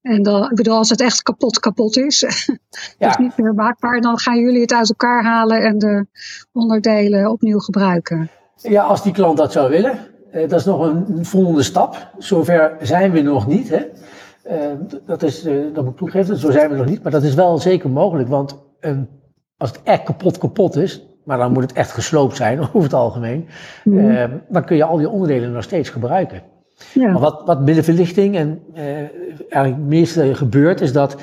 En 0.00 0.22
dan, 0.22 0.50
ik 0.50 0.56
bedoel, 0.56 0.76
als 0.76 0.90
het 0.90 1.00
echt 1.00 1.22
kapot 1.22 1.58
kapot 1.58 1.96
is, 1.96 2.20
Ja. 2.98 3.06
dus 3.06 3.16
niet 3.16 3.36
meer 3.36 3.54
maakbaar, 3.54 4.00
dan 4.00 4.18
gaan 4.18 4.38
jullie 4.38 4.60
het 4.60 4.72
uit 4.72 4.88
elkaar 4.88 5.24
halen 5.24 5.62
en 5.62 5.78
de 5.78 6.06
onderdelen 6.52 7.30
opnieuw 7.30 7.58
gebruiken. 7.58 8.30
Ja, 8.56 8.82
als 8.82 9.02
die 9.02 9.12
klant 9.12 9.36
dat 9.36 9.52
zou 9.52 9.70
willen. 9.70 9.98
Eh, 10.30 10.48
dat 10.48 10.60
is 10.60 10.64
nog 10.64 10.80
een, 10.80 11.24
volgende 11.24 11.62
stap. 11.62 12.10
Zover 12.18 12.76
zijn 12.80 13.10
we 13.10 13.20
nog 13.20 13.46
niet. 13.46 13.68
Hè? 13.68 13.86
Eh, 14.42 14.78
dat, 15.06 15.22
is, 15.22 15.44
eh, 15.44 15.54
dat 15.74 15.84
moet 15.84 15.92
ik 15.92 15.98
toegeven, 15.98 16.36
zo 16.36 16.50
zijn 16.50 16.70
we 16.70 16.76
nog 16.76 16.86
niet. 16.86 17.02
Maar 17.02 17.12
dat 17.12 17.22
is 17.22 17.34
wel 17.34 17.58
zeker 17.58 17.90
mogelijk. 17.90 18.28
Want 18.28 18.58
een, 18.80 19.08
als 19.56 19.70
het 19.70 19.80
echt 19.82 20.02
kapot 20.02 20.38
kapot 20.38 20.76
is, 20.76 21.07
maar 21.28 21.38
dan 21.38 21.52
moet 21.52 21.62
het 21.62 21.72
echt 21.72 21.90
gesloopt 21.90 22.36
zijn 22.36 22.60
over 22.72 22.82
het 22.82 22.94
algemeen. 22.94 23.48
Mhm. 23.84 24.10
eh, 24.10 24.24
dan 24.48 24.64
kun 24.64 24.76
je 24.76 24.84
al 24.84 24.96
die 24.96 25.08
onderdelen 25.08 25.52
nog 25.52 25.62
steeds 25.62 25.88
gebruiken. 25.88 26.42
ja. 26.92 27.10
Maar 27.10 27.20
wat, 27.20 27.42
wat 27.44 27.64
binnen 27.64 27.84
verlichting 27.84 28.36
en 28.36 28.60
eh, 28.74 28.84
eigenlijk 28.84 29.74
het 29.74 29.86
meeste 29.88 30.34
gebeurt, 30.34 30.80
is 30.80 30.92
dat 30.92 31.16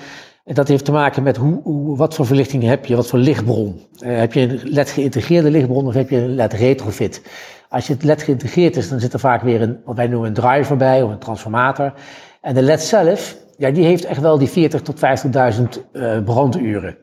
dat 0.43 0.68
heeft 0.68 0.86
te 0.86 0.91
maken 0.91 1.24
met 1.24 1.38
hoe, 1.38 1.62
hoe, 1.64 1.97
wat 1.97 2.16
voor 2.16 2.26
verlichting 2.26 2.64
heb 2.64 2.86
je, 2.86 2.95
wat 2.95 3.08
voor 3.08 3.20
lichtbron. 3.20 3.82
Eh, 3.99 4.18
heb 4.18 4.34
je 4.34 4.41
een 4.41 4.60
LED 4.64 4.89
geïntegreerde 4.89 5.51
lichtbron 5.51 5.88
of 5.88 5.93
heb 5.93 6.10
je 6.10 6.18
een 6.18 6.36
LED 6.36 6.53
retrofit? 6.53 7.22
Als 7.70 7.88
je 7.88 7.93
het 7.93 8.03
LED 8.03 8.24
geïntegreerd 8.24 8.76
is, 8.76 8.89
dan 8.89 8.99
zit 8.99 9.14
er 9.14 9.20
vaak 9.20 9.41
weer 9.41 9.62
een, 9.62 9.78
wat 9.86 9.95
wij 9.95 10.08
noemen 10.08 10.28
een 10.28 10.34
driver 10.34 10.78
bij 10.78 11.01
of 11.01 11.12
een 11.12 11.18
transformator. 11.18 11.93
En 12.41 12.53
de 12.53 12.62
LED 12.62 12.82
zelf, 12.82 13.38
ja, 13.58 13.72
die 13.72 13.86
heeft 13.86 14.06
echt 14.06 14.22
wel 14.22 14.38
die 14.38 14.49
40 14.49 14.82
tot 14.82 14.99
50.000 14.99 15.91
eh, 15.91 16.24
branduren. 16.24 16.97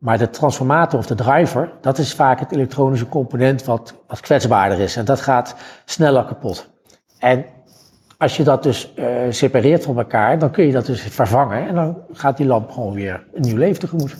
Maar 0.00 0.18
de 0.18 0.30
transformator 0.30 0.98
of 0.98 1.06
de 1.06 1.14
driver, 1.14 1.72
dat 1.80 1.98
is 1.98 2.14
vaak 2.14 2.40
het 2.40 2.52
elektronische 2.52 3.08
component 3.08 3.64
wat, 3.64 3.94
wat 4.06 4.20
kwetsbaarder 4.20 4.80
is. 4.80 4.96
En 4.96 5.04
dat 5.04 5.20
gaat 5.20 5.54
sneller 5.84 6.24
kapot. 6.24 6.70
En 7.18 7.44
als 8.18 8.36
je 8.36 8.42
dat 8.42 8.62
dus 8.62 8.94
eh, 8.94 9.06
separeert 9.30 9.84
van 9.84 9.98
elkaar, 9.98 10.38
dan 10.38 10.50
kun 10.50 10.64
je 10.64 10.72
dat 10.72 10.86
dus 10.86 11.02
vervangen. 11.02 11.68
En 11.68 11.74
dan 11.74 11.96
gaat 12.12 12.36
die 12.36 12.46
lamp 12.46 12.70
gewoon 12.70 12.94
weer 12.94 13.26
een 13.34 13.40
nieuw 13.40 13.56
leven 13.56 13.80
tegemoet. 13.80 14.16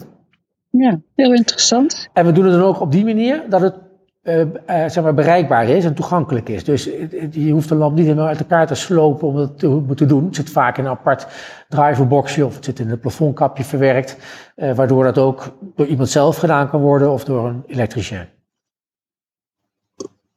ja, 0.71 1.01
heel 1.15 1.35
interessant. 1.35 2.09
En 2.13 2.27
we 2.27 2.33
doen 2.33 2.45
het 2.45 2.55
dan 2.55 2.63
ook 2.63 2.81
op 2.81 2.93
die 2.93 3.05
manier 3.05 3.45
dat 3.49 3.61
het 3.61 3.75
eh, 4.23 4.41
eh, 4.41 4.91
zeg 4.91 5.03
maar 5.03 5.15
bereikbaar 5.15 5.69
is 5.69 5.85
en 5.85 5.95
toegankelijk 5.95 6.49
is. 6.49 6.65
Dus 6.65 6.85
je 7.31 7.51
hoeft 7.51 7.69
de 7.69 7.75
lamp 7.75 7.97
niet 7.97 8.05
helemaal 8.05 8.27
uit 8.27 8.41
elkaar 8.41 8.67
te 8.67 8.75
slopen 8.75 9.29
om 9.29 9.37
het 9.37 9.59
te 9.59 9.69
moeten 9.69 10.09
doen. 10.09 10.25
Het 10.25 10.37
zit 10.37 10.51
vaak 10.51 10.79
in 10.79 10.85
een 10.85 10.91
apart 10.91 11.27
driverboxje 11.69 12.47
of 12.47 12.55
het 12.55 12.65
zit 12.65 12.79
in 12.79 12.91
een 12.91 13.01
plafondkapje 13.01 13.65
verwerkt. 13.65 14.17
eh, 14.55 14.75
waardoor 14.75 15.05
dat 15.05 15.19
ook 15.19 15.57
door 15.77 15.87
iemand 15.87 16.09
zelf 16.09 16.37
gedaan 16.37 16.71
kan 16.71 16.81
worden 16.81 17.11
of 17.11 17.25
door 17.25 17.49
een 17.49 17.65
elektricien. 17.67 18.29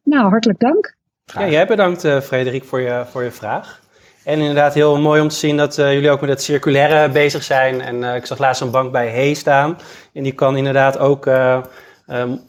Nou, 0.03 0.29
hartelijk 0.29 0.59
dank. 0.59 0.95
Ja, 1.25 1.47
jij 1.47 1.67
bedankt 1.67 2.03
eh, 2.03 2.19
Frederik 2.19 2.63
voor 2.63 2.79
je, 2.79 3.03
voor 3.09 3.23
je 3.23 3.31
vraag. 3.31 3.81
En 4.23 4.39
inderdaad 4.39 4.73
heel 4.73 4.99
mooi 4.99 5.21
om 5.21 5.27
te 5.27 5.36
zien 5.36 5.57
dat 5.57 5.77
eh, 5.77 5.93
jullie 5.93 6.09
ook 6.09 6.21
met 6.21 6.29
het 6.29 6.41
circulaire 6.41 7.09
bezig 7.09 7.43
zijn. 7.43 7.81
En 7.81 8.03
eh, 8.03 8.15
ik 8.15 8.25
zag 8.25 8.38
laatst 8.38 8.61
een 8.61 8.71
bank 8.71 8.91
bij 8.91 9.09
Hey 9.09 9.34
staan. 9.34 9.77
En 10.13 10.23
die 10.23 10.34
kan 10.34 10.57
inderdaad 10.57 10.97
ook, 10.97 11.25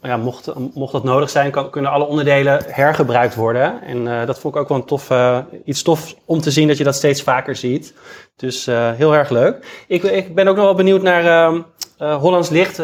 ja, 0.01 0.17
mocht, 0.17 0.53
mocht 0.73 0.91
dat 0.91 1.03
nodig 1.03 1.29
zijn, 1.29 1.51
kan, 1.51 1.69
kunnen 1.69 1.91
alle 1.91 2.05
onderdelen 2.05 2.63
hergebruikt 2.67 3.35
worden. 3.35 3.81
En 3.81 4.07
eh, 4.07 4.25
dat 4.27 4.39
vond 4.39 4.55
ik 4.55 4.61
ook 4.61 4.67
wel 4.69 4.77
een 4.77 4.85
tof, 4.85 5.09
eh, 5.09 5.37
iets 5.65 5.81
tof 5.81 6.15
om 6.25 6.41
te 6.41 6.51
zien 6.51 6.67
dat 6.67 6.77
je 6.77 6.83
dat 6.83 6.95
steeds 6.95 7.21
vaker 7.23 7.55
ziet. 7.55 7.93
Dus 8.35 8.67
eh, 8.67 8.91
heel 8.91 9.15
erg 9.15 9.29
leuk. 9.29 9.83
Ik, 9.87 10.03
ik 10.03 10.35
ben 10.35 10.47
ook 10.47 10.55
nog 10.55 10.65
wel 10.65 10.75
benieuwd 10.75 11.01
naar 11.01 11.25
ehm, 11.25 11.61
eh, 11.97 12.15
Hollands 12.15 12.49
Licht. 12.49 12.81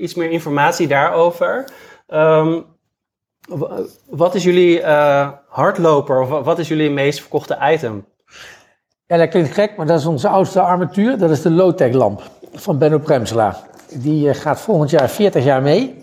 iets 0.00 0.14
meer 0.14 0.30
informatie 0.30 0.86
daarover. 0.88 1.64
Ehm, 2.06 2.60
wat 4.10 4.34
is 4.34 4.42
jullie 4.44 4.84
hardloper 5.48 6.20
of 6.20 6.28
wa- 6.28 6.42
wat 6.42 6.58
is 6.58 6.68
jullie 6.68 6.90
meest 6.90 7.20
verkochte 7.20 7.58
item? 7.62 8.06
Ja, 9.06 9.16
dat 9.16 9.28
klinkt 9.28 9.52
gek, 9.52 9.76
maar 9.76 9.86
dat 9.86 9.98
is 9.98 10.06
onze 10.06 10.28
oudste 10.28 10.60
armatuur. 10.60 11.18
Dat 11.18 11.30
is 11.30 11.42
de 11.42 11.50
low-tech 11.50 11.92
lamp 11.92 12.22
van 12.52 12.78
Benno 12.78 12.98
Premsela. 12.98 13.56
Die 13.94 14.28
eh, 14.28 14.34
gaat 14.34 14.60
volgend 14.60 14.90
jaar 14.90 15.08
40 15.08 15.44
jaar 15.44 15.62
mee. 15.62 16.02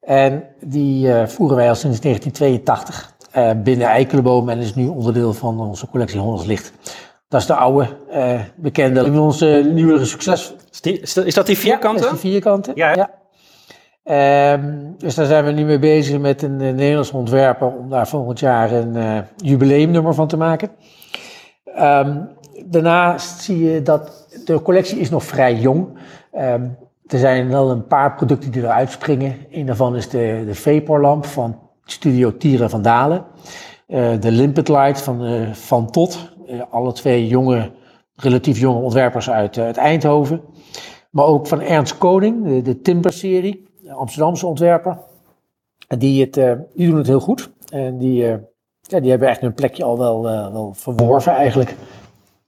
En 0.00 0.44
die 0.60 1.12
eh, 1.12 1.26
voeren 1.26 1.56
wij 1.56 1.68
al 1.68 1.74
sinds 1.74 2.00
1982 2.00 3.12
eh, 3.30 3.50
binnen 3.62 3.86
Eikelenboom 3.86 4.48
en 4.48 4.58
is 4.58 4.74
nu 4.74 4.86
onderdeel 4.86 5.32
van 5.32 5.60
onze 5.60 5.88
collectie 5.88 6.20
Hollands 6.20 6.44
Licht. 6.46 6.72
Dat 7.28 7.40
is 7.40 7.46
de 7.46 7.54
oude, 7.54 7.88
eh, 8.10 8.40
bekende. 8.56 9.20
Onze 9.20 9.70
nieuwere 9.72 10.04
succes. 10.04 10.54
Is, 10.72 10.80
die- 10.80 11.00
is 11.00 11.34
dat- 11.34 11.46
die 11.46 11.58
vierkante? 11.58 12.02
Ja, 12.02 12.04
dat 12.08 12.14
is 12.14 12.20
die 12.20 12.30
vierkante. 12.30 12.72
Ja. 12.74 13.10
Ehm, 14.04 14.74
dus 14.98 15.14
daar 15.14 15.26
zijn 15.26 15.44
we 15.44 15.50
nu 15.50 15.64
mee 15.64 15.78
bezig 15.78 16.18
met 16.18 16.42
een 16.42 16.56
Nederlands 16.56 17.10
ontwerper 17.10 17.66
om 17.76 17.90
daar 17.90 18.08
volgend 18.08 18.40
jaar 18.40 18.72
een 18.72 19.24
jubileumnummer 19.36 20.14
van 20.14 20.28
te 20.28 20.36
maken. 20.36 20.70
Ehm, 21.64 22.16
daarnaast 22.64 23.40
zie 23.40 23.64
je 23.64 23.82
dat 23.82 24.28
de 24.44 24.62
collectie 24.62 24.98
is 24.98 25.10
nog 25.10 25.24
vrij 25.24 25.54
jong. 25.54 25.88
Ehm, 26.32 26.68
er 27.06 27.18
zijn 27.18 27.48
wel 27.48 27.70
een 27.70 27.86
paar 27.86 28.14
producten 28.14 28.50
die 28.50 28.62
eruit 28.62 28.90
springen. 28.90 29.36
Een 29.50 29.66
daarvan 29.66 29.96
is 29.96 30.08
de, 30.08 30.42
de 30.46 30.54
Vaporlamp 30.54 31.26
van 31.26 31.58
Studio 31.84 32.36
Tieren 32.36 32.70
van 32.70 32.82
Dalen. 32.82 33.24
Eh, 33.86 34.20
de 34.20 34.30
Limpet 34.30 34.68
Light 34.68 35.02
van, 35.02 35.24
eh, 35.24 35.52
van 35.52 35.90
Tot. 35.90 36.32
Eh, 36.46 36.60
alle 36.70 36.92
twee 36.92 37.26
jonge, 37.26 37.70
relatief 38.16 38.58
jonge 38.58 38.80
ontwerpers 38.80 39.30
uit, 39.30 39.58
uit 39.58 39.76
Eindhoven. 39.76 40.40
Maar 41.10 41.24
ook 41.24 41.46
van 41.46 41.60
Ernst 41.60 41.98
Koning, 41.98 42.62
de, 42.62 42.80
Timber-serie, 42.80 43.68
Amsterdamse 43.88 44.46
ontwerper. 44.46 44.98
Die, 45.98 46.20
het, 46.20 46.32
die 46.74 46.88
doen 46.88 46.96
het 46.96 47.06
heel 47.06 47.20
goed. 47.20 47.50
En 47.68 47.98
die, 47.98 48.16
ja, 48.80 49.00
die 49.00 49.10
hebben 49.10 49.28
echt 49.28 49.40
hun 49.40 49.54
plekje 49.54 49.84
al 49.84 49.98
wel, 49.98 50.22
wel 50.22 50.72
verworven 50.74 51.32
eigenlijk. 51.32 51.74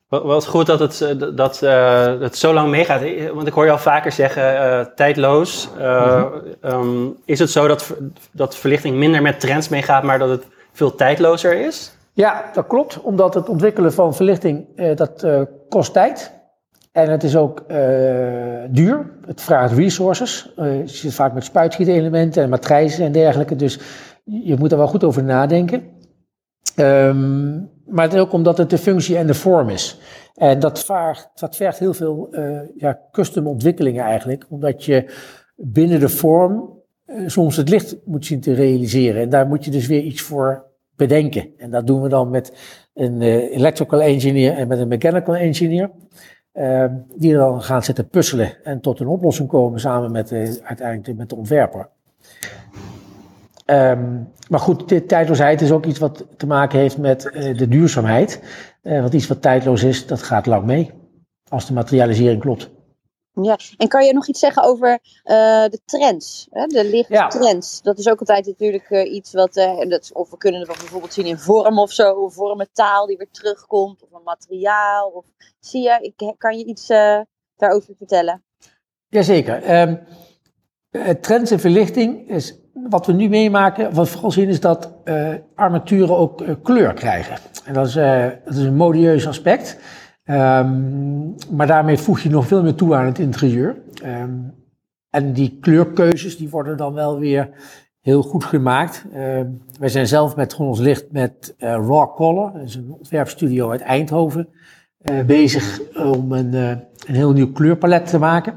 Wat, 0.09 0.47
goed 0.47 0.67
dat 0.67 0.81
het, 0.81 1.01
eh, 1.01 1.19
dat, 1.19 1.37
dat 1.37 1.63
eh, 1.63 2.21
het 2.21 2.37
zo 2.37 2.53
lang 2.53 2.71
meegaat. 2.71 3.03
Want 3.35 3.47
ik 3.47 3.53
hoor 3.53 3.65
je 3.65 3.71
al 3.71 3.79
vaker 3.79 4.13
zeggen, 4.13 4.59
eh, 4.59 4.87
tijdloos. 4.95 5.69
Eh, 5.79 6.25
ehm, 6.61 7.09
is 7.25 7.39
het 7.39 7.51
zo 7.51 7.67
dat, 7.67 7.97
dat 8.33 8.57
verlichting 8.57 8.97
minder 8.97 9.23
met 9.23 9.41
trends 9.41 9.69
meegaat, 9.69 10.03
maar 10.03 10.19
dat 10.19 10.29
het 10.29 10.47
veel 10.73 10.95
tijdlozer 10.95 11.67
is? 11.67 11.93
Ja, 12.13 12.45
dat 12.53 12.67
klopt. 12.67 13.01
Omdat 13.01 13.35
het 13.35 13.49
ontwikkelen 13.49 13.93
van 13.93 14.15
verlichting, 14.15 14.67
dat 14.97 15.27
kost 15.69 15.93
tijd. 15.93 16.33
En 16.93 17.11
het 17.11 17.23
is 17.23 17.37
ook 17.37 17.63
duur. 18.69 19.11
Het 19.27 19.41
vraagt 19.41 19.73
resources. 19.73 20.53
Je 20.57 20.83
zit 20.85 21.15
vaak 21.15 21.33
met 21.33 21.45
spuitgietelementen 21.45 22.43
en 22.43 22.49
matrijzen 22.49 23.05
en 23.05 23.13
dergelijke. 23.13 23.57
Dus 23.57 23.81
je 24.25 24.57
moet 24.59 24.73
er 24.73 24.79
wel 24.79 24.87
goed 24.87 25.05
over 25.05 25.25
nadenken. 25.25 25.96
Ehm, 26.75 27.61
maar 27.87 28.19
ook 28.19 28.33
omdat 28.33 28.59
het 28.59 28.71
de 28.71 28.79
functie 28.79 29.17
en 29.17 29.27
de 29.27 29.35
vorm 29.35 29.69
is. 29.69 30.01
En 30.35 30.61
dat, 30.61 30.85
vaart, 30.85 31.31
dat 31.35 31.57
vergt 31.57 31.79
heel 31.79 31.95
veel 31.95 32.29
uh, 32.31 32.61
ja, 32.77 33.01
custom 33.11 33.47
ontwikkelingen 33.47 34.05
eigenlijk. 34.05 34.47
Omdat 34.49 34.85
je 34.85 35.13
binnen 35.57 36.01
de 36.01 36.09
vorm 36.09 36.83
uh, 37.07 37.29
soms 37.29 37.57
het 37.57 37.69
licht 37.69 37.97
moet 38.05 38.27
zien 38.27 38.41
te 38.41 38.55
realiseren. 38.55 39.23
En 39.23 39.29
daar 39.29 39.47
moet 39.47 39.65
je 39.65 39.71
dus 39.71 39.87
weer 39.87 40.03
iets 40.03 40.21
voor 40.21 40.65
bedenken. 40.97 41.49
En 41.57 41.71
dat 41.71 41.87
doen 41.87 42.03
we 42.03 42.09
dan 42.09 42.31
met 42.31 42.53
een 42.95 43.21
uh, 43.21 43.55
electrical 43.55 44.03
engineer 44.03 44.53
en 44.53 44.69
met 44.69 44.79
een 44.79 44.89
mechanical 44.89 45.37
engineer. 45.37 45.91
Ehm, 46.53 46.95
die 47.17 47.35
dan 47.35 47.63
gaan 47.63 47.83
zitten 47.83 48.09
puzzelen 48.09 48.65
en 48.65 48.81
tot 48.81 49.01
een 49.01 49.07
oplossing 49.07 49.49
komen 49.49 49.81
samen 49.81 50.13
met, 50.13 50.33
uiteindelijk 50.63 51.19
met 51.19 51.29
de 51.29 51.37
ontwerper. 51.37 51.89
Um, 53.71 54.33
maar 54.49 54.61
goed, 54.61 54.89
de 54.89 55.07
tijdloosheid 55.07 55.61
is 55.61 55.73
ook 55.73 55.87
iets 55.87 55.99
wat 55.99 56.25
te 56.37 56.47
maken 56.47 56.79
heeft 56.79 56.99
met 56.99 57.25
uh, 57.25 57.59
de 57.59 57.69
duurzaamheid. 57.69 58.43
Uh, 58.83 59.01
want 59.01 59.15
iets 59.15 59.27
wat 59.27 59.43
tijdloos 59.43 59.83
is, 59.83 60.07
dat 60.07 60.23
gaat 60.23 60.47
lang 60.47 60.65
mee. 60.65 60.91
Als 61.49 61.67
de 61.67 61.73
materialisering 61.73 62.41
klopt. 62.41 62.71
Ja, 63.43 63.59
en 63.77 63.89
kan 63.89 64.05
je 64.05 64.13
nog 64.13 64.29
iets 64.29 64.41
zeggen 64.41 64.63
over 64.63 64.91
uh, 64.91 65.65
de 65.65 65.81
trends? 65.85 66.47
Hè? 66.51 66.67
De 66.67 66.85
lichttrends. 66.85 67.77
Ja. 67.77 67.83
Dat 67.83 67.99
is 67.99 68.09
ook 68.09 68.19
altijd 68.19 68.47
natuurlijk 68.47 68.91
iets 68.91 69.33
wat. 69.33 69.55
dat, 69.89 70.11
of 70.13 70.31
we 70.31 70.37
kunnen 70.37 70.61
het 70.61 70.79
bijvoorbeeld 70.79 71.13
zien 71.13 71.27
in 71.27 71.39
vorm 71.39 71.79
of 71.79 71.93
zo. 71.93 72.13
Of 72.13 72.35
vormen 72.35 72.69
taal 72.73 73.07
die 73.07 73.17
weer 73.17 73.31
terugkomt. 73.31 74.03
Of 74.03 74.13
een 74.13 74.25
materiaal. 74.25 75.09
Of, 75.09 75.25
zie 75.61 75.83
je, 75.83 75.99
ik, 76.01 76.35
kan 76.39 76.59
je 76.59 76.65
iets 76.65 76.87
daarover 77.57 77.95
vertellen? 77.99 78.45
Jazeker. 79.09 79.81
Um, 79.81 80.01
trends 81.21 81.51
en 81.51 81.61
verlichting 81.61 82.29
is 82.29 82.55
wat 82.91 83.07
we 83.07 83.13
nu 83.13 83.29
meemaken, 83.29 83.95
wat 83.95 84.07
we 84.07 84.13
vooral 84.13 84.31
zien, 84.31 84.49
is 84.49 84.61
dat 84.61 84.93
uh, 85.05 85.29
armaturen 85.55 86.17
ook 86.17 86.41
uh, 86.41 86.55
kleur 86.63 86.93
krijgen. 86.93 87.37
En 87.65 87.75
dat 87.75 87.87
is, 87.87 87.95
dat 88.45 88.55
is 88.55 88.63
een 88.63 88.77
modieus 88.77 89.27
aspect. 89.27 89.79
Um, 90.25 91.35
maar 91.51 91.67
daarmee 91.67 91.99
voeg 91.99 92.21
je 92.21 92.31
nog 92.31 92.47
veel 92.47 92.63
meer 92.63 92.75
toe 92.75 92.95
aan 92.95 93.07
het 93.07 93.19
interieur. 93.19 93.77
Um, 94.05 94.55
en 95.11 95.33
die 95.33 95.59
kleurkeuzes 95.61 96.37
die 96.37 96.51
worden 96.51 96.77
dan 96.77 96.93
wel 96.93 97.19
weer 97.19 97.51
heel 98.01 98.23
goed 98.23 98.45
gemaakt. 98.45 99.05
Uh, 99.15 99.41
wij 99.79 99.89
zijn 99.89 100.07
zelf 100.07 100.37
met 100.37 100.57
ons 100.57 100.79
licht 100.79 101.13
met 101.13 101.55
Raw 101.59 102.15
Color, 102.15 102.53
dat 102.53 102.63
is 102.63 102.75
een 102.75 102.95
ontwerpstudio 102.99 103.71
uit 103.71 103.81
Eindhoven, 103.81 104.49
bezig 105.27 105.81
om 105.95 106.33
een, 106.33 106.55
een 106.55 107.15
heel 107.15 107.33
nieuw 107.33 107.53
kleurpalet 107.53 108.07
te 108.07 108.19
maken. 108.19 108.55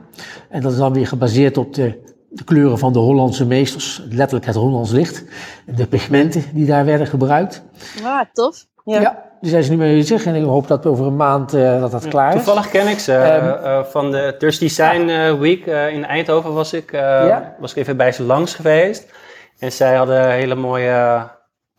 En 0.50 0.62
dat 0.62 0.72
is 0.72 0.78
dan 0.78 0.94
weer 0.94 1.08
gebaseerd 1.08 1.58
op 1.58 1.74
de 1.74 2.09
de 2.30 2.44
kleuren 2.44 2.78
van 2.78 2.94
de 2.94 3.00
Hollandse 3.00 3.46
meesters, 3.46 4.02
letterlijk 4.10 4.46
het 4.46 4.56
Hollands 4.56 4.92
licht, 4.92 5.24
de 5.66 5.88
pigmenten 5.88 6.44
die 6.54 6.66
daar 6.66 6.86
werden 6.86 7.08
gebruikt. 7.08 7.64
Ah, 8.04 8.22
tof. 8.34 8.66
Ja. 8.86 9.02
ja 9.02 9.24
die 9.42 9.50
zijn 9.50 9.64
ze 9.64 9.72
nu 9.72 9.78
mee 9.78 9.96
bezig 9.96 10.26
en 10.26 10.36
ik 10.36 10.44
hoop 10.44 10.68
dat 10.68 10.86
over 10.86 11.06
een 11.06 11.16
maand 11.16 11.54
uh, 11.54 11.80
dat 11.80 11.92
dat 11.92 12.08
klaar 12.08 12.30
is. 12.30 12.44
Toevallig 12.44 12.70
ken 12.70 12.88
ik 12.88 13.00
ze. 13.00 13.14
Um, 13.14 13.66
uh, 13.66 13.84
van 13.84 14.12
de 14.12 14.36
Dutch 14.38 14.58
Design 14.58 15.38
Week 15.40 15.66
in 15.66 16.06
Eindhoven 16.06 16.54
was 16.54 16.74
ik, 16.74 16.92
ja. 16.92 17.56
was 17.60 17.72
ik 17.72 17.78
even 17.78 17.98
bij 17.98 18.12
ze 18.12 18.24
langs 18.24 18.56
geweest. 18.56 19.14
En 19.60 19.72
zij 19.72 19.96
hadden 19.96 20.32
hele 20.32 20.56
mooie 20.56 21.28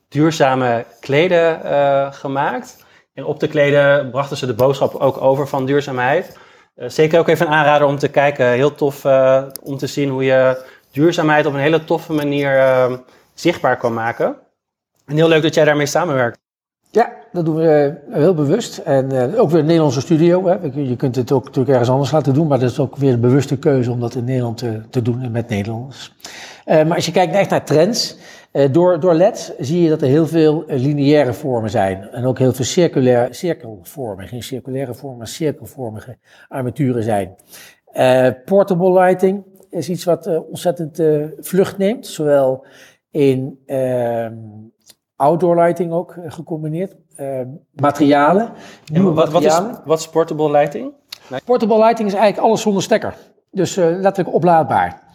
duurzame 0.08 0.84
kleden 1.00 1.60
gemaakt. 2.14 2.84
En 3.14 3.24
op 3.24 3.40
de 3.40 3.48
kleden 3.48 4.10
brachten 4.10 4.36
ze 4.36 4.46
de 4.46 4.54
boodschap 4.54 4.94
ook 4.94 5.20
over 5.20 5.48
van 5.48 5.66
duurzaamheid. 5.66 6.38
Eh, 6.74 6.88
zeker 6.88 7.18
ook 7.18 7.28
even 7.28 7.46
een 7.46 7.52
aanrader 7.52 7.86
om 7.86 7.98
te 7.98 8.08
kijken. 8.08 8.46
Heel 8.46 8.74
tof 8.74 9.04
uh, 9.04 9.42
om 9.62 9.76
te 9.76 9.86
zien 9.86 10.08
hoe 10.08 10.24
je 10.24 10.64
duurzaamheid 10.90 11.46
op 11.46 11.52
een 11.52 11.60
hele 11.60 11.84
toffe 11.84 12.12
manier 12.12 12.56
uh, 12.56 12.92
zichtbaar 13.34 13.76
kan 13.76 13.94
maken. 13.94 14.36
En 15.06 15.16
heel 15.16 15.28
leuk 15.28 15.42
dat 15.42 15.54
jij 15.54 15.64
daarmee 15.64 15.86
samenwerkt. 15.86 16.38
Ja, 16.90 17.12
dat 17.32 17.44
doen 17.44 17.56
we 17.56 18.00
heel 18.10 18.34
bewust. 18.34 18.78
En 18.78 19.38
ook 19.38 19.50
weer 19.50 19.60
een 19.60 19.66
Nederlandse 19.66 20.00
studio. 20.00 20.46
Hè. 20.46 20.56
Je 20.74 20.96
kunt 20.96 21.16
het 21.16 21.32
ook 21.32 21.44
natuurlijk 21.44 21.70
ergens 21.70 21.90
anders 21.90 22.10
laten 22.10 22.34
doen, 22.34 22.46
maar 22.46 22.58
dat 22.58 22.70
is 22.70 22.78
ook 22.78 22.96
weer 22.96 23.12
een 23.12 23.20
bewuste 23.20 23.58
keuze 23.58 23.90
om 23.90 24.00
dat 24.00 24.14
in 24.14 24.24
Nederland 24.24 24.58
te, 24.58 24.80
te 24.90 25.02
doen 25.02 25.22
en 25.22 25.30
met 25.30 25.48
Nederlanders. 25.48 26.14
Maar 26.64 26.94
als 26.94 27.06
je 27.06 27.12
kijkt 27.12 27.34
echt 27.34 27.50
naar 27.50 27.64
trends, 27.64 28.16
uh, 28.52 28.72
door, 28.72 29.00
door 29.00 29.14
LED 29.14 29.54
zie 29.58 29.82
je 29.82 29.88
dat 29.88 30.02
er 30.02 30.08
heel 30.08 30.26
veel 30.26 30.64
uh, 30.66 30.78
lineaire 30.78 31.32
vormen 31.32 31.70
zijn. 31.70 32.08
En 32.10 32.24
ook 32.24 32.38
heel 32.38 32.52
veel 32.52 32.64
circulaire, 32.64 33.34
cirkelvormen. 33.34 34.28
Geen 34.28 34.42
circulaire 34.42 34.94
vormen, 34.94 35.18
maar 35.18 35.28
cirkelvormige 35.28 36.18
armaturen 36.48 37.02
zijn. 37.02 37.36
Portable 38.44 38.92
lighting 38.92 39.44
is 39.70 39.88
iets 39.88 40.04
wat 40.04 40.46
ontzettend 40.48 41.02
vlucht 41.38 41.78
neemt. 41.78 42.06
Zowel 42.06 42.66
in 43.10 43.58
ehm, 43.66 44.34
outdoor 45.16 45.56
lighting 45.56 45.92
ook 45.92 46.16
gecombineerd. 46.26 46.96
Ehm, 47.16 47.48
materialen. 47.72 48.52
Nieuwe 48.92 49.12
wat, 49.12 49.32
materialen. 49.32 49.70
Wat, 49.70 49.78
is, 49.78 49.84
wat 49.84 49.98
is 49.98 50.08
portable 50.08 50.50
lighting? 50.50 50.92
Nee. 51.28 51.40
Portable 51.44 51.78
lighting 51.78 52.08
is 52.08 52.14
eigenlijk 52.14 52.46
alles 52.46 52.60
zonder 52.60 52.82
stekker. 52.82 53.14
Dus 53.50 53.74
letterlijk 53.74 54.34
oplaadbaar. 54.34 55.09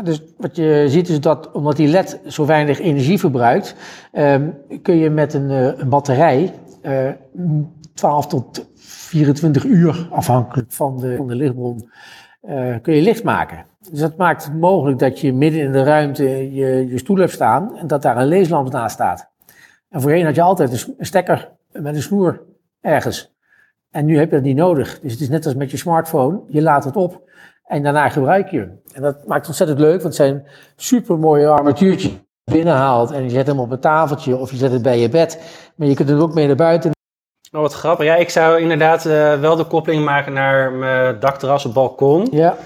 Dus 0.00 0.22
wat 0.36 0.56
je 0.56 0.84
ziet 0.88 1.08
is 1.08 1.20
dat 1.20 1.50
omdat 1.50 1.76
die 1.76 1.88
LED 1.88 2.20
zo 2.26 2.46
weinig 2.46 2.80
energie 2.80 3.18
verbruikt, 3.18 3.74
um, 4.12 4.54
kun 4.82 4.96
je 4.96 5.10
met 5.10 5.34
een, 5.34 5.50
uh, 5.50 5.78
een 5.78 5.88
batterij 5.88 6.54
uh, 6.82 7.08
eh, 7.08 7.14
12 7.94 8.26
tot 8.26 8.70
24 8.74 9.64
uur, 9.64 10.08
afhankelijk 10.10 10.72
van 10.72 10.98
de, 10.98 11.16
van 11.16 11.26
de 11.26 11.34
lichtbron, 11.34 11.90
uh, 12.42 12.76
kun 12.82 12.94
je 12.94 13.02
licht 13.02 13.24
maken. 13.24 13.64
Dus 13.90 14.00
dat 14.00 14.16
maakt 14.16 14.44
het 14.44 14.54
mogelijk 14.54 14.98
dat 14.98 15.20
je 15.20 15.32
midden 15.32 15.60
in 15.60 15.72
de 15.72 15.82
ruimte 15.82 16.24
je, 16.54 16.88
je 16.88 16.98
stoel 16.98 17.16
hebt 17.16 17.32
staan 17.32 17.76
en 17.76 17.86
dat 17.86 18.02
daar 18.02 18.16
een 18.16 18.26
leeslamp 18.26 18.72
naast 18.72 18.94
staat. 18.94 19.30
En 19.88 20.00
voorheen 20.00 20.24
had 20.24 20.34
je 20.34 20.42
altijd 20.42 20.72
een 20.98 21.06
stekker 21.06 21.50
met 21.72 21.94
een 21.94 22.02
snoer 22.02 22.42
ergens. 22.80 23.34
En 23.90 24.04
nu 24.04 24.18
heb 24.18 24.30
je 24.30 24.36
dat 24.36 24.44
niet 24.44 24.56
nodig. 24.56 25.00
Dus 25.00 25.12
het 25.12 25.20
is 25.20 25.28
net 25.28 25.44
als 25.44 25.54
met 25.54 25.70
je 25.70 25.76
smartphone. 25.76 26.40
Je 26.48 26.62
laat 26.62 26.84
het 26.84 26.96
op 26.96 27.30
en 27.72 27.82
daarna 27.82 28.08
gebruik 28.08 28.50
je 28.50 28.58
hem. 28.58 28.80
En 28.92 29.02
dat 29.02 29.26
maakt 29.26 29.40
het 29.40 29.48
ontzettend 29.48 29.78
leuk, 29.78 30.02
want 30.02 30.02
het 30.02 30.14
zijn 30.14 30.46
super 30.76 31.18
mooie 31.18 31.48
armatuurtjes. 31.48 32.12
Binnenhaalt 32.44 33.10
en 33.10 33.22
je 33.22 33.30
zet 33.30 33.46
hem 33.46 33.60
op 33.60 33.70
een 33.70 33.80
tafeltje 33.80 34.36
of 34.36 34.50
je 34.50 34.56
zet 34.56 34.72
het 34.72 34.82
bij 34.82 34.98
je 34.98 35.08
bed. 35.08 35.40
Maar 35.76 35.88
je 35.88 35.94
kunt 35.94 36.08
hem 36.08 36.20
ook 36.20 36.34
mee 36.34 36.46
naar 36.46 36.56
buiten. 36.56 36.90
Oh, 37.52 37.60
wat 37.60 37.74
grappig. 37.74 38.06
Ja, 38.06 38.14
ik 38.14 38.30
zou 38.30 38.60
inderdaad 38.60 39.04
uh, 39.04 39.40
wel 39.40 39.56
de 39.56 39.64
koppeling 39.64 40.04
maken 40.04 40.32
naar 40.32 40.72
mijn 40.72 41.20
dakterras 41.20 41.66
of 41.66 41.72
balkon. 41.72 42.28
Ja. 42.30 42.56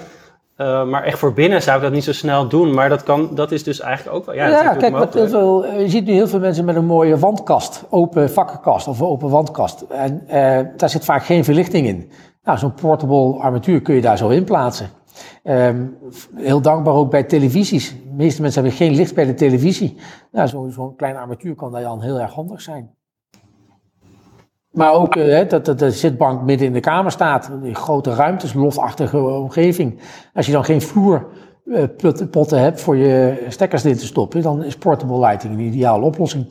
Uh, 0.57 0.85
maar 0.85 1.03
echt 1.03 1.19
voor 1.19 1.33
binnen 1.33 1.63
zou 1.63 1.77
ik 1.77 1.83
dat 1.83 1.93
niet 1.93 2.05
zo 2.05 2.13
snel 2.13 2.49
doen. 2.49 2.75
Maar 2.75 2.89
dat, 2.89 3.03
kan, 3.03 3.35
dat 3.35 3.53
is 3.53 3.65
dus 3.65 3.81
eigenlijk 3.81 4.17
ook 4.17 4.27
wel. 4.27 4.35
Ja, 4.35 4.49
ja 4.49 4.75
kijk, 4.75 4.97
wat 4.97 5.15
heel 5.15 5.29
veel, 5.29 5.65
eh, 5.65 5.81
je 5.81 5.89
ziet 5.89 6.07
nu 6.07 6.13
heel 6.13 6.29
veel 6.29 6.41
mensen 6.41 6.65
met 6.65 6.77
een 6.77 6.85
mooie 6.85 7.19
wandkast, 7.19 7.85
open 7.91 8.31
vakkenkast 8.31 8.89
of 8.89 9.03
open 9.03 9.29
wandkast. 9.29 9.81
En 9.81 10.23
uh, 10.27 10.33
daar 10.77 10.89
zit 10.89 11.05
vaak 11.05 11.25
geen 11.25 11.45
verlichting 11.45 11.87
in. 11.87 12.11
Nou, 12.47 12.59
zo'n 12.59 12.75
portable 12.75 13.39
armatuur 13.39 13.83
kun 13.83 13.95
je 13.95 14.01
daar 14.01 14.17
zo 14.17 14.29
in 14.29 14.45
plaatsen. 14.45 14.89
Um, 15.45 15.97
heel 16.35 16.61
dankbaar 16.61 16.95
ook 16.95 17.11
bij 17.11 17.23
televisies. 17.23 17.91
De 17.91 18.13
meeste 18.13 18.43
mensen 18.43 18.63
hebben 18.63 18.79
geen 18.79 18.95
licht 18.95 19.15
bij 19.15 19.25
de 19.25 19.35
televisie. 19.35 19.97
Nou, 20.33 20.49
zo'n 20.49 20.71
zo 20.71 20.91
kleine 20.91 21.19
armatuur 21.19 21.55
kan 21.55 21.73
daar 21.73 21.83
dan 21.83 22.03
heel 22.03 22.21
erg 22.21 22.33
handig 22.33 22.61
zijn. 22.61 22.91
Maar 24.71 24.93
ook 24.93 25.17
uh, 25.17 25.49
dat, 25.49 25.65
dat 25.65 25.79
de 25.79 25.91
zitbank 25.91 26.43
midden 26.43 26.67
in 26.67 26.73
de 26.73 26.81
kamer 26.81 27.11
staat. 27.11 27.51
Die 27.63 27.75
grote 27.75 28.15
ruimtes, 28.15 28.55
lofachtige 28.55 29.19
omgeving. 29.19 30.01
Als 30.35 30.47
je 30.47 30.53
dan 30.53 30.65
geen 30.65 30.83
vloerpotten 30.83 32.57
uh, 32.57 32.63
hebt 32.63 32.81
voor 32.81 32.97
je 32.97 33.45
stekkers 33.49 33.85
in 33.85 33.97
te 33.97 34.07
stoppen, 34.07 34.43
dan 34.43 34.65
is 34.65 34.77
portable 34.77 35.19
lighting 35.19 35.55
een 35.55 35.61
ideale 35.61 36.05
oplossing. 36.05 36.47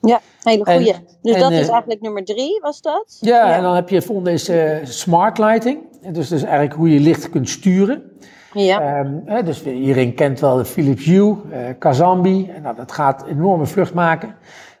Ja, 0.00 0.20
hele 0.42 0.64
goede. 0.64 0.94
Dus 1.22 1.34
en, 1.34 1.40
dat 1.40 1.50
is 1.50 1.68
eigenlijk 1.68 2.00
nummer 2.00 2.24
drie, 2.24 2.60
was 2.62 2.80
dat? 2.82 3.18
Ja, 3.20 3.48
ja. 3.48 3.56
en 3.56 3.62
dan 3.62 3.74
heb 3.74 3.88
je 3.88 4.02
volgende 4.02 4.32
is 4.32 4.48
uh, 4.48 4.76
smart 4.82 5.38
lighting. 5.38 5.78
Dus, 6.12 6.28
dus 6.28 6.42
eigenlijk 6.42 6.74
hoe 6.74 6.92
je 6.92 7.00
licht 7.00 7.30
kunt 7.30 7.48
sturen. 7.48 8.02
Ja. 8.52 8.98
Um, 8.98 9.22
hè, 9.24 9.42
dus 9.42 9.64
iedereen 9.64 10.14
kent 10.14 10.40
wel 10.40 10.56
de 10.56 10.64
Philips 10.64 11.04
Hue, 11.04 11.36
uh, 11.50 11.58
Kazambi. 11.78 12.50
Nou, 12.62 12.76
dat 12.76 12.92
gaat 12.92 13.24
enorme 13.26 13.66
vlucht 13.66 13.94
maken. 13.94 14.34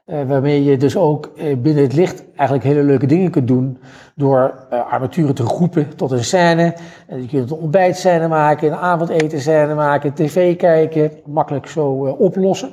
Uh, 0.06 0.22
waarmee 0.26 0.64
je 0.64 0.76
dus 0.76 0.96
ook 0.96 1.30
uh, 1.36 1.56
binnen 1.56 1.82
het 1.82 1.92
licht 1.92 2.24
eigenlijk 2.36 2.68
hele 2.68 2.82
leuke 2.82 3.06
dingen 3.06 3.30
kunt 3.30 3.48
doen. 3.48 3.78
Door 4.14 4.66
armaturen 4.70 5.34
te 5.34 5.46
groepen 5.46 5.96
tot 5.96 6.10
een 6.10 6.24
scène. 6.24 6.74
En 7.06 7.20
je 7.20 7.28
kunt 7.28 7.50
een 7.50 7.56
ontbijtscène 7.56 8.28
maken, 8.28 8.68
een 8.68 8.78
avondeten 8.78 9.40
scène 9.40 9.74
maken, 9.74 10.14
tv 10.14 10.56
kijken. 10.56 11.10
Makkelijk 11.26 11.66
zo 11.66 12.16
oplossen. 12.18 12.72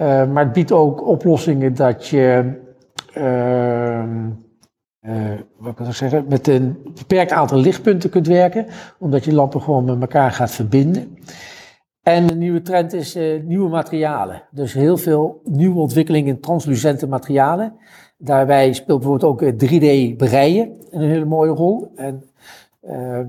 Maar 0.00 0.44
het 0.44 0.52
biedt 0.52 0.72
ook 0.72 1.06
oplossingen 1.06 1.74
dat 1.74 2.06
je 2.06 2.52
ehm, 3.12 4.28
uh, 5.06 5.40
wat 5.56 5.74
kan 5.74 5.86
ik 5.86 5.92
zeggen, 5.92 6.24
met 6.28 6.48
een 6.48 6.78
beperkt 6.94 7.30
aantal 7.30 7.58
lichtpunten 7.58 8.10
kunt 8.10 8.26
werken, 8.26 8.66
omdat 8.98 9.24
je 9.24 9.34
lampen 9.34 9.62
gewoon 9.62 9.84
met 9.84 10.00
elkaar 10.00 10.32
gaat 10.32 10.50
verbinden. 10.50 11.18
En 12.02 12.30
een 12.30 12.38
nieuwe 12.38 12.62
trend 12.62 12.92
is 12.92 13.16
uh, 13.16 13.42
nieuwe 13.42 13.68
materialen. 13.68 14.42
Dus 14.50 14.72
heel 14.72 14.96
veel 14.96 15.40
nieuwe 15.44 15.80
ontwikkelingen 15.80 16.34
in 16.34 16.40
translucente 16.40 17.06
materialen. 17.06 17.74
Daarbij 18.18 18.72
speelt 18.72 19.00
bijvoorbeeld 19.00 19.42
ook 19.42 19.52
3D-breien 19.52 20.68
eh, 20.68 20.86
een 20.90 21.08
hele 21.08 21.24
mooie 21.24 21.50
rol. 21.50 21.92
En 21.94 22.22
uh, 22.82 23.20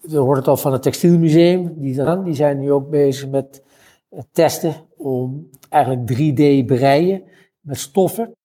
we 0.00 0.16
hoorden 0.16 0.38
het 0.38 0.48
al 0.48 0.56
van 0.56 0.72
het 0.72 0.82
Textielmuseum, 0.82 1.74
die, 1.76 1.94
dan, 1.94 2.24
die 2.24 2.34
zijn 2.34 2.58
nu 2.58 2.72
ook 2.72 2.90
bezig 2.90 3.28
met 3.28 3.62
testen 4.32 4.74
om 4.96 5.48
eigenlijk 5.68 6.12
3D 6.12 6.66
breien 6.66 7.22
met 7.60 7.78
stoffen. 7.78 8.36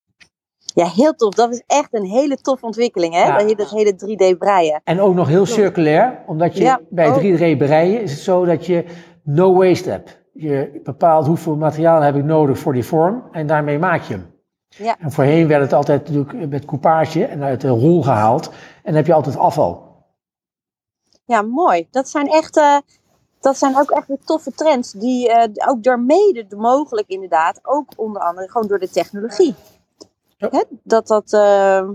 Ja, 0.74 0.86
heel 0.86 1.14
tof. 1.14 1.34
Dat 1.34 1.54
is 1.54 1.64
echt 1.68 1.94
een 1.94 2.06
hele 2.06 2.36
toffe 2.36 2.66
ontwikkeling, 2.66 3.14
hè? 3.14 3.26
Ja. 3.26 3.56
Dat 3.56 3.70
hele 3.70 3.94
3D 3.94 4.38
breien. 4.38 4.82
En 4.84 5.00
ook 5.00 5.14
nog 5.14 5.28
heel 5.28 5.46
circulair, 5.46 6.24
omdat 6.28 6.58
je 6.58 6.64
Ja, 6.64 6.82
bij 6.90 7.10
ook. 7.10 7.22
3D 7.22 7.58
breien 7.58 8.02
is 8.02 8.12
het 8.12 8.20
zo 8.20 8.46
dat 8.46 8.66
je 8.66 8.86
no 9.24 9.54
waste 9.54 9.90
hebt. 9.90 10.26
Je 10.34 10.80
bepaalt 10.84 11.28
hoeveel 11.28 11.56
materiaal 11.56 12.02
heb 12.02 12.16
ik 12.16 12.24
nodig 12.24 12.60
voor 12.60 12.74
die 12.74 12.86
vorm 12.86 13.24
en 13.32 13.48
daarmee 13.48 13.80
maak 13.80 14.02
je 14.02 14.14
hem. 14.14 14.36
Ja. 14.68 14.98
En 15.00 15.12
voorheen 15.12 15.48
werd 15.48 15.62
het 15.62 15.74
altijd 15.74 16.10
natuurlijk 16.10 16.50
met 16.50 16.66
coupage 16.66 17.26
en 17.26 17.44
uit 17.44 17.62
de 17.62 17.68
rol 17.68 18.04
gehaald. 18.04 18.48
En 18.48 18.54
dan 18.84 18.96
heb 18.96 19.06
je 19.06 19.14
altijd 19.14 19.38
afval. 19.38 19.86
Ja, 21.26 21.42
mooi. 21.42 21.88
Dat 21.92 22.10
zijn 22.10 22.28
echt, 22.28 22.58
eh, 22.58 22.78
dat 23.40 23.58
zijn 23.58 23.78
ook 23.78 23.92
echt 23.92 24.08
weer 24.08 24.18
toffe 24.26 24.52
trends. 24.52 24.92
Die 24.92 25.30
eh, 25.30 25.70
ook 25.70 25.84
door 25.84 26.00
mede 26.00 26.46
mogelijk 26.56 27.08
inderdaad, 27.08 27.60
ook 27.64 27.92
onder 27.96 28.22
andere 28.22 28.50
gewoon 28.52 28.68
door 28.68 28.80
de 28.80 28.90
technologie. 28.90 29.56
Ja. 30.38 30.48
Hè? 30.52 30.64
Dat, 30.84 31.08
dat, 31.08 31.34
eh, 31.34 31.90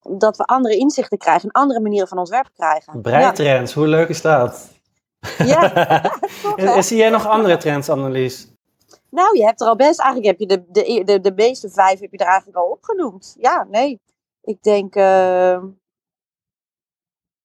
dat 0.00 0.36
we 0.36 0.44
andere 0.44 0.76
inzichten 0.76 1.18
krijgen, 1.18 1.48
en 1.48 1.60
andere 1.60 1.80
manieren 1.80 2.08
van 2.08 2.18
ontwerpen 2.18 2.52
krijgen. 2.56 3.00
Breitrends, 3.00 3.72
hoe 3.72 3.86
leuk 3.86 4.08
is 4.08 4.22
dat? 4.22 4.72
Ja, 5.38 5.70
ja 6.56 6.74
en 6.76 6.84
zie 6.84 6.96
jij 6.96 7.10
nog 7.10 7.26
andere 7.26 7.56
trends, 7.56 7.88
Annelies? 7.88 8.52
Nou, 9.10 9.38
je 9.38 9.44
hebt 9.44 9.60
er 9.60 9.66
al 9.66 9.76
best, 9.76 10.00
eigenlijk 10.00 10.38
heb 10.38 10.48
je 10.48 10.56
de, 10.56 10.64
de, 10.68 11.02
de, 11.04 11.20
de 11.20 11.32
meeste 11.34 11.70
vijf 11.70 12.00
heb 12.00 12.10
je 12.10 12.18
er 12.18 12.26
eigenlijk 12.26 12.58
al 12.58 12.66
opgenoemd. 12.66 13.36
Ja, 13.38 13.66
nee. 13.70 14.00
Ik 14.42 14.62
denk, 14.62 14.94
eh, 14.94 15.62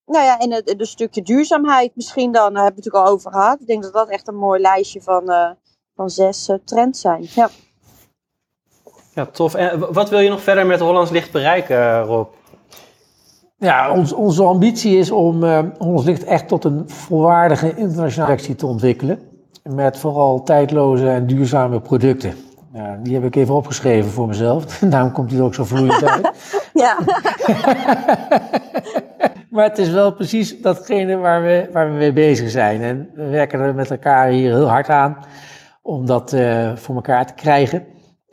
nou 0.09 0.25
ja, 0.25 0.39
en 0.39 0.51
het, 0.51 0.75
het 0.77 0.87
stukje 0.87 1.21
duurzaamheid 1.21 1.91
misschien 1.95 2.31
dan, 2.31 2.53
daar 2.53 2.63
hebben 2.63 2.63
we 2.63 2.65
het 2.65 2.75
natuurlijk 2.75 3.05
al 3.05 3.13
over 3.13 3.31
gehad. 3.31 3.61
Ik 3.61 3.67
denk 3.67 3.83
dat 3.83 3.93
dat 3.93 4.09
echt 4.09 4.27
een 4.27 4.35
mooi 4.35 4.61
lijstje 4.61 5.01
van, 5.01 5.29
eh, 5.29 5.49
van 5.95 6.09
zes 6.09 6.49
eh, 6.49 6.55
trends 6.65 7.01
zijn. 7.01 7.27
Ja. 7.35 7.49
Ja, 9.13 9.25
tof. 9.25 9.53
En 9.53 9.93
wat 9.93 10.09
wil 10.09 10.19
je 10.19 10.29
nog 10.29 10.41
verder 10.41 10.65
met 10.65 10.79
Hollands 10.79 11.11
Licht 11.11 11.31
bereiken, 11.31 12.01
Rob? 12.01 12.27
Ja, 13.57 13.91
ons, 13.91 14.13
onze 14.13 14.43
ambitie 14.43 14.97
is 14.97 15.11
om 15.11 15.43
eh 15.43 15.63
Hollands 15.77 16.05
Licht 16.05 16.23
echt 16.23 16.47
tot 16.47 16.63
een 16.63 16.89
volwaardige 16.89 17.75
internationale 17.75 18.31
actie 18.31 18.55
te 18.55 18.65
ontwikkelen. 18.65 19.19
Met 19.63 19.97
vooral 19.97 20.43
tijdloze 20.43 21.09
en 21.09 21.27
duurzame 21.27 21.81
producten. 21.81 22.33
Ja, 22.73 22.99
die 23.03 23.13
heb 23.13 23.23
ik 23.23 23.35
even 23.35 23.55
opgeschreven 23.55 24.11
voor 24.11 24.27
mezelf. 24.27 24.77
Daarom 24.79 25.11
komt 25.11 25.29
die 25.29 25.37
er 25.37 25.43
ook 25.43 25.53
zo 25.53 25.63
vloeiend 25.63 26.03
uit. 26.03 26.31
ja. 26.73 26.97
Maar 29.49 29.63
het 29.63 29.77
is 29.77 29.89
wel 29.89 30.13
precies 30.13 30.61
datgene 30.61 31.15
waar 31.15 31.41
we, 31.41 31.69
waar 31.71 31.91
we 31.91 31.97
mee 31.97 32.13
bezig 32.13 32.49
zijn. 32.49 32.81
En 32.81 33.09
we 33.13 33.25
werken 33.25 33.59
er 33.59 33.75
met 33.75 33.91
elkaar 33.91 34.29
hier 34.29 34.53
heel 34.53 34.69
hard 34.69 34.89
aan 34.89 35.17
om 35.81 36.05
dat 36.05 36.33
eh, 36.33 36.75
voor 36.75 36.95
elkaar 36.95 37.25
te 37.25 37.33
krijgen. 37.33 37.85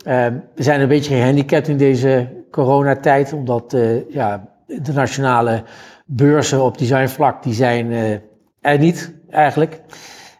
Eh, 0.06 0.26
we 0.54 0.62
zijn 0.62 0.80
een 0.80 0.88
beetje 0.88 1.14
gehandicapt 1.14 1.68
in 1.68 1.76
deze 1.76 2.28
coronatijd, 2.50 3.32
omdat 3.32 3.72
eh, 3.72 4.10
ja, 4.10 4.48
internationale 4.66 5.62
beurzen 6.04 6.62
op 6.62 6.78
designvlak, 6.78 7.42
die 7.42 7.54
zijn 7.54 7.92
eh, 7.92 8.12
er 8.60 8.78
niet 8.78 9.14
eigenlijk. 9.30 9.80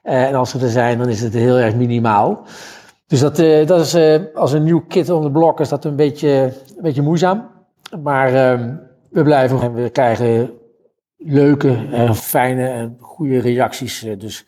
En 0.03 0.35
als 0.35 0.51
ze 0.51 0.61
er 0.61 0.69
zijn, 0.69 0.99
dan 0.99 1.09
is 1.09 1.21
het 1.21 1.35
heel 1.35 1.59
erg 1.59 1.75
minimaal. 1.75 2.47
Dus 3.07 3.21
dat, 3.21 3.37
dat 3.67 3.81
is 3.81 3.97
als 4.35 4.53
een 4.53 4.63
nieuw 4.63 4.85
kit 4.89 5.11
on 5.11 5.23
the 5.23 5.31
block 5.31 5.61
is 5.61 5.69
dat 5.69 5.85
een 5.85 5.97
beetje, 5.97 6.29
een 6.77 6.83
beetje 6.83 7.03
moeizaam. 7.03 7.51
Maar 8.03 8.35
ehm, 8.35 8.75
we 9.11 9.23
blijven 9.23 9.61
en 9.61 9.75
we 9.75 9.91
krijgen 9.91 10.51
leuke 11.27 11.87
en 11.93 12.15
fijne 12.15 12.69
en 12.69 12.97
goede 13.01 13.39
reacties. 13.41 14.05
eh, 14.05 14.19
Dus 14.19 14.45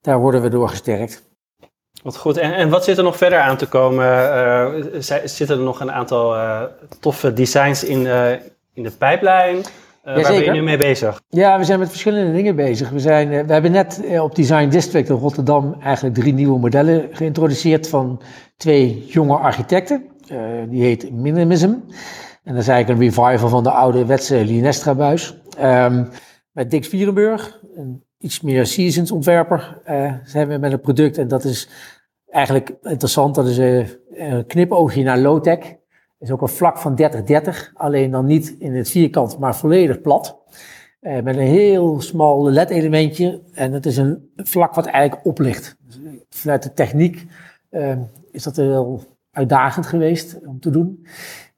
daar 0.00 0.18
worden 0.18 0.42
we 0.42 0.48
door 0.48 0.68
gesterkt. 0.68 1.22
Wat 2.02 2.16
goed. 2.16 2.36
En, 2.36 2.54
en 2.54 2.68
wat 2.68 2.84
zit 2.84 2.98
er 2.98 3.04
nog 3.04 3.16
verder 3.16 3.38
aan 3.38 3.56
te 3.56 3.66
komen? 3.66 4.06
Eh, 4.06 4.72
zi- 4.98 5.20
zitten 5.28 5.56
er 5.58 5.64
nog 5.64 5.80
een 5.80 5.92
aantal 5.92 6.34
eh, 6.36 6.62
toffe 7.00 7.32
designs 7.32 7.84
in, 7.84 7.98
in 8.72 8.82
de 8.82 8.90
pijplijn? 8.98 9.62
Waar 10.04 10.14
ben 10.22 10.42
je 10.44 10.50
nu 10.50 10.62
mee 10.62 10.76
bezig? 10.76 11.22
Ja, 11.28 11.58
we 11.58 11.64
zijn 11.64 11.78
met 11.78 11.88
verschillende 11.88 12.32
dingen 12.32 12.56
bezig. 12.56 12.90
We, 12.90 12.98
zijn, 12.98 13.28
we 13.46 13.52
hebben 13.52 13.72
net 13.72 14.00
op 14.20 14.34
Design 14.34 14.68
District 14.68 15.08
in 15.08 15.14
Rotterdam 15.16 15.76
eigenlijk 15.82 16.14
drie 16.14 16.32
nieuwe 16.32 16.58
modellen 16.58 17.08
geïntroduceerd 17.12 17.88
van 17.88 18.20
twee 18.56 19.04
jonge 19.08 19.36
architecten. 19.36 20.04
Die 20.68 20.82
heet 20.82 21.12
Minimism. 21.12 21.72
En 22.44 22.52
dat 22.52 22.62
is 22.62 22.68
eigenlijk 22.68 23.00
een 23.00 23.06
revival 23.06 23.48
van 23.48 23.62
de 23.62 23.70
oude 23.70 24.06
wetse 24.06 24.44
Linestra-buis. 24.44 25.38
Ehm, 25.58 26.04
met 26.50 26.70
Dick 26.70 26.84
Vierenburg, 26.84 27.60
een 27.76 28.04
iets 28.18 28.40
meer 28.40 28.66
seasons 28.66 29.10
ontwerper, 29.10 29.80
eh, 29.84 30.14
zijn 30.24 30.48
we 30.48 30.58
met 30.58 30.72
een 30.72 30.80
product. 30.80 31.18
En 31.18 31.28
dat 31.28 31.44
is 31.44 31.68
eigenlijk 32.28 32.74
interessant. 32.82 33.34
Dat 33.34 33.46
is 33.46 33.58
eh, 33.58 33.88
een 34.10 34.46
knipoogje 34.46 35.02
naar 35.02 35.18
low-tech. 35.18 35.58
is 36.18 36.30
ook 36.30 36.42
een 36.42 36.48
vlak 36.48 36.78
van 36.78 36.94
30-30, 36.94 37.70
alleen 37.74 38.10
dan 38.10 38.26
niet 38.26 38.56
in 38.58 38.74
het 38.74 38.90
vierkant, 38.90 39.38
maar 39.38 39.56
volledig 39.56 40.00
plat. 40.00 40.42
Eh, 41.04 41.22
met 41.22 41.36
een 41.36 41.42
heel 41.42 42.00
smal 42.00 42.50
LED-elementje. 42.50 43.42
En 43.52 43.72
het 43.72 43.86
is 43.86 43.96
een 43.96 44.30
vlak 44.36 44.74
wat 44.74 44.86
eigenlijk 44.86 45.26
oplicht. 45.26 45.76
Dus, 45.86 45.98
vanuit 46.28 46.62
de 46.62 46.72
techniek 46.72 47.26
eh, 47.70 47.96
is 48.30 48.42
dat 48.42 48.56
heel 48.56 49.02
uitdagend 49.30 49.86
geweest 49.86 50.38
om 50.46 50.60
te 50.60 50.70
doen. 50.70 51.06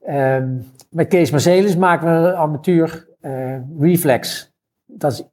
Ehm, 0.07 0.47
met 0.89 1.07
Kees 1.07 1.31
Marcelis 1.31 1.75
maken 1.75 2.07
we 2.07 2.27
een 2.27 2.35
armatuur 2.35 3.07
eh, 3.21 3.55
reflex. 3.79 4.51
Dat 4.85 5.11
is 5.11 5.23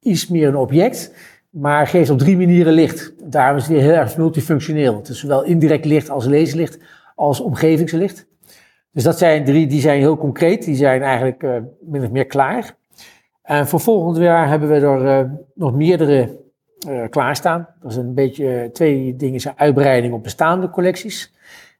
iets 0.00 0.28
meer 0.28 0.48
een 0.48 0.56
object, 0.56 1.14
maar 1.50 1.86
geeft 1.86 2.10
op 2.10 2.18
drie 2.18 2.36
manieren 2.36 2.72
licht. 2.72 3.30
Daarom 3.32 3.56
is 3.56 3.62
het 3.62 3.72
weer 3.72 3.82
heel 3.82 3.92
erg 3.92 4.16
multifunctioneel. 4.16 4.96
Het 4.96 5.08
is 5.08 5.18
zowel 5.18 5.44
indirect 5.44 5.84
licht 5.84 6.10
als 6.10 6.26
laserlicht 6.26 6.78
als 7.14 7.40
omgevingslicht. 7.40 8.26
Dus 8.92 9.02
dat 9.02 9.18
zijn 9.18 9.44
drie, 9.44 9.66
die 9.66 9.80
zijn 9.80 9.98
heel 9.98 10.16
concreet. 10.16 10.64
Die 10.64 10.76
zijn 10.76 11.02
eigenlijk 11.02 11.42
eh, 11.42 11.56
min 11.80 12.04
of 12.04 12.10
meer 12.10 12.26
klaar. 12.26 12.76
En 13.42 13.66
voor 13.68 13.80
volgend 13.80 14.16
jaar 14.16 14.48
hebben 14.48 14.68
we 14.68 14.74
er 14.74 15.06
eh, 15.06 15.30
nog 15.54 15.74
meerdere 15.74 16.44
klaarstaan. 17.10 17.68
Dat 17.80 17.90
is 17.90 17.96
een 17.96 18.14
beetje, 18.14 18.70
twee 18.72 19.16
dingen 19.16 19.40
zijn 19.40 19.54
uitbreiding 19.58 20.14
op 20.14 20.22
bestaande 20.22 20.70
collecties. 20.70 21.34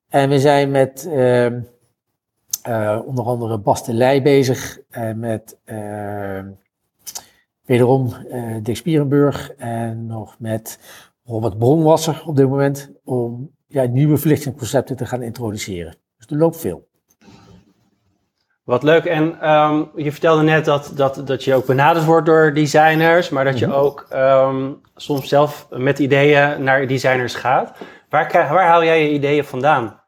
En 0.08 0.28
we 0.28 0.38
zijn 0.38 0.70
met 0.70 1.08
eh, 2.66 2.92
eh, 2.92 3.06
onder 3.06 3.24
andere 3.24 3.58
Bastelij 3.58 4.22
bezig. 4.22 4.78
En 4.90 5.18
met 5.18 5.58
eh, 5.64 6.40
wederom 7.64 8.12
eh 8.30 8.56
Dick 8.62 8.76
Spierenburg. 8.76 9.50
En 9.50 10.06
nog 10.06 10.36
met 10.38 10.78
Robert 11.24 11.58
Bronwasser 11.58 12.22
op 12.26 12.36
dit 12.36 12.48
moment. 12.48 12.90
Om 13.04 13.50
ja, 13.66 13.84
nieuwe 13.84 14.16
verlichtingsconcepten 14.16 14.96
te 14.96 15.06
gaan 15.06 15.22
introduceren. 15.22 15.96
Dus 16.16 16.26
er 16.26 16.36
loopt 16.36 16.56
veel. 16.56 16.88
Wat 18.64 18.82
leuk. 18.82 19.04
En 19.04 19.40
ehm, 19.40 19.84
je 19.96 20.12
vertelde 20.12 20.42
net 20.42 20.64
dat, 20.64 20.92
dat, 20.94 21.22
dat 21.24 21.44
je 21.44 21.54
ook 21.54 21.66
benaderd 21.66 22.04
wordt 22.04 22.26
door 22.26 22.54
designers, 22.54 23.28
maar 23.28 23.44
dat 23.44 23.58
je 23.58 23.66
Mhm. 23.66 23.74
ook 23.76 24.06
ehm, 24.10 24.72
soms 24.94 25.28
zelf 25.28 25.66
met 25.70 25.98
ideeën 25.98 26.62
naar 26.62 26.86
designers 26.86 27.34
gaat. 27.34 27.76
Waar, 28.08 28.32
waar 28.32 28.66
haal 28.66 28.84
jij 28.84 29.02
je 29.02 29.10
ideeën 29.10 29.44
vandaan? 29.44 30.00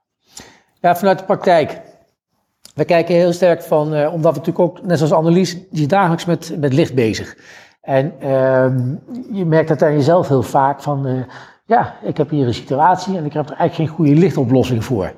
Ja, 0.80 0.96
vanuit 0.96 1.18
de 1.18 1.24
praktijk. 1.24 1.80
We 2.78 2.84
kijken 2.84 3.14
heel 3.14 3.32
sterk 3.32 3.62
van, 3.62 3.94
eh, 3.94 4.12
omdat 4.12 4.32
we 4.32 4.38
natuurlijk 4.38 4.58
ook, 4.58 4.86
net 4.86 4.96
zoals 4.96 5.12
Annelies, 5.12 5.58
is 5.70 5.88
dagelijks 5.88 6.24
met, 6.24 6.56
met 6.60 6.72
licht 6.72 6.94
bezig. 6.94 7.36
En 7.80 8.12
ehm, 8.20 8.94
je 9.32 9.44
merkt 9.44 9.68
dat 9.68 9.82
aan 9.82 9.92
jezelf 9.92 10.28
heel 10.28 10.42
vaak 10.42 10.82
van, 10.82 11.06
eh, 11.06 11.14
ja, 11.64 11.94
ik 12.02 12.16
heb 12.16 12.30
hier 12.30 12.46
een 12.46 12.54
situatie 12.54 13.16
en 13.16 13.24
ik 13.24 13.32
heb 13.32 13.48
er 13.48 13.56
eigenlijk 13.56 13.90
geen 13.90 13.98
goede 13.98 14.20
lichtoplossing 14.20 14.84
voor. 14.84 15.12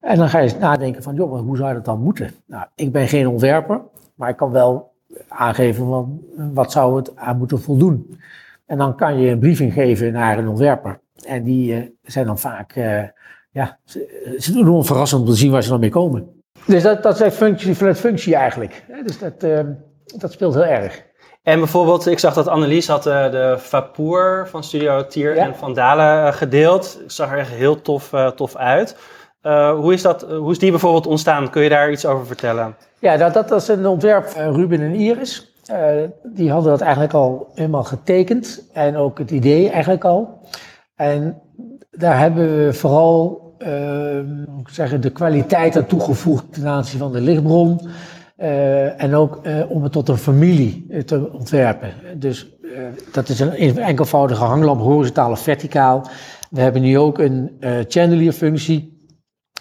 En 0.00 0.16
dan 0.16 0.28
ga 0.28 0.38
je 0.38 0.54
nadenken 0.60 1.02
van, 1.02 1.14
joh, 1.14 1.40
hoe 1.40 1.56
zou 1.56 1.74
dat 1.74 1.84
dan 1.84 2.02
moeten? 2.02 2.30
Nou, 2.46 2.66
ik 2.74 2.92
ben 2.92 3.08
geen 3.08 3.28
ontwerper, 3.28 3.80
maar 4.14 4.28
ik 4.28 4.36
kan 4.36 4.50
wel 4.50 4.92
aangeven 5.28 5.86
van, 5.86 6.20
wat 6.52 6.72
zou 6.72 6.96
het 6.96 7.16
aan 7.16 7.38
moeten 7.38 7.60
voldoen. 7.60 8.20
En 8.66 8.78
dan 8.78 8.96
kan 8.96 9.18
je 9.18 9.30
een 9.30 9.38
briefing 9.38 9.72
geven 9.72 10.12
naar 10.12 10.38
een 10.38 10.48
ontwerper. 10.48 11.00
En 11.26 11.42
die 11.42 11.74
eh, 11.74 11.82
zijn 12.02 12.26
dan 12.26 12.38
vaak, 12.38 12.74
ja, 13.50 13.78
ze 14.38 14.52
doen 14.52 14.62
enorm 14.62 14.84
verrassend 14.84 15.20
om 15.20 15.26
te 15.26 15.34
zien 15.34 15.50
waar 15.50 15.62
ze 15.62 15.70
dan 15.70 15.80
mee 15.80 15.90
komen. 15.90 16.38
Dus 16.66 16.82
dat, 16.82 17.02
dat 17.02 17.14
is 17.14 17.20
echt 17.20 17.36
functie 17.36 17.76
vanuit 17.76 17.98
functie 17.98 18.34
eigenlijk. 18.34 18.84
Dus 19.04 19.18
dat, 19.18 19.42
eh, 19.42 19.60
dat 20.16 20.32
speelt 20.32 20.54
heel 20.54 20.64
erg. 20.64 21.08
En 21.42 21.58
bijvoorbeeld, 21.58 22.06
ik 22.06 22.18
zag 22.18 22.34
dat 22.34 22.48
Annelies 22.48 22.88
had 22.88 23.06
eh, 23.06 23.30
de 23.30 23.54
Vapour 23.58 24.48
van 24.48 24.64
Studio 24.64 25.06
Tier 25.06 25.34
Ja. 25.34 25.44
en 25.44 25.56
Van 25.56 25.74
Dalen 25.74 26.26
eh, 26.26 26.32
gedeeld. 26.32 26.98
Het 27.02 27.12
zag 27.12 27.32
er 27.32 27.38
echt 27.38 27.50
heel 27.50 27.80
tof, 27.82 28.12
eh, 28.12 28.26
tof 28.30 28.56
uit. 28.56 28.96
Hoe, 29.76 29.92
is 29.92 30.02
dat, 30.02 30.22
hoe 30.22 30.50
is 30.50 30.58
die 30.58 30.70
bijvoorbeeld 30.70 31.06
ontstaan? 31.06 31.50
Kun 31.50 31.62
je 31.62 31.68
daar 31.68 31.90
iets 31.90 32.06
over 32.06 32.26
vertellen? 32.26 32.76
Ja, 32.98 33.16
dat, 33.16 33.34
dat 33.34 33.52
is 33.52 33.68
een 33.68 33.86
ontwerp 33.86 34.26
van 34.28 34.54
Ruben 34.54 34.80
en 34.80 34.94
Iris. 34.94 35.54
Die 36.22 36.50
hadden 36.50 36.70
dat 36.70 36.80
eigenlijk 36.80 37.12
al 37.12 37.50
helemaal 37.54 37.84
getekend. 37.84 38.68
En 38.72 38.96
ook 38.96 39.18
het 39.18 39.30
idee 39.30 39.70
eigenlijk 39.70 40.04
al. 40.04 40.40
En 40.96 41.42
daar 41.90 42.18
hebben 42.18 42.64
we 42.64 42.72
vooral 42.72 43.39
ik 44.60 44.68
zeggen, 44.68 45.00
de 45.00 45.10
kwaliteit 45.10 45.76
aan 45.76 45.86
toegevoegd 45.86 46.52
ten 46.52 46.66
aanzien 46.66 46.98
van 46.98 47.12
de 47.12 47.20
lichtbron. 47.20 47.80
Eh, 48.40 49.02
en 49.02 49.14
ook 49.14 49.40
eh, 49.42 49.70
om 49.70 49.82
het 49.82 49.92
tot 49.92 50.08
een 50.08 50.16
familie 50.16 50.86
eh, 50.90 51.02
te 51.02 51.32
ontwerpen. 51.32 51.92
Dus 52.16 52.46
dat 53.12 53.28
is 53.28 53.40
een 53.40 53.78
enkelvoudige 53.78 54.44
hanglamp, 54.44 54.80
horizontaal 54.80 55.30
of 55.30 55.40
verticaal. 55.40 56.06
We 56.50 56.60
hebben 56.60 56.82
nu 56.82 56.98
ook 56.98 57.18
een 57.18 57.56
chandelier 57.88 58.32
functie. 58.32 59.08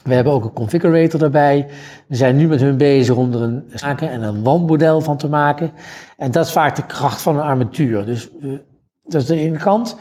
We 0.04 0.14
hebben 0.14 0.34
ook 0.34 0.43
een 0.43 0.54
configurator 0.54 1.24
erbij. 1.24 1.68
We 2.08 2.16
zijn 2.16 2.36
nu 2.36 2.47
met 2.47 2.60
hun 2.60 2.78
bezig 2.78 3.16
om 3.16 3.34
er 3.34 3.41
een 3.41 3.64
zaken 3.74 4.10
en 4.10 4.22
een 4.22 4.43
wandmodel 4.43 5.02
van 5.02 5.18
te 5.18 5.30
maken. 5.30 5.72
En 6.18 6.32
dat 6.32 6.45
is 6.45 6.52
vaak 6.52 6.76
de 6.76 6.86
kracht 6.86 7.22
van 7.22 7.36
een 7.36 7.43
armatuur. 7.43 8.06
Dus 8.06 8.30
dat 9.04 9.22
is 9.22 9.28
de 9.28 9.36
ene 9.36 9.58
kant. 9.58 9.97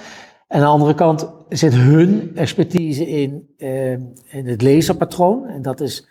Aan 0.48 0.60
de 0.60 0.66
andere 0.66 0.94
kant 0.94 1.30
zit 1.48 1.74
hun 1.74 2.32
expertise 2.34 3.06
in, 3.06 3.48
uh, 3.58 3.90
in 3.90 4.46
het 4.46 4.62
laserpatroon. 4.62 5.46
En 5.46 5.62
dat, 5.62 5.80
is, 5.80 6.06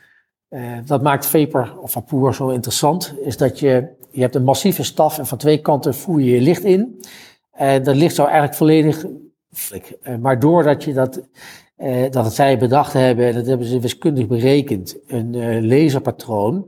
uh, 0.50 0.78
dat 0.86 1.02
maakt 1.02 1.26
vapor 1.26 1.78
of 1.82 1.92
vapor 1.92 2.36
zo 2.36 2.50
interessant. 2.50 3.14
Is 3.22 3.38
dat 3.38 3.60
je, 3.60 3.88
je 4.12 4.22
hebt 4.22 4.36
een 4.36 4.44
massieve 4.44 4.84
staf 4.84 5.18
en 5.18 5.28
van 5.28 5.38
twee 5.38 5.62
kanten 5.62 5.96
voer 5.96 6.22
je 6.22 6.32
je 6.32 6.42
licht 6.42 6.64
in. 6.64 7.04
En 7.52 7.84
dat 7.84 7.96
licht 7.96 8.16
zou 8.16 8.28
eigenlijk 8.28 8.58
volledig. 8.58 9.06
Uh, 9.06 10.16
maar 10.20 10.40
doordat 10.40 10.84
je 10.84 10.94
dat, 10.94 11.22
dat 12.10 12.26
het 12.26 12.34
zij 12.34 12.58
bedacht 12.58 12.94
hebben, 12.94 13.26
en 13.26 13.34
dat 13.34 13.46
hebben 13.46 13.68
ze 13.68 13.80
wiskundig 13.80 14.28
berekend, 14.28 14.98
een 15.08 15.68
laserpatroon 15.68 16.68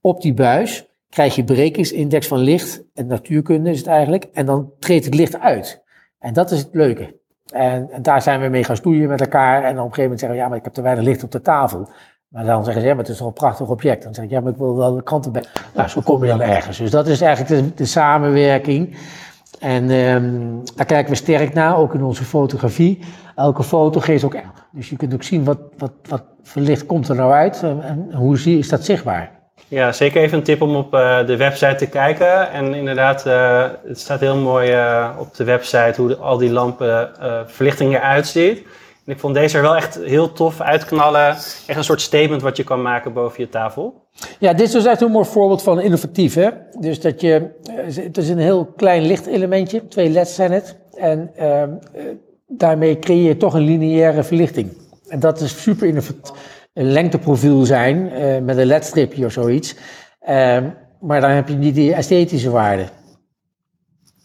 op 0.00 0.22
die 0.22 0.34
buis, 0.34 0.86
krijg 1.08 1.34
je 1.34 1.44
berekensindex 1.44 2.26
van 2.26 2.38
licht, 2.38 2.82
en 2.94 3.06
natuurkunde 3.06 3.70
is 3.70 3.78
het 3.78 3.86
eigenlijk, 3.86 4.28
en 4.32 4.46
dan 4.46 4.72
treedt 4.78 5.04
het 5.04 5.14
licht 5.14 5.38
uit. 5.38 5.82
En 6.20 6.32
dat 6.32 6.50
is 6.50 6.58
het 6.58 6.68
leuke. 6.72 7.18
En, 7.52 7.88
daar 8.02 8.22
zijn 8.22 8.40
we 8.40 8.48
mee 8.48 8.64
gaan 8.64 8.76
stoeien 8.76 9.08
met 9.08 9.20
elkaar. 9.20 9.62
En 9.62 9.70
op 9.70 9.76
een 9.76 9.80
gegeven 9.80 10.02
moment 10.02 10.20
zeggen 10.20 10.38
we, 10.38 10.44
ja, 10.44 10.48
maar 10.48 10.58
ik 10.58 10.64
heb 10.64 10.72
te 10.72 10.82
weinig 10.82 11.04
licht 11.04 11.22
op 11.22 11.30
de 11.30 11.40
tafel. 11.40 11.88
Maar 12.28 12.44
dan 12.44 12.64
zeggen 12.64 12.82
ze, 12.82 12.88
ja, 12.88 12.94
maar 12.94 13.02
het 13.02 13.12
is 13.12 13.18
toch 13.18 13.26
een 13.26 13.32
prachtig 13.32 13.68
object. 13.68 14.02
Dan 14.02 14.14
zeg 14.14 14.24
ik, 14.24 14.30
ja, 14.30 14.40
maar 14.40 14.52
ik 14.52 14.58
wil 14.58 14.76
wel 14.76 14.94
de 14.94 15.02
kanten 15.02 15.32
bij. 15.32 15.44
Nou, 15.74 15.88
zo 15.88 16.00
kom 16.00 16.24
je 16.24 16.30
dan 16.30 16.40
ergens. 16.40 16.78
Dus 16.78 16.90
dat 16.90 17.06
is 17.06 17.20
eigenlijk 17.20 17.76
de, 17.76 17.84
samenwerking. 17.84 18.96
En 19.58 19.90
um, 19.90 20.62
daar 20.76 20.86
kijken 20.86 21.10
we 21.10 21.16
sterk 21.16 21.54
naar, 21.54 21.76
ook 21.76 21.94
in 21.94 22.02
onze 22.02 22.24
fotografie. 22.24 22.98
Elke 23.34 23.62
foto 23.62 24.00
geeft 24.00 24.24
ook 24.24 24.34
echt. 24.34 24.66
Dus 24.72 24.90
je 24.90 24.96
kunt 24.96 25.14
ook 25.14 25.22
zien 25.22 25.44
wat, 25.44 25.58
wat, 25.76 25.92
wat 26.08 26.22
voor 26.42 26.62
licht 26.62 26.86
komt 26.86 27.08
er 27.08 27.16
nou 27.16 27.32
uit 27.32 27.62
en, 27.62 27.82
en 27.82 28.14
hoe 28.14 28.38
zie, 28.38 28.58
is 28.58 28.68
dat 28.68 28.84
zichtbaar. 28.84 29.39
Ja, 29.68 29.92
zeker 29.92 30.22
even 30.22 30.38
een 30.38 30.44
tip 30.44 30.62
om 30.62 30.76
op 30.76 30.94
uh, 30.94 31.26
de 31.26 31.36
website 31.36 31.74
te 31.74 31.86
kijken. 31.86 32.50
En 32.52 32.74
inderdaad, 32.74 33.26
uh, 33.26 33.64
het 33.86 34.00
staat 34.00 34.20
heel 34.20 34.36
mooi 34.36 34.72
uh, 34.72 35.10
op 35.18 35.34
de 35.34 35.44
website 35.44 35.94
hoe 35.96 36.16
al 36.16 36.38
die 36.38 36.50
lampen 36.50 37.10
verlichting 37.46 37.94
eruit 37.94 38.26
ziet. 38.26 38.58
En 39.06 39.12
ik 39.12 39.18
vond 39.18 39.34
deze 39.34 39.56
er 39.56 39.62
wel 39.62 39.76
echt 39.76 39.98
heel 40.04 40.32
tof 40.32 40.60
uitknallen. 40.60 41.28
Echt 41.66 41.76
een 41.76 41.84
soort 41.84 42.00
statement 42.00 42.42
wat 42.42 42.56
je 42.56 42.64
kan 42.64 42.82
maken 42.82 43.12
boven 43.12 43.42
je 43.42 43.48
tafel. 43.48 44.08
Ja, 44.38 44.52
dit 44.52 44.66
is 44.66 44.72
dus 44.72 44.84
echt 44.84 45.00
een 45.00 45.10
mooi 45.10 45.24
voorbeeld 45.24 45.62
van 45.62 45.80
innovatief. 45.80 46.34
Hè? 46.34 46.48
Dus 46.80 47.00
dat 47.00 47.20
je, 47.20 47.50
het 47.94 48.16
is 48.16 48.28
een 48.28 48.38
heel 48.38 48.64
klein 48.76 49.02
lichtelementje, 49.02 49.88
twee 49.88 50.08
leds 50.08 50.34
zijn 50.34 50.52
het. 50.52 50.76
En 50.94 51.30
ehm, 51.36 51.70
daarmee 52.46 52.98
creëer 52.98 53.28
je 53.28 53.36
toch 53.36 53.54
een 53.54 53.64
lineaire 53.64 54.22
verlichting. 54.22 54.76
En 55.08 55.20
dat 55.20 55.40
is 55.40 55.62
super 55.62 55.86
innovatief 55.86 56.58
een 56.80 56.92
lengteprofiel 56.92 57.64
zijn 57.64 58.12
uh, 58.12 58.38
met 58.38 58.56
een 58.56 58.66
ledstripje 58.66 59.24
of 59.24 59.32
zoiets. 59.32 59.74
Uh, 59.74 60.58
maar 61.00 61.20
dan 61.20 61.30
heb 61.30 61.48
je 61.48 61.54
niet 61.54 61.74
die 61.74 61.94
esthetische 61.94 62.50
waarde. 62.50 62.88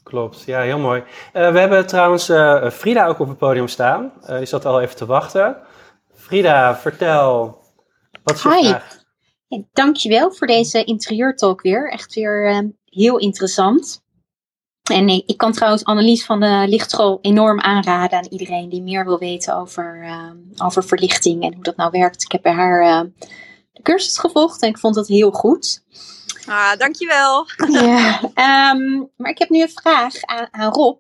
Klopt, 0.03 0.43
ja, 0.43 0.62
heel 0.62 0.80
mooi. 0.80 1.03
Uh, 1.34 1.51
we 1.51 1.60
hebben 1.60 1.88
trouwens 1.88 2.30
uh, 2.30 2.70
Frida 2.70 3.08
ook 3.08 3.20
op 3.20 3.28
het 3.28 3.38
podium 3.38 3.68
staan. 3.68 4.12
die 4.28 4.45
zat 4.45 4.66
al 4.66 4.82
even 4.82 4.95
te 4.95 5.06
wachten. 5.06 5.58
Frida, 6.14 6.78
vertel, 6.78 7.58
wat 8.24 8.36
is 8.36 8.43
je 8.43 8.49
Hi. 8.49 8.68
vraag? 8.68 9.03
Ja, 9.47 9.62
dankjewel 9.74 10.32
voor 10.32 10.47
deze 10.47 10.84
interieurtalk 10.84 11.62
weer. 11.62 11.91
Echt 11.91 12.14
weer 12.14 12.72
heel 12.86 13.18
interessant. 13.18 14.05
En 14.91 15.09
ik, 15.09 15.23
ik 15.25 15.38
kan 15.38 15.51
trouwens 15.51 15.83
Annelies 15.83 16.25
van 16.25 16.39
de 16.39 16.65
Lichtschool 16.67 17.19
enorm 17.21 17.59
aanraden 17.59 18.17
aan 18.17 18.27
iedereen 18.29 18.69
die 18.69 18.81
meer 18.81 19.05
wil 19.05 19.17
weten 19.17 19.55
over, 19.55 20.03
uh, 20.03 20.31
over 20.65 20.83
verlichting 20.83 21.43
en 21.43 21.53
hoe 21.53 21.63
dat 21.63 21.75
nou 21.75 21.91
werkt. 21.91 22.23
Ik 22.23 22.31
heb 22.31 22.41
bij 22.41 22.51
haar 22.51 22.81
uh, 22.81 23.11
de 23.71 23.81
cursus 23.81 24.17
gevolgd 24.17 24.61
en 24.61 24.69
ik 24.69 24.77
vond 24.77 24.95
dat 24.95 25.07
heel 25.07 25.31
goed. 25.31 25.83
Ah, 26.47 26.77
dankjewel. 26.77 27.45
Ja, 27.71 28.21
um, 28.73 29.09
maar 29.17 29.31
ik 29.31 29.38
heb 29.38 29.49
nu 29.49 29.61
een 29.61 29.69
vraag 29.69 30.21
aan, 30.21 30.47
aan 30.51 30.73
Rob. 30.73 30.97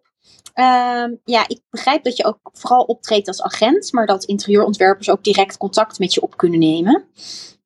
Um, 0.55 1.19
ja, 1.23 1.47
ik 1.47 1.61
begrijp 1.69 2.03
dat 2.03 2.17
je 2.17 2.25
ook 2.25 2.39
vooral 2.53 2.83
optreedt 2.83 3.27
als 3.27 3.41
agent, 3.41 3.91
maar 3.91 4.05
dat 4.05 4.23
interieurontwerpers 4.23 5.09
ook 5.09 5.23
direct 5.23 5.57
contact 5.57 5.99
met 5.99 6.13
je 6.13 6.21
op 6.21 6.37
kunnen 6.37 6.59
nemen. 6.59 7.05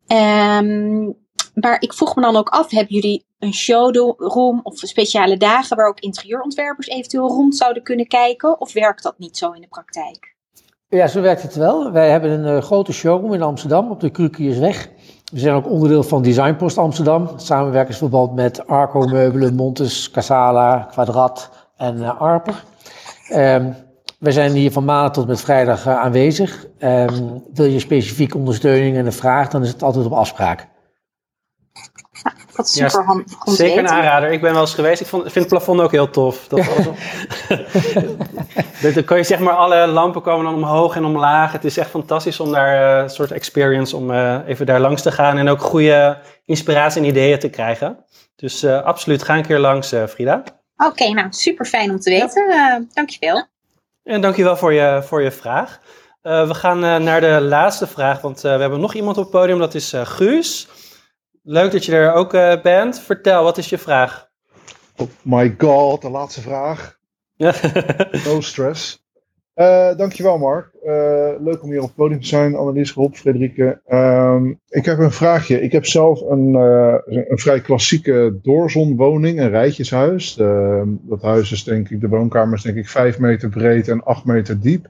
Um, 0.08 1.18
maar 1.54 1.82
ik 1.82 1.94
vroeg 1.94 2.16
me 2.16 2.22
dan 2.22 2.36
ook 2.36 2.50
af, 2.50 2.72
hebben 2.72 2.96
jullie 2.96 3.26
een 3.40 3.54
showroom 3.54 4.60
of 4.64 4.78
speciale 4.78 5.38
dagen 5.38 5.78
waar 5.78 5.88
ook 5.88 6.00
interieurontwerpers 6.00 6.88
eventueel 6.88 7.28
rond 7.28 7.56
zouden 7.56 7.84
kunnen 7.84 8.08
kijken? 8.08 8.60
Of 8.60 8.74
werkt 8.74 9.04
dat 9.04 9.18
niet 9.18 9.38
zo 9.38 9.52
in 9.52 9.62
de 9.62 9.68
praktijk? 9.68 10.36
Ja, 10.88 11.08
zo 11.08 11.22
werkt 11.22 11.42
het 11.42 11.56
wel. 11.56 11.92
Wij 11.92 12.10
hebben 12.10 12.32
een 12.32 12.56
uh, 12.56 12.62
grote 12.62 12.94
showroom 12.94 13.34
in 13.34 13.42
Amsterdam 13.42 13.92
op 13.92 14.00
de 14.00 14.10
Krukiersweg. 14.10 14.90
We 15.32 15.40
zijn 15.40 15.56
ook 15.56 15.70
onderdeel 15.70 16.04
van 16.04 16.22
Designpost 16.22 16.78
Amsterdam. 16.78 17.30
Samenwerkingsverband 17.36 18.36
met 18.36 18.68
Arco 18.68 19.00
Meubelen, 19.00 19.56
Montes, 19.56 20.12
Casala, 20.12 20.88
Quadrat 20.92 21.50
en 21.78 21.98
uh, 21.98 22.22
Arper. 22.22 22.64
Um, 23.34 23.76
we 24.20 24.32
zijn 24.32 24.52
hier 24.52 24.72
van 24.72 24.86
maandag 24.86 25.14
tot 25.14 25.28
met 25.28 25.42
vrijdag 25.42 25.88
uh, 25.88 26.00
aanwezig. 26.00 26.66
Um, 26.80 27.44
wil 27.54 27.66
je 27.66 27.80
specifiek 27.80 28.36
ondersteuning 28.36 28.98
en 28.98 29.06
een 29.06 29.14
vraag, 29.14 29.50
dan 29.50 29.62
is 29.62 29.70
het 29.70 29.84
altijd 29.84 30.06
op 30.06 30.14
afspraak. 30.14 30.68
Is 32.66 32.74
super 32.74 33.00
ja, 33.00 33.06
handig. 33.06 33.26
Zeker 33.44 33.80
een 33.80 33.90
aanrader. 33.90 34.32
Ik 34.32 34.42
ben 34.42 34.52
wel 34.52 34.62
eens 34.62 34.74
geweest. 34.74 35.02
Ik 35.02 35.08
vond, 35.08 35.22
vind 35.22 35.36
het 35.36 35.48
plafond 35.48 35.82
ook 35.82 35.92
heel 35.92 36.10
tof. 36.10 36.48
Dat 38.82 38.94
dan 38.94 39.04
kan 39.04 39.18
je 39.18 39.24
zeg 39.24 39.40
maar, 39.40 39.54
alle 39.54 39.88
lampen 39.88 40.22
komen 40.22 40.46
dan 40.46 40.54
omhoog 40.54 40.96
en 40.96 41.06
omlaag. 41.06 41.52
Het 41.52 41.66
is 41.66 41.78
echt 41.78 41.90
fantastisch 41.90 42.40
om 42.40 42.52
daar 42.52 42.98
uh, 42.98 43.04
een 43.04 43.10
soort 43.10 43.32
experience, 43.32 43.96
om 43.96 44.12
uh, 44.12 44.38
even 44.48 44.66
daar 44.66 44.80
langs 44.80 45.02
te 45.02 45.12
gaan. 45.12 45.38
En 45.38 45.50
ook 45.50 45.62
goede 45.62 46.18
inspiratie 46.46 47.02
en 47.02 47.08
ideeën 47.08 47.40
te 47.40 47.50
krijgen. 47.50 48.06
Dus 48.36 48.64
uh, 48.64 48.82
absoluut, 48.82 49.24
ga 49.24 49.38
een 49.38 49.46
keer 49.46 49.60
langs, 49.60 49.94
Frida. 50.10 50.44
Oké, 50.78 50.90
okay, 50.90 51.12
nou 51.12 51.28
super 51.30 51.66
fijn 51.66 51.92
om 51.92 52.00
te 52.00 52.10
weten. 52.10 52.50
Ja. 52.50 52.82
dankjewel. 52.94 53.46
En 54.04 54.22
dankjewel 54.22 54.58
voor 54.58 54.74
je, 54.74 55.02
voor 55.06 55.22
je 55.22 55.32
vraag. 55.32 55.80
we 56.22 56.54
gaan 56.54 56.80
naar 56.80 57.22
de 57.22 57.42
laatste 57.42 57.88
vraag, 57.88 58.22
want 58.22 58.42
we 58.42 58.48
hebben 58.48 58.80
nog 58.80 58.94
iemand 58.94 59.18
op 59.18 59.24
het 59.24 59.32
podium. 59.32 59.60
Dat 59.60 59.76
is 59.76 59.94
Guus. 60.04 60.68
Leuk 61.44 61.72
dat 61.72 61.86
je 61.86 61.92
er 61.92 62.14
ook 62.14 62.34
uh, 62.34 62.62
bent. 62.62 63.00
Vertel, 63.00 63.44
wat 63.44 63.58
is 63.58 63.70
je 63.70 63.78
vraag? 63.78 64.30
Oh 64.96 65.08
my 65.22 65.56
god, 65.58 66.02
de 66.02 66.10
laatste 66.10 66.42
vraag. 66.42 66.98
no 68.26 68.42
stress. 68.42 69.08
Uh, 69.56 69.96
dankjewel 69.96 70.38
Mark. 70.38 70.72
Uh, 70.84 70.92
leuk 71.40 71.64
om 71.64 71.70
hier 71.70 71.80
op 71.80 71.86
het 71.86 71.96
podium 71.96 72.22
te 72.22 72.28
zijn. 72.28 72.56
Annelies, 72.56 72.94
Rob, 72.94 73.14
Frederike. 73.14 73.82
Um, 73.88 74.60
ik 74.68 74.86
heb 74.86 74.98
een 74.98 75.12
vraagje. 75.12 75.62
Ik 75.62 75.72
heb 75.72 75.86
zelf 75.86 76.22
een, 76.22 76.54
een 77.06 77.38
vrij 77.38 77.62
klassieke 77.62 78.40
doorzonwoning, 78.42 79.40
een 79.40 79.50
rijtjeshuis. 79.50 80.36
dat 81.02 81.22
huis 81.22 81.52
is 81.52 81.64
denk 81.64 81.90
ik, 81.90 82.02
de 82.02 82.08
woonkamer 82.08 82.58
is 82.58 82.64
denk 82.64 82.78
ik 82.78 82.90
5 82.90 83.20
meter 83.20 83.50
breed 83.50 83.88
en 83.88 84.04
8 84.04 84.26
meter 84.26 84.60
diep. 84.60 84.90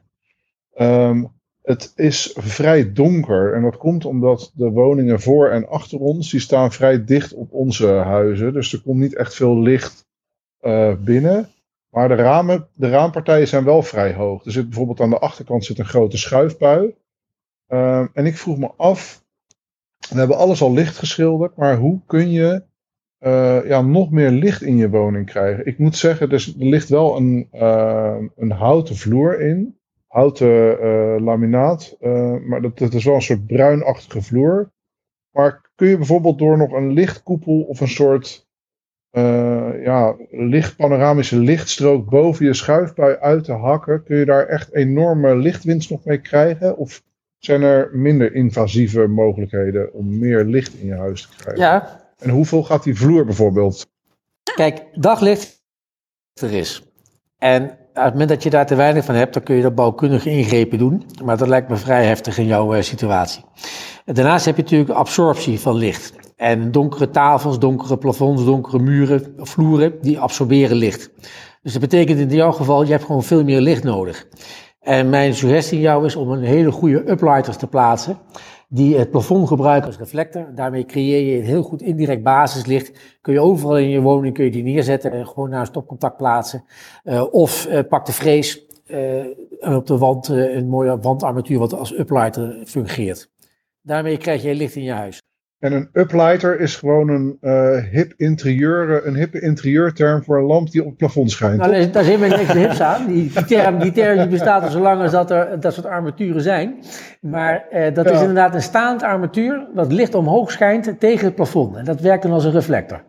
Um, 0.79 1.38
het 1.69 1.93
is 1.95 2.33
vrij 2.37 2.93
donker 2.93 3.53
en 3.53 3.61
dat 3.61 3.77
komt 3.77 4.05
omdat 4.05 4.51
de 4.55 4.69
woningen 4.69 5.19
voor 5.19 5.49
en 5.49 5.67
achter 5.67 5.99
ons, 5.99 6.31
die 6.31 6.39
staan 6.39 6.71
vrij 6.71 7.05
dicht 7.05 7.33
op 7.33 7.53
onze 7.53 7.87
huizen. 7.87 8.53
Dus 8.53 8.73
er 8.73 8.81
komt 8.81 8.99
niet 8.99 9.15
echt 9.15 9.35
veel 9.35 9.59
licht 9.59 10.07
uh, 10.61 10.93
binnen. 10.99 11.49
Maar 11.89 12.07
de, 12.07 12.15
ramen, 12.15 12.67
de 12.73 12.89
raampartijen 12.89 13.47
zijn 13.47 13.63
wel 13.63 13.81
vrij 13.81 14.13
hoog. 14.13 14.45
Er 14.45 14.51
zit 14.51 14.65
bijvoorbeeld 14.65 14.99
aan 14.99 15.09
de 15.09 15.19
achterkant 15.19 15.65
zit 15.65 15.79
een 15.79 15.85
grote 15.85 16.17
schuifbui. 16.17 16.95
Uh, 17.67 18.05
en 18.13 18.25
ik 18.25 18.37
vroeg 18.37 18.57
me 18.57 18.71
af, 18.77 19.23
we 20.09 20.17
hebben 20.17 20.37
alles 20.37 20.61
al 20.61 20.73
licht 20.73 20.97
geschilderd, 20.97 21.55
maar 21.55 21.77
hoe 21.77 22.01
kun 22.05 22.31
je 22.31 22.63
uh, 23.19 23.67
ja, 23.67 23.81
nog 23.81 24.11
meer 24.11 24.31
licht 24.31 24.61
in 24.61 24.77
je 24.77 24.89
woning 24.89 25.25
krijgen? 25.25 25.65
Ik 25.65 25.77
moet 25.77 25.95
zeggen, 25.95 26.31
er 26.31 26.53
ligt 26.57 26.89
wel 26.89 27.17
een, 27.17 27.47
een 28.35 28.51
houten 28.51 28.95
vloer 28.95 29.41
in 29.41 29.78
houten 30.09 30.83
uh, 30.83 31.15
laminaat. 31.25 31.95
Uh, 32.01 32.35
maar 32.45 32.61
dat, 32.61 32.77
dat, 32.77 32.93
is 32.93 33.03
wel 33.03 33.15
een 33.15 33.21
soort 33.21 33.47
bruinachtige 33.47 34.21
vloer. 34.21 34.71
Maar 35.31 35.69
kun 35.75 35.87
je 35.87 35.97
bijvoorbeeld 35.97 36.39
door 36.39 36.57
nog 36.57 36.71
een 36.71 36.93
lichtkoepel 36.93 37.61
of 37.61 37.79
een 37.79 37.87
soort 37.87 38.47
uh, 39.11 39.83
ja, 39.83 40.15
licht, 40.29 40.75
panoramische 40.75 41.37
lichtstrook 41.37 42.09
boven 42.09 42.45
je 42.45 42.53
schuifbui 42.53 43.15
uit 43.15 43.43
te 43.43 43.51
hakken, 43.53 44.03
kun 44.03 44.17
je 44.17 44.25
daar 44.25 44.47
echt 44.47 44.73
enorme 44.73 45.35
lichtwinst 45.35 45.89
nog 45.89 46.05
mee 46.05 46.21
krijgen? 46.21 46.77
Of 46.77 47.03
zijn 47.37 47.61
er 47.61 47.89
minder 47.93 48.33
invasieve 48.33 49.07
mogelijkheden 49.07 49.93
om 49.93 50.19
meer 50.19 50.43
licht 50.43 50.73
in 50.73 50.87
je 50.87 50.95
huis 50.95 51.21
te 51.21 51.35
krijgen? 51.35 51.63
Ja. 51.63 52.07
En 52.17 52.29
hoeveel 52.29 52.63
gaat 52.63 52.83
die 52.83 52.95
vloer 52.95 53.25
bijvoorbeeld? 53.25 53.89
Kijk, 54.55 54.85
daglicht 54.93 55.63
er 56.33 56.53
is. 56.53 56.83
En 57.37 57.77
op 57.89 58.03
het 58.03 58.11
moment 58.11 58.29
dat 58.29 58.43
je 58.43 58.49
daar 58.49 58.65
te 58.65 58.75
weinig 58.75 59.05
van 59.05 59.15
hebt, 59.15 59.33
dan 59.33 59.43
kun 59.43 59.55
je 59.55 59.61
dat 59.61 59.75
bouwkundige 59.75 60.29
ingrepen 60.29 60.77
doen. 60.77 61.03
Maar 61.23 61.37
dat 61.37 61.47
lijkt 61.47 61.69
me 61.69 61.75
vrij 61.75 62.05
heftig 62.05 62.37
in 62.37 62.45
jouw 62.45 62.75
uh, 62.75 62.81
situatie. 62.81 63.43
Daarnaast 64.05 64.45
heb 64.45 64.55
je 64.55 64.61
natuurlijk 64.61 64.89
absorptie 64.89 65.59
van 65.59 65.75
licht. 65.75 66.13
En 66.35 66.71
donkere 66.71 67.09
tafels, 67.09 67.59
donkere 67.59 67.97
plafonds, 67.97 68.45
donkere 68.45 68.79
muren, 68.79 69.33
vloeren, 69.37 69.93
die 70.01 70.19
absorberen 70.19 70.77
licht. 70.77 71.11
Dus 71.61 71.71
dat 71.71 71.81
betekent 71.81 72.19
in 72.19 72.29
jouw 72.29 72.51
geval, 72.51 72.83
je 72.83 72.91
hebt 72.91 73.03
gewoon 73.03 73.23
veel 73.23 73.43
meer 73.43 73.61
licht 73.61 73.83
nodig. 73.83 74.27
En 74.79 75.09
mijn 75.09 75.33
suggestie 75.33 75.77
aan 75.77 75.83
jou 75.83 76.05
is 76.05 76.15
om 76.15 76.31
een 76.31 76.43
hele 76.43 76.71
goede 76.71 77.09
uplighter 77.09 77.57
te 77.57 77.67
plaatsen 77.67 78.17
die 78.71 78.97
het 78.97 79.11
plafond 79.11 79.47
gebruiken 79.47 79.87
als 79.87 79.97
reflector. 79.97 80.55
Daarmee 80.55 80.85
creëer 80.85 81.31
je 81.31 81.39
een 81.39 81.45
heel 81.45 81.63
goed 81.63 81.81
indirect 81.81 82.23
basislicht. 82.23 83.17
Kun 83.21 83.33
je 83.33 83.39
overal 83.39 83.77
in 83.77 83.89
je 83.89 84.01
woning 84.01 84.33
kun 84.33 84.45
je 84.45 84.51
die 84.51 84.63
neerzetten 84.63 85.11
en 85.11 85.27
gewoon 85.27 85.49
naar 85.49 85.59
een 85.59 85.65
stopcontact 85.65 86.17
plaatsen. 86.17 86.63
Uh, 87.03 87.33
of 87.33 87.67
uh, 87.67 87.79
pak 87.89 88.05
de 88.05 88.11
frees 88.11 88.65
uh, 88.87 89.19
en 89.59 89.75
op 89.75 89.87
de 89.87 89.97
wand 89.97 90.27
een 90.27 90.67
mooie 90.67 90.99
wandarmatuur 90.99 91.59
wat 91.59 91.73
als 91.73 91.97
uplighter 91.97 92.61
fungeert. 92.65 93.29
Daarmee 93.81 94.17
krijg 94.17 94.43
je 94.43 94.55
licht 94.55 94.75
in 94.75 94.83
je 94.83 94.91
huis. 94.91 95.21
En 95.59 95.73
een 95.73 95.89
uplighter 95.93 96.59
is 96.59 96.75
gewoon 96.75 97.09
een 97.09 97.37
uh, 97.41 97.83
hip 97.91 98.13
interieur, 98.17 99.07
een 99.07 99.15
hippe 99.15 99.39
interieurterm 99.41 100.23
voor 100.23 100.37
een 100.37 100.45
lamp 100.45 100.71
die 100.71 100.81
op 100.81 100.87
het 100.87 100.97
plafond 100.97 101.31
schijnt. 101.31 101.57
Nou, 101.57 101.89
daar 101.89 102.03
zit 102.03 102.19
niks 102.19 102.53
hips 102.53 102.81
aan. 102.81 103.07
Die, 103.07 103.31
die, 103.33 103.45
term, 103.45 103.79
die 103.79 103.91
term 103.91 104.17
die 104.17 104.27
bestaat 104.27 104.63
al 104.63 104.69
zo 104.69 104.79
lang 104.79 105.01
als 105.01 105.11
dat 105.11 105.31
er 105.31 105.59
dat 105.59 105.73
soort 105.73 105.85
armaturen 105.85 106.41
zijn. 106.41 106.75
Maar 107.21 107.65
uh, 107.71 107.93
dat 107.93 108.05
ja. 108.05 108.11
is 108.11 108.19
inderdaad 108.19 108.53
een 108.53 108.61
staand 108.61 109.03
armatuur 109.03 109.67
dat 109.73 109.91
licht 109.91 110.15
omhoog 110.15 110.51
schijnt 110.51 110.99
tegen 110.99 111.25
het 111.25 111.35
plafond. 111.35 111.75
En 111.75 111.85
dat 111.85 112.01
werkt 112.01 112.23
dan 112.23 112.31
als 112.31 112.45
een 112.45 112.51
reflector. 112.51 113.03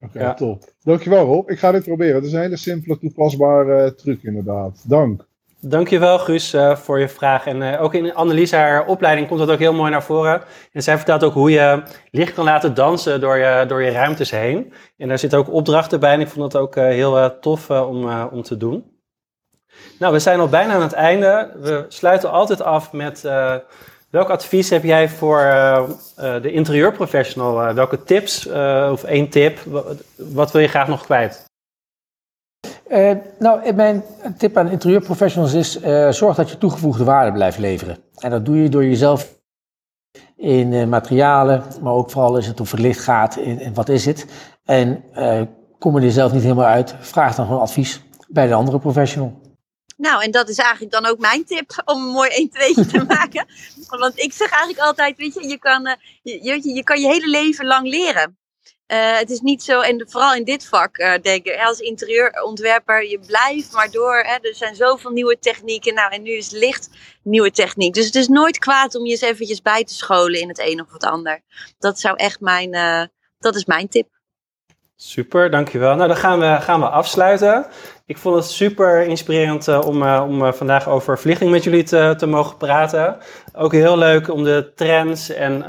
Oké, 0.00 0.16
okay, 0.16 0.22
ja. 0.22 0.34
top. 0.34 0.64
Dankjewel 0.82 1.24
Rob. 1.24 1.50
Ik 1.50 1.58
ga 1.58 1.72
dit 1.72 1.84
proberen. 1.84 2.14
Het 2.14 2.24
is 2.24 2.32
een 2.32 2.40
hele 2.40 2.56
simpele 2.56 2.98
toepasbare 2.98 3.84
uh, 3.84 3.90
truc 3.90 4.22
inderdaad. 4.22 4.84
Dank. 4.88 5.28
Dankjewel 5.62 6.18
Guus 6.18 6.54
uh, 6.54 6.76
voor 6.76 7.00
je 7.00 7.08
vraag. 7.08 7.46
En 7.46 7.62
uh, 7.62 7.82
ook 7.82 7.94
in 7.94 8.14
Annelies 8.14 8.52
haar 8.52 8.86
opleiding 8.86 9.28
komt 9.28 9.40
dat 9.40 9.50
ook 9.50 9.58
heel 9.58 9.72
mooi 9.72 9.90
naar 9.90 10.02
voren. 10.02 10.42
En 10.72 10.82
zij 10.82 10.96
vertelt 10.96 11.24
ook 11.24 11.32
hoe 11.32 11.50
je 11.50 11.82
licht 12.10 12.34
kan 12.34 12.44
laten 12.44 12.74
dansen 12.74 13.20
door 13.20 13.36
je, 13.36 13.64
door 13.68 13.82
je 13.82 13.90
ruimtes 13.90 14.30
heen. 14.30 14.72
En 14.96 15.08
daar 15.08 15.18
zitten 15.18 15.38
ook 15.38 15.52
opdrachten 15.52 16.00
bij 16.00 16.12
en 16.12 16.20
ik 16.20 16.28
vond 16.28 16.52
dat 16.52 16.62
ook 16.62 16.76
uh, 16.76 16.84
heel 16.84 17.38
tof 17.40 17.70
om, 17.70 18.10
om 18.30 18.42
te 18.42 18.56
doen. 18.56 18.98
Nou, 19.98 20.12
we 20.12 20.18
zijn 20.18 20.40
al 20.40 20.48
bijna 20.48 20.74
aan 20.74 20.82
het 20.82 20.92
einde. 20.92 21.50
We 21.60 21.84
sluiten 21.88 22.30
altijd 22.30 22.62
af 22.62 22.92
met 22.92 23.22
welk 24.10 24.30
advies 24.30 24.70
heb 24.70 24.82
jij 24.82 25.08
voor 25.08 25.38
de 26.16 26.52
interieurprofessional? 26.52 27.74
welke 27.74 28.02
tips 28.02 28.46
of 28.90 29.04
één 29.04 29.28
tip? 29.28 29.58
Wat 30.16 30.52
wil 30.52 30.60
je 30.60 30.68
graag 30.68 30.88
nog 30.88 31.04
kwijt? 31.04 31.49
Uh, 32.90 33.12
nou, 33.38 33.72
mijn 33.72 34.04
tip 34.38 34.56
aan 34.56 34.68
interieurprofessionals 34.68 35.52
is: 35.52 35.82
uh, 35.82 36.10
zorg 36.10 36.36
dat 36.36 36.50
je 36.50 36.58
toegevoegde 36.58 37.04
waarde 37.04 37.32
blijft 37.32 37.58
leveren. 37.58 37.98
En 38.18 38.30
dat 38.30 38.44
doe 38.44 38.62
je 38.62 38.68
door 38.68 38.84
jezelf 38.84 39.38
in 40.36 40.72
uh, 40.72 40.86
materialen, 40.86 41.64
maar 41.82 41.92
ook 41.92 42.10
vooral 42.10 42.34
als 42.34 42.46
het 42.46 42.60
om 42.60 42.66
verlicht 42.66 43.00
gaat, 43.00 43.36
in, 43.36 43.74
wat 43.74 43.88
is 43.88 44.04
het. 44.04 44.26
En 44.64 45.04
kom 45.78 45.96
er 45.96 46.02
jezelf 46.02 46.32
niet 46.32 46.42
helemaal 46.42 46.66
uit, 46.66 46.94
vraag 47.00 47.34
dan 47.34 47.46
gewoon 47.46 47.60
advies 47.60 48.00
bij 48.28 48.46
de 48.46 48.54
andere 48.54 48.78
professional. 48.78 49.40
Nou, 49.96 50.22
en 50.22 50.30
dat 50.30 50.48
is 50.48 50.58
eigenlijk 50.58 50.92
dan 50.92 51.06
ook 51.06 51.18
mijn 51.18 51.44
tip 51.44 51.82
om 51.84 52.02
een 52.02 52.12
mooi 52.12 52.30
1 52.30 52.50
2 52.50 52.74
te 52.74 53.04
maken. 53.16 53.46
Want 53.88 54.18
ik 54.18 54.32
zeg 54.32 54.50
eigenlijk 54.50 54.82
altijd, 54.82 55.16
weet 55.16 55.34
je, 55.34 55.48
je 55.48 55.58
kan 55.58 55.96
je, 56.22 56.74
je, 56.74 56.82
kan 56.82 57.00
je 57.00 57.06
hele 57.06 57.28
leven 57.28 57.66
lang 57.66 57.88
leren. 57.88 58.38
Uh, 58.92 59.18
het 59.18 59.30
is 59.30 59.40
niet 59.40 59.62
zo, 59.62 59.80
en 59.80 60.06
vooral 60.08 60.34
in 60.34 60.44
dit 60.44 60.66
vak, 60.66 60.98
uh, 60.98 61.14
denk 61.22 61.46
ik, 61.46 61.60
als 61.60 61.78
interieurontwerper, 61.78 63.08
je 63.08 63.18
blijft 63.18 63.72
maar 63.72 63.90
door. 63.90 64.16
Hè, 64.16 64.34
er 64.34 64.54
zijn 64.54 64.74
zoveel 64.74 65.10
nieuwe 65.10 65.38
technieken. 65.38 65.94
Nou, 65.94 66.12
en 66.12 66.22
nu 66.22 66.30
is 66.30 66.50
licht 66.50 66.88
nieuwe 67.22 67.50
techniek. 67.50 67.94
Dus 67.94 68.06
het 68.06 68.14
is 68.14 68.28
nooit 68.28 68.58
kwaad 68.58 68.94
om 68.94 69.04
je 69.04 69.10
eens 69.10 69.20
eventjes 69.20 69.62
bij 69.62 69.84
te 69.84 69.94
scholen 69.94 70.40
in 70.40 70.48
het 70.48 70.58
een 70.58 70.80
of 70.80 70.92
het 70.92 71.04
ander. 71.04 71.42
Dat 71.78 72.00
zou 72.00 72.16
echt 72.16 72.40
mijn, 72.40 72.74
uh, 72.74 73.04
dat 73.38 73.54
is 73.54 73.64
mijn 73.64 73.88
tip. 73.88 74.19
Super, 75.02 75.50
dankjewel. 75.50 75.94
Nou, 75.94 76.08
dan 76.08 76.16
gaan 76.16 76.40
we, 76.40 76.56
gaan 76.60 76.80
we 76.80 76.88
afsluiten. 76.88 77.66
Ik 78.06 78.18
vond 78.18 78.36
het 78.36 78.44
super 78.44 79.06
inspirerend 79.06 79.68
uh, 79.68 79.80
om, 79.86 80.02
uh, 80.02 80.24
om 80.28 80.42
uh, 80.42 80.52
vandaag 80.52 80.88
over 80.88 81.18
verlichting 81.18 81.50
met 81.50 81.64
jullie 81.64 81.82
te, 81.82 82.14
te 82.16 82.26
mogen 82.26 82.56
praten. 82.56 83.16
Ook 83.54 83.72
heel 83.72 83.98
leuk 83.98 84.28
om 84.28 84.44
de 84.44 84.72
trends 84.74 85.30
en 85.30 85.64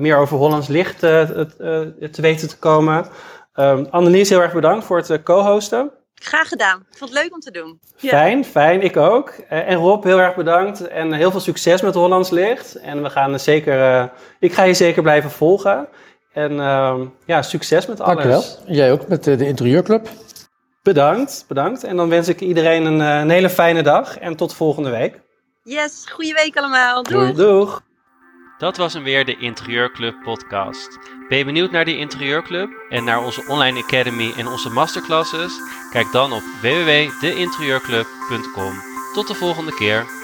meer 0.00 0.16
over 0.16 0.36
Hollands 0.36 0.68
licht 0.68 0.98
te 0.98 2.20
weten 2.20 2.48
te 2.48 2.58
komen. 2.58 3.06
Um, 3.54 3.86
Annelies, 3.90 4.28
heel 4.28 4.42
erg 4.42 4.52
bedankt 4.52 4.84
voor 4.84 4.96
het 4.96 5.22
co-hosten. 5.22 5.90
Graag 6.14 6.48
gedaan. 6.48 6.78
Ik 6.90 6.98
vond 6.98 7.10
het 7.10 7.22
leuk 7.22 7.32
om 7.32 7.40
te 7.40 7.50
doen. 7.50 7.80
Fijn, 7.96 8.38
ja. 8.38 8.44
fijn. 8.44 8.82
Ik 8.82 8.96
ook. 8.96 9.28
en 9.48 9.76
Rob, 9.76 10.04
heel 10.04 10.20
erg 10.20 10.34
bedankt. 10.34 10.88
En 10.88 11.12
heel 11.12 11.30
veel 11.30 11.40
succes 11.40 11.82
met 11.82 11.94
Hollands 11.94 12.30
Licht. 12.30 12.74
En 12.74 13.02
we 13.02 13.10
gaan 13.10 13.40
zeker, 13.40 14.10
ik 14.38 14.52
ga 14.52 14.62
je 14.62 14.74
zeker 14.74 15.02
blijven 15.02 15.30
volgen. 15.30 15.88
En 16.32 16.52
uh, 16.52 17.00
ja, 17.24 17.42
succes 17.42 17.86
met 17.86 18.00
alles. 18.00 18.24
Dankjewel. 18.24 18.44
Jij 18.66 18.92
ook 18.92 19.08
met 19.08 19.24
de, 19.24 19.36
de 19.36 19.46
interieurclub. 19.46 20.08
Bedankt, 20.82 21.44
bedankt. 21.48 21.84
En 21.84 21.96
dan 21.96 22.08
wens 22.08 22.28
ik 22.28 22.40
iedereen 22.40 22.84
een, 22.84 23.00
een, 23.00 23.30
hele 23.30 23.50
fijne 23.50 23.82
dag 23.82 24.18
en 24.18 24.36
tot 24.36 24.54
volgende 24.54 24.90
week. 24.90 25.20
Yes, 25.62 26.06
goede 26.10 26.32
week 26.32 26.56
allemaal. 26.56 27.02
Doeg. 27.02 27.32
Doeg. 27.32 27.82
Dat 28.58 28.76
was 28.76 28.92
hem 28.92 29.02
weer 29.02 29.24
de 29.24 29.36
Interieurclub 29.36 30.14
podcast. 30.22 30.98
Ben 31.28 31.38
je 31.38 31.44
benieuwd 31.44 31.70
naar 31.70 31.84
de 31.84 31.96
Interieurclub 31.96 32.70
en 32.88 33.04
naar 33.04 33.24
onze 33.24 33.44
online 33.48 33.82
academy 33.82 34.32
en 34.36 34.46
onze 34.46 34.70
masterclasses? 34.70 35.52
Kijk 35.92 36.12
dan 36.12 36.32
op 36.32 36.42
www.deinterieurclub.com. 36.62 38.72
Tot 39.12 39.28
de 39.28 39.34
volgende 39.34 39.74
keer. 39.74 40.19